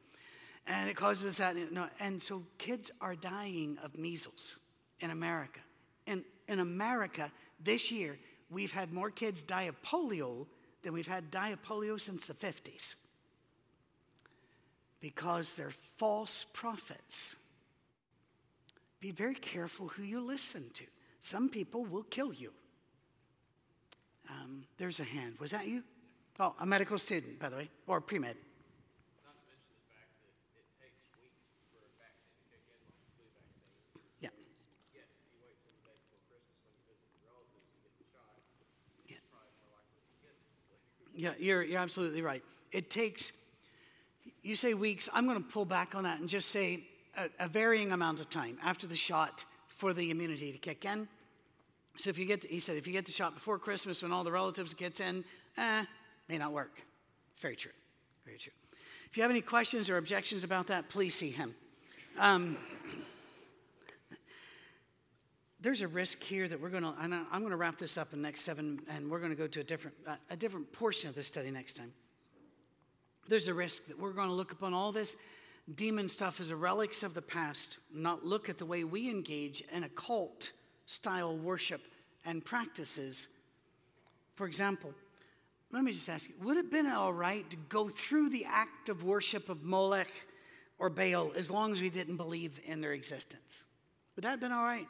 And 0.67 0.89
it 0.89 0.95
causes 0.95 1.37
that. 1.37 1.55
No. 1.71 1.87
And 1.99 2.21
so 2.21 2.43
kids 2.57 2.91
are 2.99 3.15
dying 3.15 3.77
of 3.81 3.97
measles 3.97 4.57
in 4.99 5.11
America. 5.11 5.61
And 6.05 6.23
in 6.49 6.59
America, 6.59 7.31
this 7.63 7.91
year, 7.91 8.17
we've 8.49 8.71
had 8.73 8.91
more 8.91 9.09
kids 9.09 9.41
die 9.41 9.63
of 9.63 9.81
polio 9.83 10.47
than 10.83 10.93
we've 10.93 11.07
had 11.07 11.31
die 11.31 11.49
of 11.49 11.63
polio 11.63 11.99
since 11.99 12.25
the 12.25 12.33
50s 12.33 12.95
because 15.05 15.53
they're 15.53 15.69
false 15.69 16.45
prophets. 16.51 17.35
Be 18.99 19.11
very 19.11 19.35
careful 19.35 19.87
who 19.89 20.01
you 20.01 20.19
listen 20.19 20.63
to. 20.73 20.83
Some 21.25 21.49
people 21.49 21.83
will 21.83 22.03
kill 22.03 22.31
you. 22.31 22.53
Um, 24.29 24.65
there's 24.77 24.99
a 24.99 25.03
hand. 25.03 25.33
Was 25.39 25.49
that 25.57 25.65
you? 25.65 25.81
Oh, 26.39 26.53
a 26.59 26.67
medical 26.67 26.99
student, 26.99 27.39
by 27.39 27.49
the 27.49 27.55
way, 27.55 27.69
or 27.87 27.99
pre 27.99 28.19
med. 28.19 28.37
Not 29.25 29.33
to 29.33 29.41
mention 29.49 29.73
the 29.73 29.89
fact 29.89 30.13
that 30.21 30.29
it 30.53 30.69
takes 30.77 31.01
weeks 31.17 31.41
for 31.73 31.81
a 31.81 31.89
vaccine 31.97 32.29
to 32.37 32.45
kick 32.45 32.61
in, 32.69 32.77
like 32.77 32.93
the 33.01 33.09
flu 33.17 33.25
vaccine. 33.33 34.05
Yeah. 34.21 34.37
Yes, 34.93 35.09
you 35.25 35.41
wait 35.41 35.57
till 35.65 35.73
the 35.73 35.89
day 35.89 35.97
before 35.97 36.21
Christmas 36.29 36.61
when 36.61 36.77
you 36.77 36.85
visit 36.85 37.09
your 37.17 37.25
relatives 37.25 37.73
to 37.73 37.77
get 37.81 37.93
the 37.97 38.05
shot, 38.05 38.37
Yeah. 39.09 39.17
it's 39.17 39.25
probably 39.33 39.57
more 39.65 39.81
likely 39.81 40.05
to 40.05 40.15
get 40.21 40.37
it. 40.37 40.45
Yeah, 41.17 41.33
you're, 41.41 41.65
you're 41.65 41.81
absolutely 41.81 42.21
right. 42.21 42.45
It 42.69 42.93
takes, 42.93 43.33
you 44.45 44.53
say 44.53 44.77
weeks, 44.77 45.09
I'm 45.09 45.25
going 45.25 45.41
to 45.41 45.49
pull 45.49 45.65
back 45.65 45.97
on 45.97 46.05
that 46.05 46.21
and 46.21 46.29
just 46.29 46.53
say 46.53 46.85
a, 47.17 47.33
a 47.41 47.49
varying 47.49 47.89
amount 47.89 48.21
of 48.21 48.29
time 48.29 48.61
after 48.61 48.85
the 48.85 48.95
shot 48.95 49.41
for 49.73 49.89
the 49.91 50.13
immunity 50.13 50.53
to 50.53 50.61
kick 50.61 50.85
in. 50.85 51.09
So 51.97 52.09
if 52.09 52.17
you 52.17 52.25
get, 52.25 52.41
the, 52.41 52.47
he 52.47 52.59
said, 52.59 52.77
if 52.77 52.87
you 52.87 52.93
get 52.93 53.05
the 53.05 53.11
shot 53.11 53.33
before 53.33 53.57
Christmas 53.57 54.03
when 54.03 54.11
all 54.11 54.23
the 54.23 54.31
relatives 54.31 54.73
gets 54.73 54.99
in, 54.99 55.23
eh, 55.57 55.85
may 56.27 56.37
not 56.37 56.51
work. 56.51 56.81
It's 57.31 57.41
very 57.41 57.55
true, 57.55 57.71
very 58.25 58.37
true. 58.37 58.51
If 59.09 59.17
you 59.17 59.23
have 59.23 59.31
any 59.31 59.41
questions 59.41 59.89
or 59.89 59.97
objections 59.97 60.43
about 60.43 60.67
that, 60.67 60.89
please 60.89 61.15
see 61.15 61.31
him. 61.31 61.55
Um, 62.19 62.57
there's 65.61 65.81
a 65.81 65.87
risk 65.87 66.21
here 66.21 66.47
that 66.47 66.59
we're 66.59 66.69
going 66.69 66.83
to, 66.83 66.93
I'm 66.99 67.39
going 67.39 67.49
to 67.49 67.55
wrap 67.55 67.77
this 67.77 67.97
up 67.97 68.13
in 68.13 68.21
the 68.21 68.27
next 68.27 68.41
seven, 68.41 68.81
and 68.89 69.09
we're 69.09 69.19
going 69.19 69.31
to 69.31 69.37
go 69.37 69.47
to 69.47 69.61
a 69.61 69.63
different, 69.63 69.95
a 70.29 70.35
different 70.35 70.71
portion 70.73 71.09
of 71.09 71.15
the 71.15 71.23
study 71.23 71.49
next 71.49 71.75
time. 71.77 71.91
There's 73.27 73.47
a 73.47 73.53
risk 73.53 73.87
that 73.87 73.97
we're 73.97 74.11
going 74.11 74.27
to 74.27 74.33
look 74.33 74.51
upon 74.51 74.73
all 74.73 74.91
this 74.91 75.15
demon 75.73 76.09
stuff 76.09 76.39
as 76.39 76.51
a 76.51 76.55
relics 76.55 77.01
of 77.01 77.13
the 77.13 77.21
past, 77.21 77.79
not 77.93 78.23
look 78.23 78.49
at 78.49 78.57
the 78.57 78.65
way 78.65 78.83
we 78.83 79.09
engage 79.09 79.63
in 79.71 79.83
occult 79.83 80.51
style 80.85 81.35
worship 81.35 81.81
and 82.25 82.43
practices. 82.43 83.27
For 84.35 84.47
example, 84.47 84.93
let 85.71 85.83
me 85.83 85.91
just 85.91 86.09
ask 86.09 86.29
you 86.29 86.35
would 86.45 86.57
it 86.57 86.65
have 86.65 86.71
been 86.71 86.87
all 86.87 87.13
right 87.13 87.49
to 87.49 87.57
go 87.69 87.89
through 87.89 88.29
the 88.29 88.45
act 88.45 88.89
of 88.89 89.03
worship 89.03 89.49
of 89.49 89.63
Molech 89.63 90.11
or 90.77 90.89
Baal 90.89 91.31
as 91.35 91.49
long 91.49 91.71
as 91.71 91.81
we 91.81 91.89
didn't 91.89 92.17
believe 92.17 92.59
in 92.65 92.81
their 92.81 92.93
existence? 92.93 93.63
Would 94.15 94.23
that 94.23 94.29
have 94.29 94.39
been 94.39 94.51
all 94.51 94.63
right? 94.63 94.87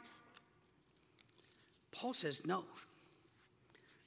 Paul 1.90 2.14
says 2.14 2.42
no. 2.44 2.64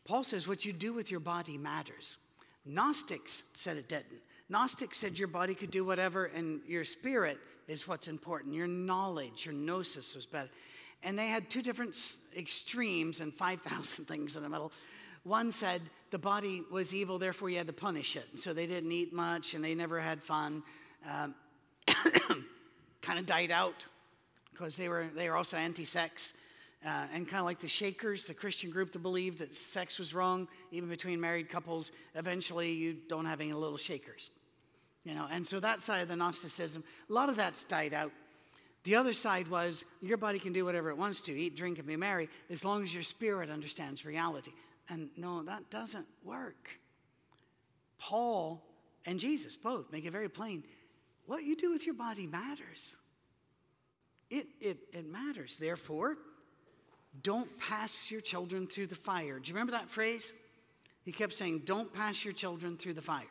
Paul 0.06 0.24
says 0.24 0.48
what 0.48 0.66
you 0.66 0.74
do 0.74 0.94
with 0.94 1.12
your 1.12 1.20
body 1.20 1.58
matters. 1.58 2.18
Gnostics 2.66 3.44
said 3.56 3.78
it 3.78 3.90
didn't. 3.90 4.22
Gnostics 4.48 4.98
said 4.98 5.20
your 5.20 5.28
body 5.28 5.54
could 5.54 5.72
do 5.72 5.86
whatever 5.86 6.26
and 6.26 6.62
your 6.68 6.84
spirit 6.84 7.38
is 7.68 7.88
what's 7.88 8.08
important. 8.08 8.54
Your 8.54 8.68
knowledge, 8.68 9.46
your 9.46 9.54
gnosis 9.54 10.16
was 10.16 10.26
better. 10.26 10.50
And 11.04 11.18
they 11.18 11.28
had 11.28 11.50
two 11.50 11.62
different 11.62 11.98
extremes 12.38 13.22
and 13.22 13.34
5,000 13.34 14.06
things 14.08 14.36
in 14.36 14.44
the 14.44 14.50
middle. 14.50 14.72
One 15.24 15.52
said 15.52 15.82
the 16.12 16.20
body 16.20 16.64
was 16.72 16.94
evil, 16.94 17.20
therefore 17.20 17.50
you 17.50 17.58
had 17.58 17.68
to 17.68 17.74
punish 17.74 18.16
it. 18.16 18.28
So 18.36 18.54
they 18.54 18.68
didn't 18.68 18.92
eat 18.92 19.14
much 19.14 19.54
and 19.54 19.64
they 19.64 19.76
never 19.76 20.00
had 20.00 20.24
fun. 20.24 20.64
Um, 21.10 21.36
kind 23.02 23.20
of 23.20 23.26
died 23.26 23.52
out 23.52 23.86
because 24.52 24.76
they 24.76 24.90
were, 24.90 25.08
they 25.16 25.30
were 25.30 25.36
also 25.36 25.58
anti 25.58 25.86
sex. 25.86 26.34
Uh, 26.86 27.06
and 27.14 27.28
kind 27.28 27.40
of 27.40 27.46
like 27.46 27.60
the 27.60 27.68
Shakers, 27.68 28.26
the 28.26 28.34
Christian 28.34 28.72
group 28.72 28.94
that 28.94 29.00
believed 29.00 29.40
that 29.40 29.54
sex 29.54 30.00
was 30.00 30.14
wrong, 30.14 30.48
even 30.72 30.88
between 30.88 31.20
married 31.20 31.50
couples, 31.50 31.92
eventually 32.16 32.72
you 32.72 32.96
don't 33.10 33.26
have 33.26 33.42
any 33.42 33.52
little 33.52 33.78
Shakers. 33.78 34.30
You 35.04 35.14
know, 35.14 35.28
and 35.30 35.46
so 35.46 35.60
that 35.60 35.82
side 35.82 36.02
of 36.02 36.08
the 36.08 36.16
Gnosticism, 36.16 36.84
a 37.10 37.14
lot 37.14 37.28
of 37.28 37.36
that's 37.36 37.64
died 37.66 37.94
out. 37.94 38.12
The 38.84 38.96
other 38.96 39.14
side 39.14 39.48
was 39.50 39.84
your 40.02 40.18
body 40.18 40.40
can 40.40 40.54
do 40.54 40.66
whatever 40.66 40.90
it 40.90 40.98
wants 40.98 41.22
to 41.22 41.34
eat, 41.34 41.56
drink, 41.56 41.80
and 41.80 41.88
be 41.88 41.98
merry 41.98 42.30
as 42.50 42.64
long 42.64 42.84
as 42.84 42.94
your 42.94 43.04
spirit 43.04 43.50
understands 43.50 44.06
reality. 44.06 44.52
And 44.88 45.10
no, 45.18 45.44
that 45.44 45.70
doesn't 45.70 46.08
work. 46.24 46.72
Paul 48.00 48.64
and 49.06 49.20
Jesus 49.20 49.56
both 49.56 49.92
make 49.92 50.06
it 50.06 50.12
very 50.12 50.30
plain 50.30 50.64
what 51.26 51.44
you 51.44 51.56
do 51.56 51.72
with 51.72 51.86
your 51.86 51.94
body 51.94 52.26
matters. 52.26 52.96
It, 54.32 54.48
it, 54.60 54.78
it 54.94 55.06
matters. 55.06 55.58
Therefore, 55.58 56.18
don't 57.22 57.50
pass 57.60 58.10
your 58.10 58.22
children 58.22 58.66
through 58.66 58.88
the 58.88 58.96
fire. 58.96 59.40
Do 59.40 59.50
you 59.50 59.54
remember 59.54 59.74
that 59.74 59.90
phrase? 59.90 60.34
He 61.04 61.12
kept 61.12 61.34
saying, 61.34 61.64
Don't 61.66 61.94
pass 61.94 62.24
your 62.24 62.34
children 62.34 62.78
through 62.78 62.94
the 62.94 63.02
fire. 63.02 63.26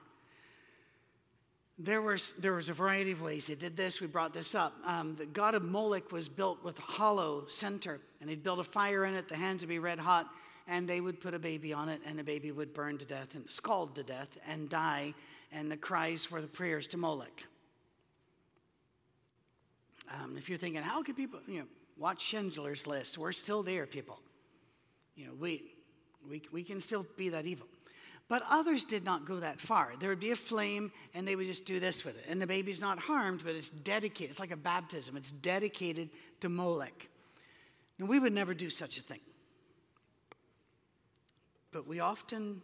There 1.80 2.02
was, 2.02 2.32
there 2.32 2.54
was 2.54 2.68
a 2.68 2.72
variety 2.72 3.12
of 3.12 3.22
ways 3.22 3.46
they 3.46 3.54
did 3.54 3.76
this. 3.76 4.00
We 4.00 4.08
brought 4.08 4.34
this 4.34 4.56
up. 4.56 4.74
Um, 4.84 5.14
the 5.14 5.26
god 5.26 5.54
of 5.54 5.62
Moloch 5.62 6.10
was 6.10 6.28
built 6.28 6.64
with 6.64 6.76
a 6.80 6.82
hollow 6.82 7.44
center, 7.48 8.00
and 8.20 8.28
he'd 8.28 8.42
build 8.42 8.58
a 8.58 8.64
fire 8.64 9.04
in 9.04 9.14
it. 9.14 9.28
The 9.28 9.36
hands 9.36 9.62
would 9.62 9.68
be 9.68 9.78
red 9.78 10.00
hot, 10.00 10.28
and 10.66 10.88
they 10.88 11.00
would 11.00 11.20
put 11.20 11.34
a 11.34 11.38
baby 11.38 11.72
on 11.72 11.88
it, 11.88 12.00
and 12.04 12.18
the 12.18 12.24
baby 12.24 12.50
would 12.50 12.74
burn 12.74 12.98
to 12.98 13.04
death 13.04 13.36
and 13.36 13.48
scald 13.48 13.94
to 13.94 14.02
death 14.02 14.38
and 14.48 14.68
die. 14.68 15.14
And 15.52 15.70
the 15.70 15.76
cries 15.76 16.32
were 16.32 16.42
the 16.42 16.48
prayers 16.48 16.88
to 16.88 16.96
Moloch. 16.96 17.44
Um, 20.12 20.36
if 20.36 20.48
you're 20.48 20.58
thinking, 20.58 20.82
how 20.82 21.02
could 21.04 21.16
people, 21.16 21.38
you 21.46 21.60
know, 21.60 21.66
watch 21.96 22.22
Schindler's 22.22 22.88
List? 22.88 23.18
We're 23.18 23.30
still 23.30 23.62
there, 23.62 23.86
people. 23.86 24.18
You 25.14 25.26
know, 25.26 25.32
we, 25.38 25.62
we, 26.28 26.42
we 26.50 26.64
can 26.64 26.80
still 26.80 27.06
be 27.16 27.28
that 27.28 27.46
evil. 27.46 27.68
But 28.28 28.42
others 28.48 28.84
did 28.84 29.04
not 29.04 29.24
go 29.24 29.40
that 29.40 29.60
far. 29.60 29.94
There 29.98 30.10
would 30.10 30.20
be 30.20 30.32
a 30.32 30.36
flame, 30.36 30.92
and 31.14 31.26
they 31.26 31.34
would 31.34 31.46
just 31.46 31.64
do 31.64 31.80
this 31.80 32.04
with 32.04 32.18
it. 32.18 32.26
And 32.28 32.40
the 32.40 32.46
baby's 32.46 32.80
not 32.80 32.98
harmed, 32.98 33.42
but 33.42 33.54
it's 33.54 33.70
dedicated. 33.70 34.30
It's 34.30 34.40
like 34.40 34.50
a 34.50 34.56
baptism, 34.56 35.16
it's 35.16 35.32
dedicated 35.32 36.10
to 36.40 36.48
Molech. 36.48 37.08
And 37.98 38.08
we 38.08 38.18
would 38.18 38.34
never 38.34 38.54
do 38.54 38.70
such 38.70 38.98
a 38.98 39.00
thing. 39.00 39.20
But 41.72 41.86
we 41.86 42.00
often 42.00 42.62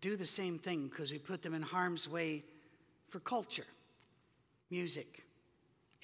do 0.00 0.16
the 0.16 0.26
same 0.26 0.58
thing 0.58 0.88
because 0.88 1.10
we 1.10 1.18
put 1.18 1.42
them 1.42 1.54
in 1.54 1.62
harm's 1.62 2.08
way 2.08 2.44
for 3.08 3.18
culture, 3.18 3.66
music, 4.70 5.22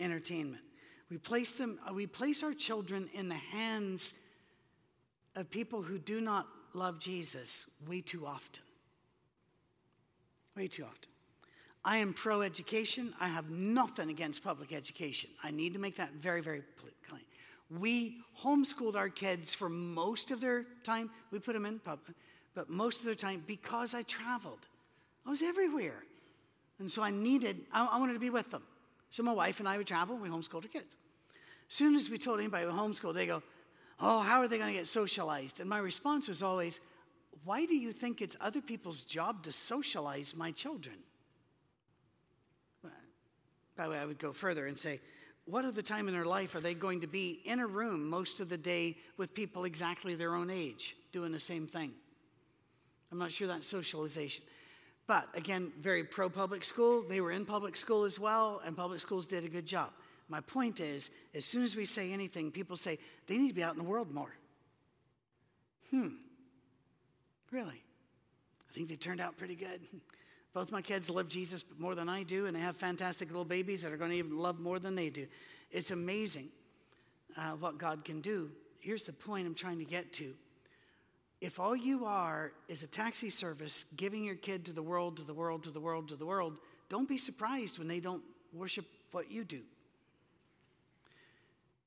entertainment. 0.01 0.62
We 1.11 1.18
place 1.18 1.53
them, 1.53 1.78
uh, 1.89 1.93
we 1.93 2.07
place 2.07 2.43
our 2.43 2.53
children 2.53 3.09
in 3.12 3.28
the 3.28 3.34
hands 3.34 4.14
of 5.36 5.51
people 5.51 5.82
who 5.82 5.99
do 5.99 6.20
not 6.20 6.47
love 6.74 6.99
Jesus 6.99 7.70
way 7.86 8.01
too 8.01 8.26
often. 8.26 8.62
Way 10.59 10.67
too 10.67 10.83
often. 10.83 11.09
I 11.85 11.99
am 11.99 12.13
pro 12.13 12.43
education. 12.43 13.15
I 13.21 13.29
have 13.29 13.49
nothing 13.49 14.11
against 14.11 14.43
public 14.43 14.73
education. 14.73 15.31
I 15.45 15.53
need 15.53 15.73
to 15.75 15.79
make 15.79 15.97
that 15.99 16.15
very, 16.15 16.41
very 16.41 16.63
plain. 17.09 17.23
We 17.71 18.17
homeschooled 18.43 18.97
our 18.97 19.09
kids 19.09 19.55
for 19.55 19.69
most 19.69 20.33
of 20.33 20.41
their 20.41 20.65
time. 20.83 21.11
We 21.31 21.39
put 21.39 21.53
them 21.53 21.65
in 21.65 21.79
public, 21.79 22.17
but 22.57 22.69
most 22.69 22.99
of 22.99 23.05
their 23.05 23.15
time 23.15 23.45
because 23.47 23.95
I 23.95 24.03
traveled. 24.03 24.67
I 25.25 25.31
was 25.31 25.43
everywhere. 25.43 26.03
And 26.81 26.91
so 26.91 27.03
I 27.03 27.13
needed, 27.13 27.61
I, 27.73 27.87
I 27.87 28.01
wanted 28.01 28.15
to 28.15 28.19
be 28.19 28.31
with 28.31 28.51
them. 28.51 28.63
So 29.11 29.23
my 29.23 29.33
wife 29.33 29.61
and 29.61 29.69
I 29.69 29.77
would 29.77 29.87
travel 29.87 30.17
and 30.17 30.23
we 30.25 30.29
homeschooled 30.29 30.65
our 30.65 30.69
kids. 30.69 30.97
As 31.69 31.75
soon 31.75 31.95
as 31.95 32.11
we 32.11 32.19
told 32.19 32.41
anybody 32.41 32.67
we 32.67 32.73
homeschooled, 32.73 33.15
they 33.15 33.27
go, 33.27 33.45
Oh, 34.01 34.21
how 34.21 34.41
are 34.41 34.49
they 34.49 34.59
going 34.59 34.73
to 34.73 34.79
get 34.79 34.89
socialized? 34.89 35.61
And 35.61 35.69
my 35.69 35.79
response 35.79 36.27
was 36.27 36.43
always, 36.43 36.81
Why 37.45 37.66
do 37.66 37.76
you 37.76 37.93
think 37.93 38.20
it's 38.20 38.36
other 38.41 38.61
people's 38.61 39.03
job 39.03 39.43
to 39.45 39.53
socialize 39.53 40.34
my 40.36 40.51
children? 40.51 40.97
By 43.76 43.84
the 43.84 43.91
way, 43.91 43.99
I 43.99 44.05
would 44.07 44.18
go 44.18 44.32
further 44.32 44.66
and 44.66 44.76
say, 44.76 45.01
What 45.45 45.64
of 45.64 45.76
the 45.76 45.82
time 45.82 46.09
in 46.09 46.14
their 46.14 46.24
life 46.24 46.55
are 46.57 46.61
they 46.61 46.74
going 46.74 47.01
to 47.03 47.07
be 47.07 47.41
in 47.45 47.61
a 47.61 47.66
room 47.66 48.11
most 48.11 48.41
of 48.41 48.49
the 48.49 48.59
day 48.59 48.97
with 49.16 49.34
people 49.34 49.64
exactly 49.64 50.16
their 50.16 50.34
own 50.34 50.51
age 50.51 50.97
doing 51.12 51.30
the 51.30 51.39
same 51.39 51.68
thing? 51.68 51.93
I'm 53.12 53.18
not 53.18 53.30
sure 53.30 53.47
that's 53.47 53.66
socialization. 53.66 54.45
But 55.07 55.28
again, 55.34 55.72
very 55.80 56.05
pro 56.05 56.28
public 56.28 56.64
school. 56.64 57.03
They 57.03 57.20
were 57.20 57.30
in 57.30 57.47
public 57.47 57.76
school 57.76 58.05
as 58.05 58.18
well, 58.18 58.61
and 58.64 58.76
public 58.76 59.01
schools 59.01 59.26
did 59.26 59.45
a 59.45 59.49
good 59.49 59.64
job. 59.64 59.93
My 60.28 60.41
point 60.41 60.80
is, 60.80 61.11
as 61.34 61.45
soon 61.47 61.62
as 61.62 61.74
we 61.74 61.86
say 61.86 62.12
anything, 62.12 62.51
people 62.51 62.76
say 62.76 62.99
they 63.26 63.39
need 63.39 63.49
to 63.49 63.55
be 63.55 63.62
out 63.62 63.72
in 63.72 63.78
the 63.78 63.89
world 63.89 64.12
more. 64.12 64.34
Hmm. 65.91 66.09
Really? 67.51 67.82
I 68.68 68.74
think 68.74 68.88
they 68.88 68.96
turned 68.96 69.20
out 69.20 69.36
pretty 69.36 69.57
good. 69.57 69.80
Both 70.55 70.72
my 70.72 70.82
kids 70.82 71.11
love 71.11 71.28
Jesus 71.28 71.64
more 71.78 71.94
than 71.94 72.09
I 72.09 72.22
do, 72.22 72.46
and 72.46 72.57
they 72.57 72.61
have 72.61 72.76
fantastic 72.76 73.28
little 73.28 73.44
babies 73.44 73.82
that 73.82 73.92
are 73.92 73.96
going 73.96 74.11
to 74.11 74.16
even 74.16 74.38
love 74.38 74.59
more 74.59 74.78
than 74.78 74.94
they 74.94 75.11
do. 75.11 75.26
It's 75.70 75.90
amazing 75.90 76.49
uh, 77.36 77.53
what 77.53 77.78
God 77.78 78.05
can 78.05 78.20
do. 78.20 78.51
Here's 78.80 79.05
the 79.05 79.12
point 79.12 79.46
I'm 79.46 79.55
trying 79.55 79.78
to 79.78 79.84
get 79.84 80.12
to 80.14 80.34
if 81.40 81.61
all 81.61 81.76
you 81.76 82.05
are 82.05 82.53
is 82.66 82.82
a 82.82 82.88
taxi 82.88 83.30
service 83.30 83.84
giving 83.96 84.24
your 84.24 84.34
kid 84.34 84.64
to 84.66 84.72
the 84.72 84.82
world, 84.82 85.18
to 85.18 85.22
the 85.22 85.34
world, 85.34 85.62
to 85.64 85.70
the 85.70 85.80
world, 85.80 86.09
to 86.09 86.16
the 86.16 86.26
world, 86.26 86.59
don't 86.88 87.09
be 87.09 87.18
surprised 87.18 87.78
when 87.78 87.86
they 87.86 88.01
don't 88.01 88.22
worship 88.53 88.86
what 89.12 89.30
you 89.30 89.44
do. 89.44 89.61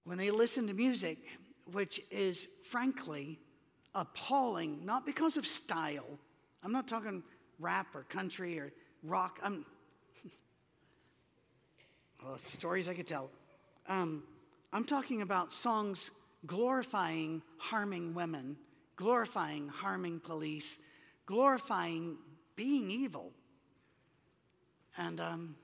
When 0.05 0.17
they 0.17 0.31
listen 0.31 0.67
to 0.67 0.73
music, 0.73 1.17
which 1.71 1.99
is 2.09 2.47
frankly 2.69 3.39
appalling, 3.95 4.85
not 4.85 5.05
because 5.05 5.37
of 5.37 5.45
style, 5.45 6.19
I'm 6.63 6.71
not 6.71 6.87
talking 6.87 7.23
rap 7.59 7.87
or 7.93 8.03
country 8.03 8.59
or 8.59 8.71
rock, 9.03 9.39
I'm, 9.43 9.65
well, 12.23 12.37
stories 12.37 12.87
I 12.87 12.93
could 12.93 13.07
tell. 13.07 13.29
Um, 13.87 14.23
I'm 14.73 14.85
talking 14.85 15.21
about 15.21 15.53
songs 15.53 16.11
glorifying 16.45 17.41
harming 17.57 18.13
women 18.13 18.57
glorifying 19.01 19.67
harming 19.67 20.19
police, 20.19 20.79
glorifying 21.25 22.17
being 22.55 22.91
evil. 22.91 23.31
And 24.95 25.19
um, 25.19 25.55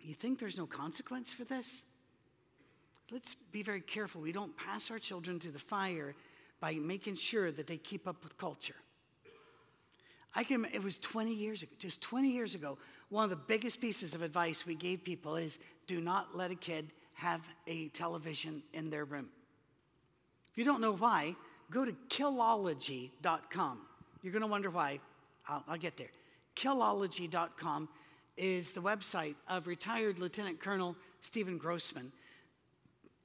you 0.00 0.14
think 0.14 0.38
there's 0.38 0.56
no 0.56 0.66
consequence 0.66 1.32
for 1.32 1.42
this? 1.42 1.84
Let's 3.10 3.34
be 3.34 3.64
very 3.64 3.80
careful. 3.80 4.20
We 4.20 4.30
don't 4.30 4.56
pass 4.56 4.88
our 4.90 5.00
children 5.00 5.40
through 5.40 5.52
the 5.52 5.58
fire 5.58 6.14
by 6.60 6.74
making 6.74 7.16
sure 7.16 7.50
that 7.50 7.66
they 7.66 7.76
keep 7.76 8.06
up 8.06 8.22
with 8.22 8.36
culture. 8.36 8.74
I 10.34 10.44
can, 10.44 10.66
it 10.72 10.82
was 10.82 10.96
20 10.98 11.32
years 11.32 11.62
ago, 11.62 11.72
just 11.78 12.02
20 12.02 12.28
years 12.28 12.54
ago, 12.54 12.78
one 13.08 13.24
of 13.24 13.30
the 13.30 13.36
biggest 13.36 13.80
pieces 13.80 14.14
of 14.14 14.22
advice 14.22 14.66
we 14.66 14.74
gave 14.74 15.02
people 15.04 15.36
is 15.36 15.58
do 15.86 16.00
not 16.00 16.36
let 16.36 16.50
a 16.50 16.54
kid 16.54 16.92
have 17.14 17.40
a 17.66 17.88
television 17.88 18.62
in 18.72 18.90
their 18.90 19.04
room. 19.04 19.28
If 20.52 20.58
you 20.58 20.64
don't 20.64 20.80
know 20.80 20.94
why, 20.94 21.34
go 21.70 21.84
to 21.84 21.92
killology.com. 22.08 23.80
You're 24.22 24.32
going 24.32 24.42
to 24.42 24.48
wonder 24.48 24.70
why. 24.70 25.00
I'll, 25.48 25.64
I'll 25.68 25.78
get 25.78 25.96
there. 25.96 26.10
Killology.com 26.56 27.88
is 28.36 28.72
the 28.72 28.80
website 28.80 29.34
of 29.48 29.66
retired 29.66 30.18
Lieutenant 30.18 30.60
Colonel 30.60 30.96
Stephen 31.22 31.58
Grossman, 31.58 32.12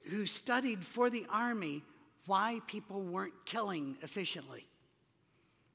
who 0.09 0.25
studied 0.25 0.83
for 0.83 1.09
the 1.09 1.25
Army 1.29 1.83
why 2.25 2.61
people 2.67 3.01
weren't 3.01 3.33
killing 3.45 3.97
efficiently. 4.01 4.65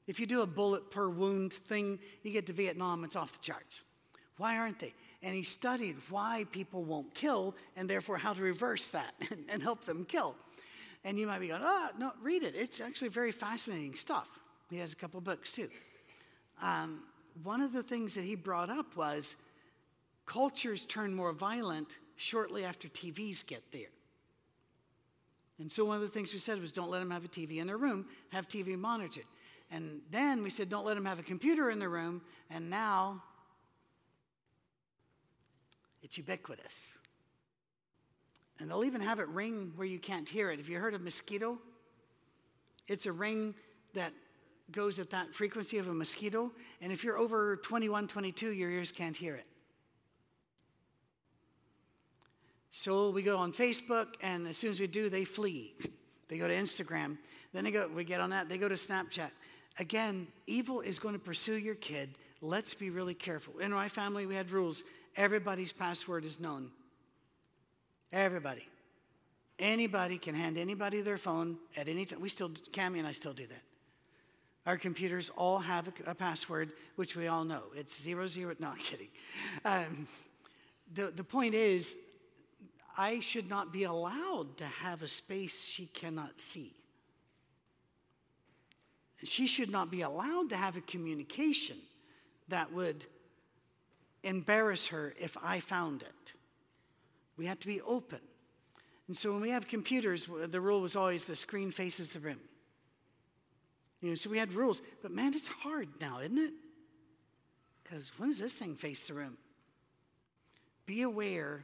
If 0.07 0.19
you 0.19 0.25
do 0.25 0.41
a 0.41 0.47
bullet 0.47 0.89
per 0.89 1.07
wound 1.07 1.53
thing, 1.53 1.99
you 2.23 2.31
get 2.31 2.47
to 2.47 2.53
Vietnam, 2.53 3.03
it's 3.03 3.15
off 3.15 3.33
the 3.33 3.39
charts. 3.39 3.83
Why 4.37 4.57
aren't 4.57 4.79
they? 4.79 4.93
And 5.21 5.35
he 5.35 5.43
studied 5.43 5.97
why 6.09 6.45
people 6.51 6.83
won't 6.83 7.13
kill 7.13 7.55
and 7.75 7.89
therefore 7.89 8.17
how 8.17 8.33
to 8.33 8.41
reverse 8.41 8.87
that 8.89 9.13
and, 9.31 9.45
and 9.51 9.61
help 9.61 9.85
them 9.85 10.05
kill. 10.05 10.35
And 11.03 11.19
you 11.19 11.27
might 11.27 11.39
be 11.39 11.49
going, 11.49 11.61
oh, 11.63 11.89
no, 11.97 12.11
read 12.21 12.43
it. 12.43 12.55
It's 12.55 12.81
actually 12.81 13.09
very 13.09 13.31
fascinating 13.31 13.95
stuff. 13.95 14.27
He 14.69 14.77
has 14.77 14.93
a 14.93 14.95
couple 14.95 15.21
books 15.21 15.51
too. 15.51 15.69
Um, 16.61 17.03
one 17.43 17.61
of 17.61 17.71
the 17.71 17.83
things 17.83 18.15
that 18.15 18.23
he 18.23 18.35
brought 18.35 18.69
up 18.69 18.95
was 18.97 19.35
cultures 20.25 20.85
turn 20.85 21.13
more 21.13 21.33
violent 21.33 21.97
shortly 22.15 22.65
after 22.65 22.87
TVs 22.87 23.45
get 23.45 23.71
there. 23.71 23.89
And 25.59 25.71
so 25.71 25.83
one 25.83 25.97
of 25.97 26.01
the 26.01 26.07
things 26.07 26.31
we 26.33 26.39
said 26.39 26.61
was 26.61 26.71
don't 26.71 26.89
let 26.89 26.99
them 26.99 27.11
have 27.11 27.25
a 27.25 27.27
TV 27.27 27.57
in 27.57 27.67
their 27.67 27.77
room, 27.77 28.05
have 28.31 28.47
TV 28.47 28.77
monitored. 28.77 29.25
And 29.71 30.01
then 30.09 30.41
we 30.41 30.49
said 30.49 30.69
don't 30.69 30.85
let 30.85 30.95
them 30.95 31.05
have 31.05 31.19
a 31.19 31.23
computer 31.23 31.69
in 31.69 31.79
their 31.79 31.89
room, 31.89 32.21
and 32.49 32.69
now 32.69 33.21
it's 36.01 36.17
ubiquitous. 36.17 36.97
And 38.59 38.69
they'll 38.69 38.83
even 38.83 39.01
have 39.01 39.19
it 39.19 39.27
ring 39.29 39.73
where 39.75 39.87
you 39.87 39.99
can't 39.99 40.27
hear 40.27 40.51
it. 40.51 40.57
Have 40.57 40.69
you 40.69 40.79
heard 40.79 40.93
of 40.93 41.01
mosquito? 41.01 41.59
It's 42.87 43.05
a 43.05 43.11
ring 43.11 43.53
that 43.93 44.13
goes 44.71 44.99
at 44.99 45.09
that 45.11 45.33
frequency 45.33 45.77
of 45.77 45.87
a 45.87 45.93
mosquito. 45.93 46.51
And 46.81 46.91
if 46.91 47.03
you're 47.03 47.17
over 47.17 47.57
21, 47.57 48.07
22, 48.07 48.51
your 48.51 48.69
ears 48.69 48.91
can't 48.91 49.15
hear 49.15 49.35
it. 49.35 49.45
So 52.71 53.09
we 53.09 53.21
go 53.23 53.37
on 53.37 53.51
Facebook, 53.51 54.07
and 54.21 54.47
as 54.47 54.57
soon 54.57 54.71
as 54.71 54.79
we 54.79 54.87
do, 54.87 55.09
they 55.09 55.25
flee. 55.25 55.75
They 56.27 56.37
go 56.37 56.47
to 56.47 56.53
Instagram. 56.53 57.17
Then 57.53 57.63
they 57.63 57.71
go, 57.71 57.89
we 57.93 58.03
get 58.03 58.21
on 58.21 58.29
that, 58.29 58.47
they 58.47 58.57
go 58.57 58.69
to 58.69 58.75
Snapchat. 58.75 59.31
Again, 59.79 60.27
evil 60.45 60.81
is 60.81 60.99
going 60.99 61.15
to 61.15 61.19
pursue 61.19 61.55
your 61.55 61.75
kid. 61.75 62.09
Let's 62.41 62.73
be 62.73 62.89
really 62.89 63.13
careful. 63.13 63.59
In 63.59 63.71
my 63.71 63.87
family, 63.87 64.25
we 64.25 64.35
had 64.35 64.51
rules. 64.51 64.83
Everybody's 65.15 65.71
password 65.71 66.25
is 66.25 66.39
known. 66.39 66.71
Everybody. 68.11 68.67
Anybody 69.57 70.17
can 70.17 70.35
hand 70.35 70.57
anybody 70.57 71.01
their 71.01 71.17
phone 71.17 71.57
at 71.75 71.87
any 71.87 72.05
time. 72.05 72.21
We 72.21 72.29
still, 72.29 72.49
Cammy 72.49 72.99
and 72.99 73.07
I 73.07 73.11
still 73.11 73.33
do 73.33 73.47
that. 73.47 73.61
Our 74.65 74.77
computers 74.77 75.29
all 75.35 75.59
have 75.59 75.87
a, 75.87 76.11
a 76.11 76.15
password, 76.15 76.71
which 76.95 77.15
we 77.15 77.27
all 77.27 77.43
know. 77.43 77.63
It's 77.75 78.01
zero 78.01 78.27
zero. 78.27 78.55
No, 78.59 78.69
I'm 78.69 78.77
kidding. 78.77 79.09
Um, 79.65 80.07
the, 80.93 81.07
the 81.07 81.23
point 81.23 81.55
is, 81.55 81.95
I 82.99 83.21
should 83.21 83.49
not 83.49 83.71
be 83.71 83.85
allowed 83.85 84.57
to 84.57 84.65
have 84.65 85.01
a 85.01 85.07
space 85.07 85.63
she 85.63 85.85
cannot 85.85 86.41
see. 86.41 86.73
She 89.23 89.47
should 89.47 89.71
not 89.71 89.89
be 89.89 90.01
allowed 90.01 90.49
to 90.49 90.57
have 90.57 90.75
a 90.75 90.81
communication 90.81 91.77
that 92.49 92.73
would 92.73 93.05
embarrass 94.25 94.87
her 94.87 95.13
if 95.17 95.37
I 95.41 95.61
found 95.61 96.01
it. 96.01 96.33
We 97.37 97.45
have 97.45 97.61
to 97.61 97.67
be 97.67 97.79
open. 97.79 98.19
And 99.07 99.17
so 99.17 99.31
when 99.31 99.39
we 99.39 99.51
have 99.51 99.65
computers, 99.65 100.27
the 100.47 100.59
rule 100.59 100.81
was 100.81 100.97
always 100.97 101.25
the 101.25 101.37
screen 101.37 101.71
faces 101.71 102.09
the 102.09 102.19
room. 102.19 102.41
You 104.01 104.09
know, 104.09 104.15
so 104.15 104.29
we 104.29 104.37
had 104.37 104.51
rules. 104.51 104.81
But 105.01 105.11
man, 105.11 105.33
it's 105.33 105.47
hard 105.47 105.87
now, 106.01 106.19
isn't 106.19 106.37
it? 106.37 106.53
Because 107.81 108.11
when 108.17 108.27
does 108.27 108.39
this 108.39 108.55
thing 108.55 108.75
face 108.75 109.07
the 109.07 109.13
room? 109.13 109.37
Be 110.85 111.03
aware, 111.03 111.63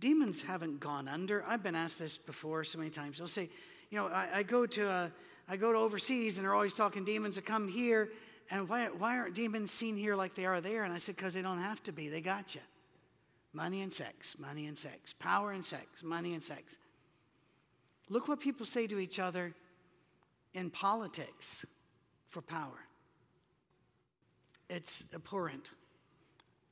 demons 0.00 0.42
haven't 0.42 0.80
gone 0.80 1.08
under. 1.08 1.44
I've 1.46 1.62
been 1.62 1.74
asked 1.74 1.98
this 1.98 2.16
before 2.18 2.64
so 2.64 2.78
many 2.78 2.90
times. 2.90 3.18
They'll 3.18 3.26
say, 3.26 3.48
you 3.90 3.98
know, 3.98 4.06
I, 4.08 4.28
I 4.34 4.42
go 4.42 4.66
to 4.66 4.88
a, 4.88 5.12
I 5.48 5.56
go 5.56 5.72
to 5.72 5.78
overseas 5.78 6.36
and 6.36 6.44
they're 6.44 6.54
always 6.54 6.74
talking 6.74 7.04
demons 7.04 7.36
that 7.36 7.44
come 7.44 7.68
here. 7.68 8.08
And 8.50 8.68
why, 8.68 8.86
why 8.86 9.16
aren't 9.18 9.34
demons 9.34 9.70
seen 9.70 9.96
here 9.96 10.16
like 10.16 10.34
they 10.34 10.46
are 10.46 10.60
there? 10.60 10.84
And 10.84 10.92
I 10.92 10.98
said, 10.98 11.16
because 11.16 11.34
they 11.34 11.42
don't 11.42 11.58
have 11.58 11.82
to 11.84 11.92
be. 11.92 12.08
They 12.08 12.20
got 12.20 12.54
you. 12.54 12.60
Money 13.52 13.82
and 13.82 13.92
sex, 13.92 14.38
money 14.38 14.66
and 14.66 14.76
sex, 14.76 15.12
power 15.12 15.52
and 15.52 15.64
sex, 15.64 16.02
money 16.02 16.34
and 16.34 16.42
sex. 16.42 16.76
Look 18.08 18.28
what 18.28 18.40
people 18.40 18.66
say 18.66 18.86
to 18.88 18.98
each 18.98 19.18
other 19.18 19.54
in 20.54 20.70
politics 20.70 21.64
for 22.28 22.42
power. 22.42 22.86
It's 24.68 25.04
abhorrent. 25.14 25.70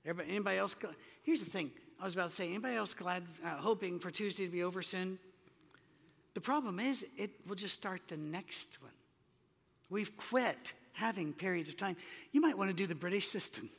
Everybody, 0.05 0.35
anybody 0.35 0.59
else? 0.59 0.75
Here's 1.23 1.43
the 1.43 1.51
thing 1.51 1.71
I 2.03 2.05
was 2.05 2.15
about 2.15 2.31
to 2.31 2.35
say 2.35 2.49
anybody 2.49 2.75
else 2.75 2.95
glad, 2.95 3.23
uh, 3.45 3.51
hoping 3.51 4.01
for 4.01 4.11
Tuesday 4.11 4.45
to 4.45 4.51
be 4.51 4.65
over 4.65 4.83
soon? 4.83 5.21
The 6.35 6.41
problem 6.41 6.81
is, 6.81 7.07
it 7.17 7.31
will 7.47 7.55
just 7.55 7.75
start 7.75 8.01
the 8.09 8.17
next 8.17 8.83
one. 8.83 8.91
We've 9.89 10.17
quit 10.17 10.73
having 10.95 11.33
periods 11.33 11.69
of 11.69 11.77
time. 11.77 11.95
You 12.33 12.41
might 12.41 12.59
want 12.59 12.71
to 12.71 12.75
do 12.75 12.89
the 12.89 12.97
British 12.97 13.29
system. 13.29 13.71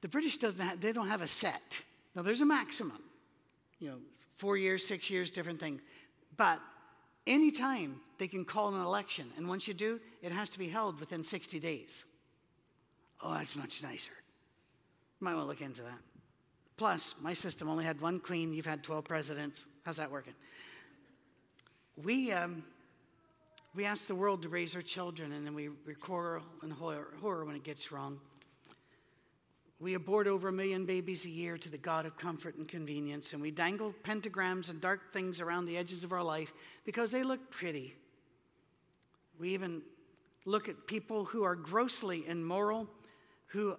The 0.00 0.08
British 0.08 0.38
doesn't 0.38 0.60
have, 0.60 0.80
they 0.80 0.92
don't 0.92 1.06
have 1.06 1.20
a 1.20 1.28
set. 1.28 1.82
Now 2.16 2.22
there's 2.22 2.40
a 2.40 2.46
maximum, 2.46 3.00
you 3.78 3.90
know, 3.90 3.98
four 4.34 4.56
years, 4.56 4.84
six 4.84 5.08
years, 5.08 5.30
different 5.30 5.60
things. 5.60 5.80
But 6.36 6.60
anytime 7.28 8.00
they 8.18 8.26
can 8.26 8.44
call 8.44 8.74
an 8.74 8.80
election, 8.80 9.26
and 9.36 9.48
once 9.48 9.68
you 9.68 9.74
do, 9.74 10.00
it 10.20 10.32
has 10.32 10.50
to 10.50 10.58
be 10.58 10.66
held 10.66 10.98
within 10.98 11.22
60 11.22 11.60
days. 11.60 12.06
Oh, 13.22 13.34
that's 13.34 13.54
much 13.54 13.84
nicer. 13.84 14.12
Might 15.20 15.34
want 15.34 15.44
to 15.44 15.48
look 15.48 15.60
into 15.60 15.82
that. 15.82 16.00
Plus, 16.76 17.14
my 17.22 17.32
system 17.32 17.68
only 17.68 17.84
had 17.84 18.00
one 18.00 18.20
queen, 18.20 18.52
you've 18.52 18.66
had 18.66 18.82
12 18.82 19.04
presidents. 19.04 19.66
How's 19.84 19.96
that 19.96 20.10
working? 20.10 20.34
We, 21.96 22.32
um, 22.32 22.64
we 23.74 23.86
ask 23.86 24.06
the 24.06 24.14
world 24.14 24.42
to 24.42 24.50
raise 24.50 24.76
our 24.76 24.82
children, 24.82 25.32
and 25.32 25.46
then 25.46 25.54
we 25.54 25.68
recoil 25.86 26.42
in 26.62 26.70
horror, 26.70 27.14
horror 27.22 27.46
when 27.46 27.56
it 27.56 27.64
gets 27.64 27.90
wrong. 27.90 28.20
We 29.78 29.94
abort 29.94 30.26
over 30.26 30.48
a 30.48 30.52
million 30.52 30.84
babies 30.84 31.24
a 31.24 31.30
year 31.30 31.56
to 31.58 31.70
the 31.70 31.78
God 31.78 32.04
of 32.04 32.18
comfort 32.18 32.56
and 32.56 32.68
convenience, 32.68 33.32
and 33.32 33.40
we 33.40 33.50
dangle 33.50 33.94
pentagrams 34.04 34.68
and 34.68 34.80
dark 34.80 35.12
things 35.12 35.40
around 35.40 35.66
the 35.66 35.78
edges 35.78 36.04
of 36.04 36.12
our 36.12 36.22
life 36.22 36.52
because 36.84 37.10
they 37.10 37.22
look 37.22 37.50
pretty. 37.50 37.94
We 39.38 39.50
even 39.50 39.82
look 40.46 40.68
at 40.68 40.86
people 40.86 41.24
who 41.24 41.42
are 41.42 41.54
grossly 41.54 42.26
immoral, 42.26 42.88
who 43.48 43.76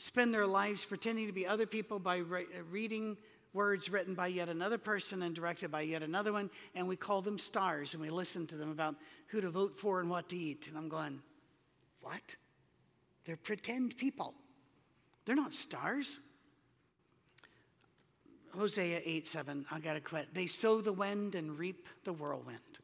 spend 0.00 0.32
their 0.32 0.46
lives 0.46 0.82
pretending 0.82 1.26
to 1.26 1.32
be 1.32 1.46
other 1.46 1.66
people 1.66 1.98
by 1.98 2.16
re- 2.16 2.46
reading 2.70 3.18
words 3.52 3.90
written 3.90 4.14
by 4.14 4.28
yet 4.28 4.48
another 4.48 4.78
person 4.78 5.22
and 5.22 5.34
directed 5.34 5.70
by 5.70 5.82
yet 5.82 6.02
another 6.02 6.32
one, 6.32 6.48
and 6.74 6.88
we 6.88 6.96
call 6.96 7.20
them 7.20 7.38
stars 7.38 7.92
and 7.92 8.02
we 8.02 8.08
listen 8.08 8.46
to 8.46 8.56
them 8.56 8.70
about 8.70 8.94
who 9.26 9.42
to 9.42 9.50
vote 9.50 9.78
for 9.78 10.00
and 10.00 10.08
what 10.08 10.30
to 10.30 10.36
eat. 10.36 10.68
And 10.68 10.78
I'm 10.78 10.88
going, 10.88 11.20
what? 12.00 12.36
They're 13.26 13.36
pretend 13.36 13.96
people. 13.98 14.32
They're 15.26 15.36
not 15.36 15.54
stars. 15.54 16.20
Hosea 18.56 19.02
8 19.04 19.28
7, 19.28 19.66
I 19.70 19.80
gotta 19.80 20.00
quit. 20.00 20.32
They 20.32 20.46
sow 20.46 20.80
the 20.80 20.94
wind 20.94 21.34
and 21.34 21.58
reap 21.58 21.86
the 22.04 22.14
whirlwind. 22.14 22.79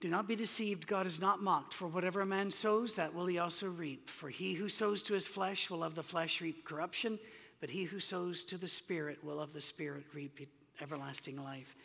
Do 0.00 0.08
not 0.08 0.26
be 0.26 0.34
deceived, 0.34 0.86
God 0.86 1.06
is 1.06 1.20
not 1.20 1.42
mocked, 1.42 1.74
for 1.74 1.86
whatever 1.86 2.22
a 2.22 2.26
man 2.26 2.50
sows, 2.50 2.94
that 2.94 3.14
will 3.14 3.26
he 3.26 3.38
also 3.38 3.68
reap. 3.68 4.08
For 4.08 4.30
he 4.30 4.54
who 4.54 4.70
sows 4.70 5.02
to 5.04 5.14
his 5.14 5.26
flesh 5.26 5.68
will 5.68 5.84
of 5.84 5.94
the 5.94 6.02
flesh 6.02 6.40
reap 6.40 6.64
corruption, 6.64 7.18
but 7.60 7.68
he 7.68 7.84
who 7.84 8.00
sows 8.00 8.42
to 8.44 8.56
the 8.56 8.68
Spirit 8.68 9.22
will 9.22 9.38
of 9.38 9.52
the 9.52 9.60
Spirit 9.60 10.04
reap 10.14 10.40
everlasting 10.80 11.42
life. 11.42 11.76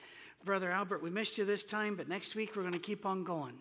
Brother 0.46 0.72
Albert, 0.72 1.04
we 1.04 1.10
missed 1.10 1.38
you 1.38 1.44
this 1.44 1.66
time, 1.66 1.96
but 1.96 2.08
next 2.08 2.36
week 2.36 2.56
we're 2.56 2.62
going 2.62 2.74
to 2.74 2.80
keep 2.80 3.06
on 3.06 3.26
going. 3.26 3.58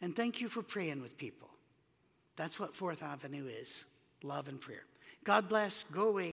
And 0.00 0.14
thank 0.14 0.40
you 0.40 0.48
for 0.48 0.62
praying 0.62 1.02
with 1.02 1.18
people. 1.18 1.48
That's 2.36 2.60
what 2.60 2.76
Fourth 2.76 3.02
Avenue 3.02 3.46
is 3.46 3.86
love 4.22 4.48
and 4.48 4.60
prayer. 4.60 4.84
God 5.24 5.48
bless. 5.48 5.82
Go 5.84 6.08
away. 6.08 6.28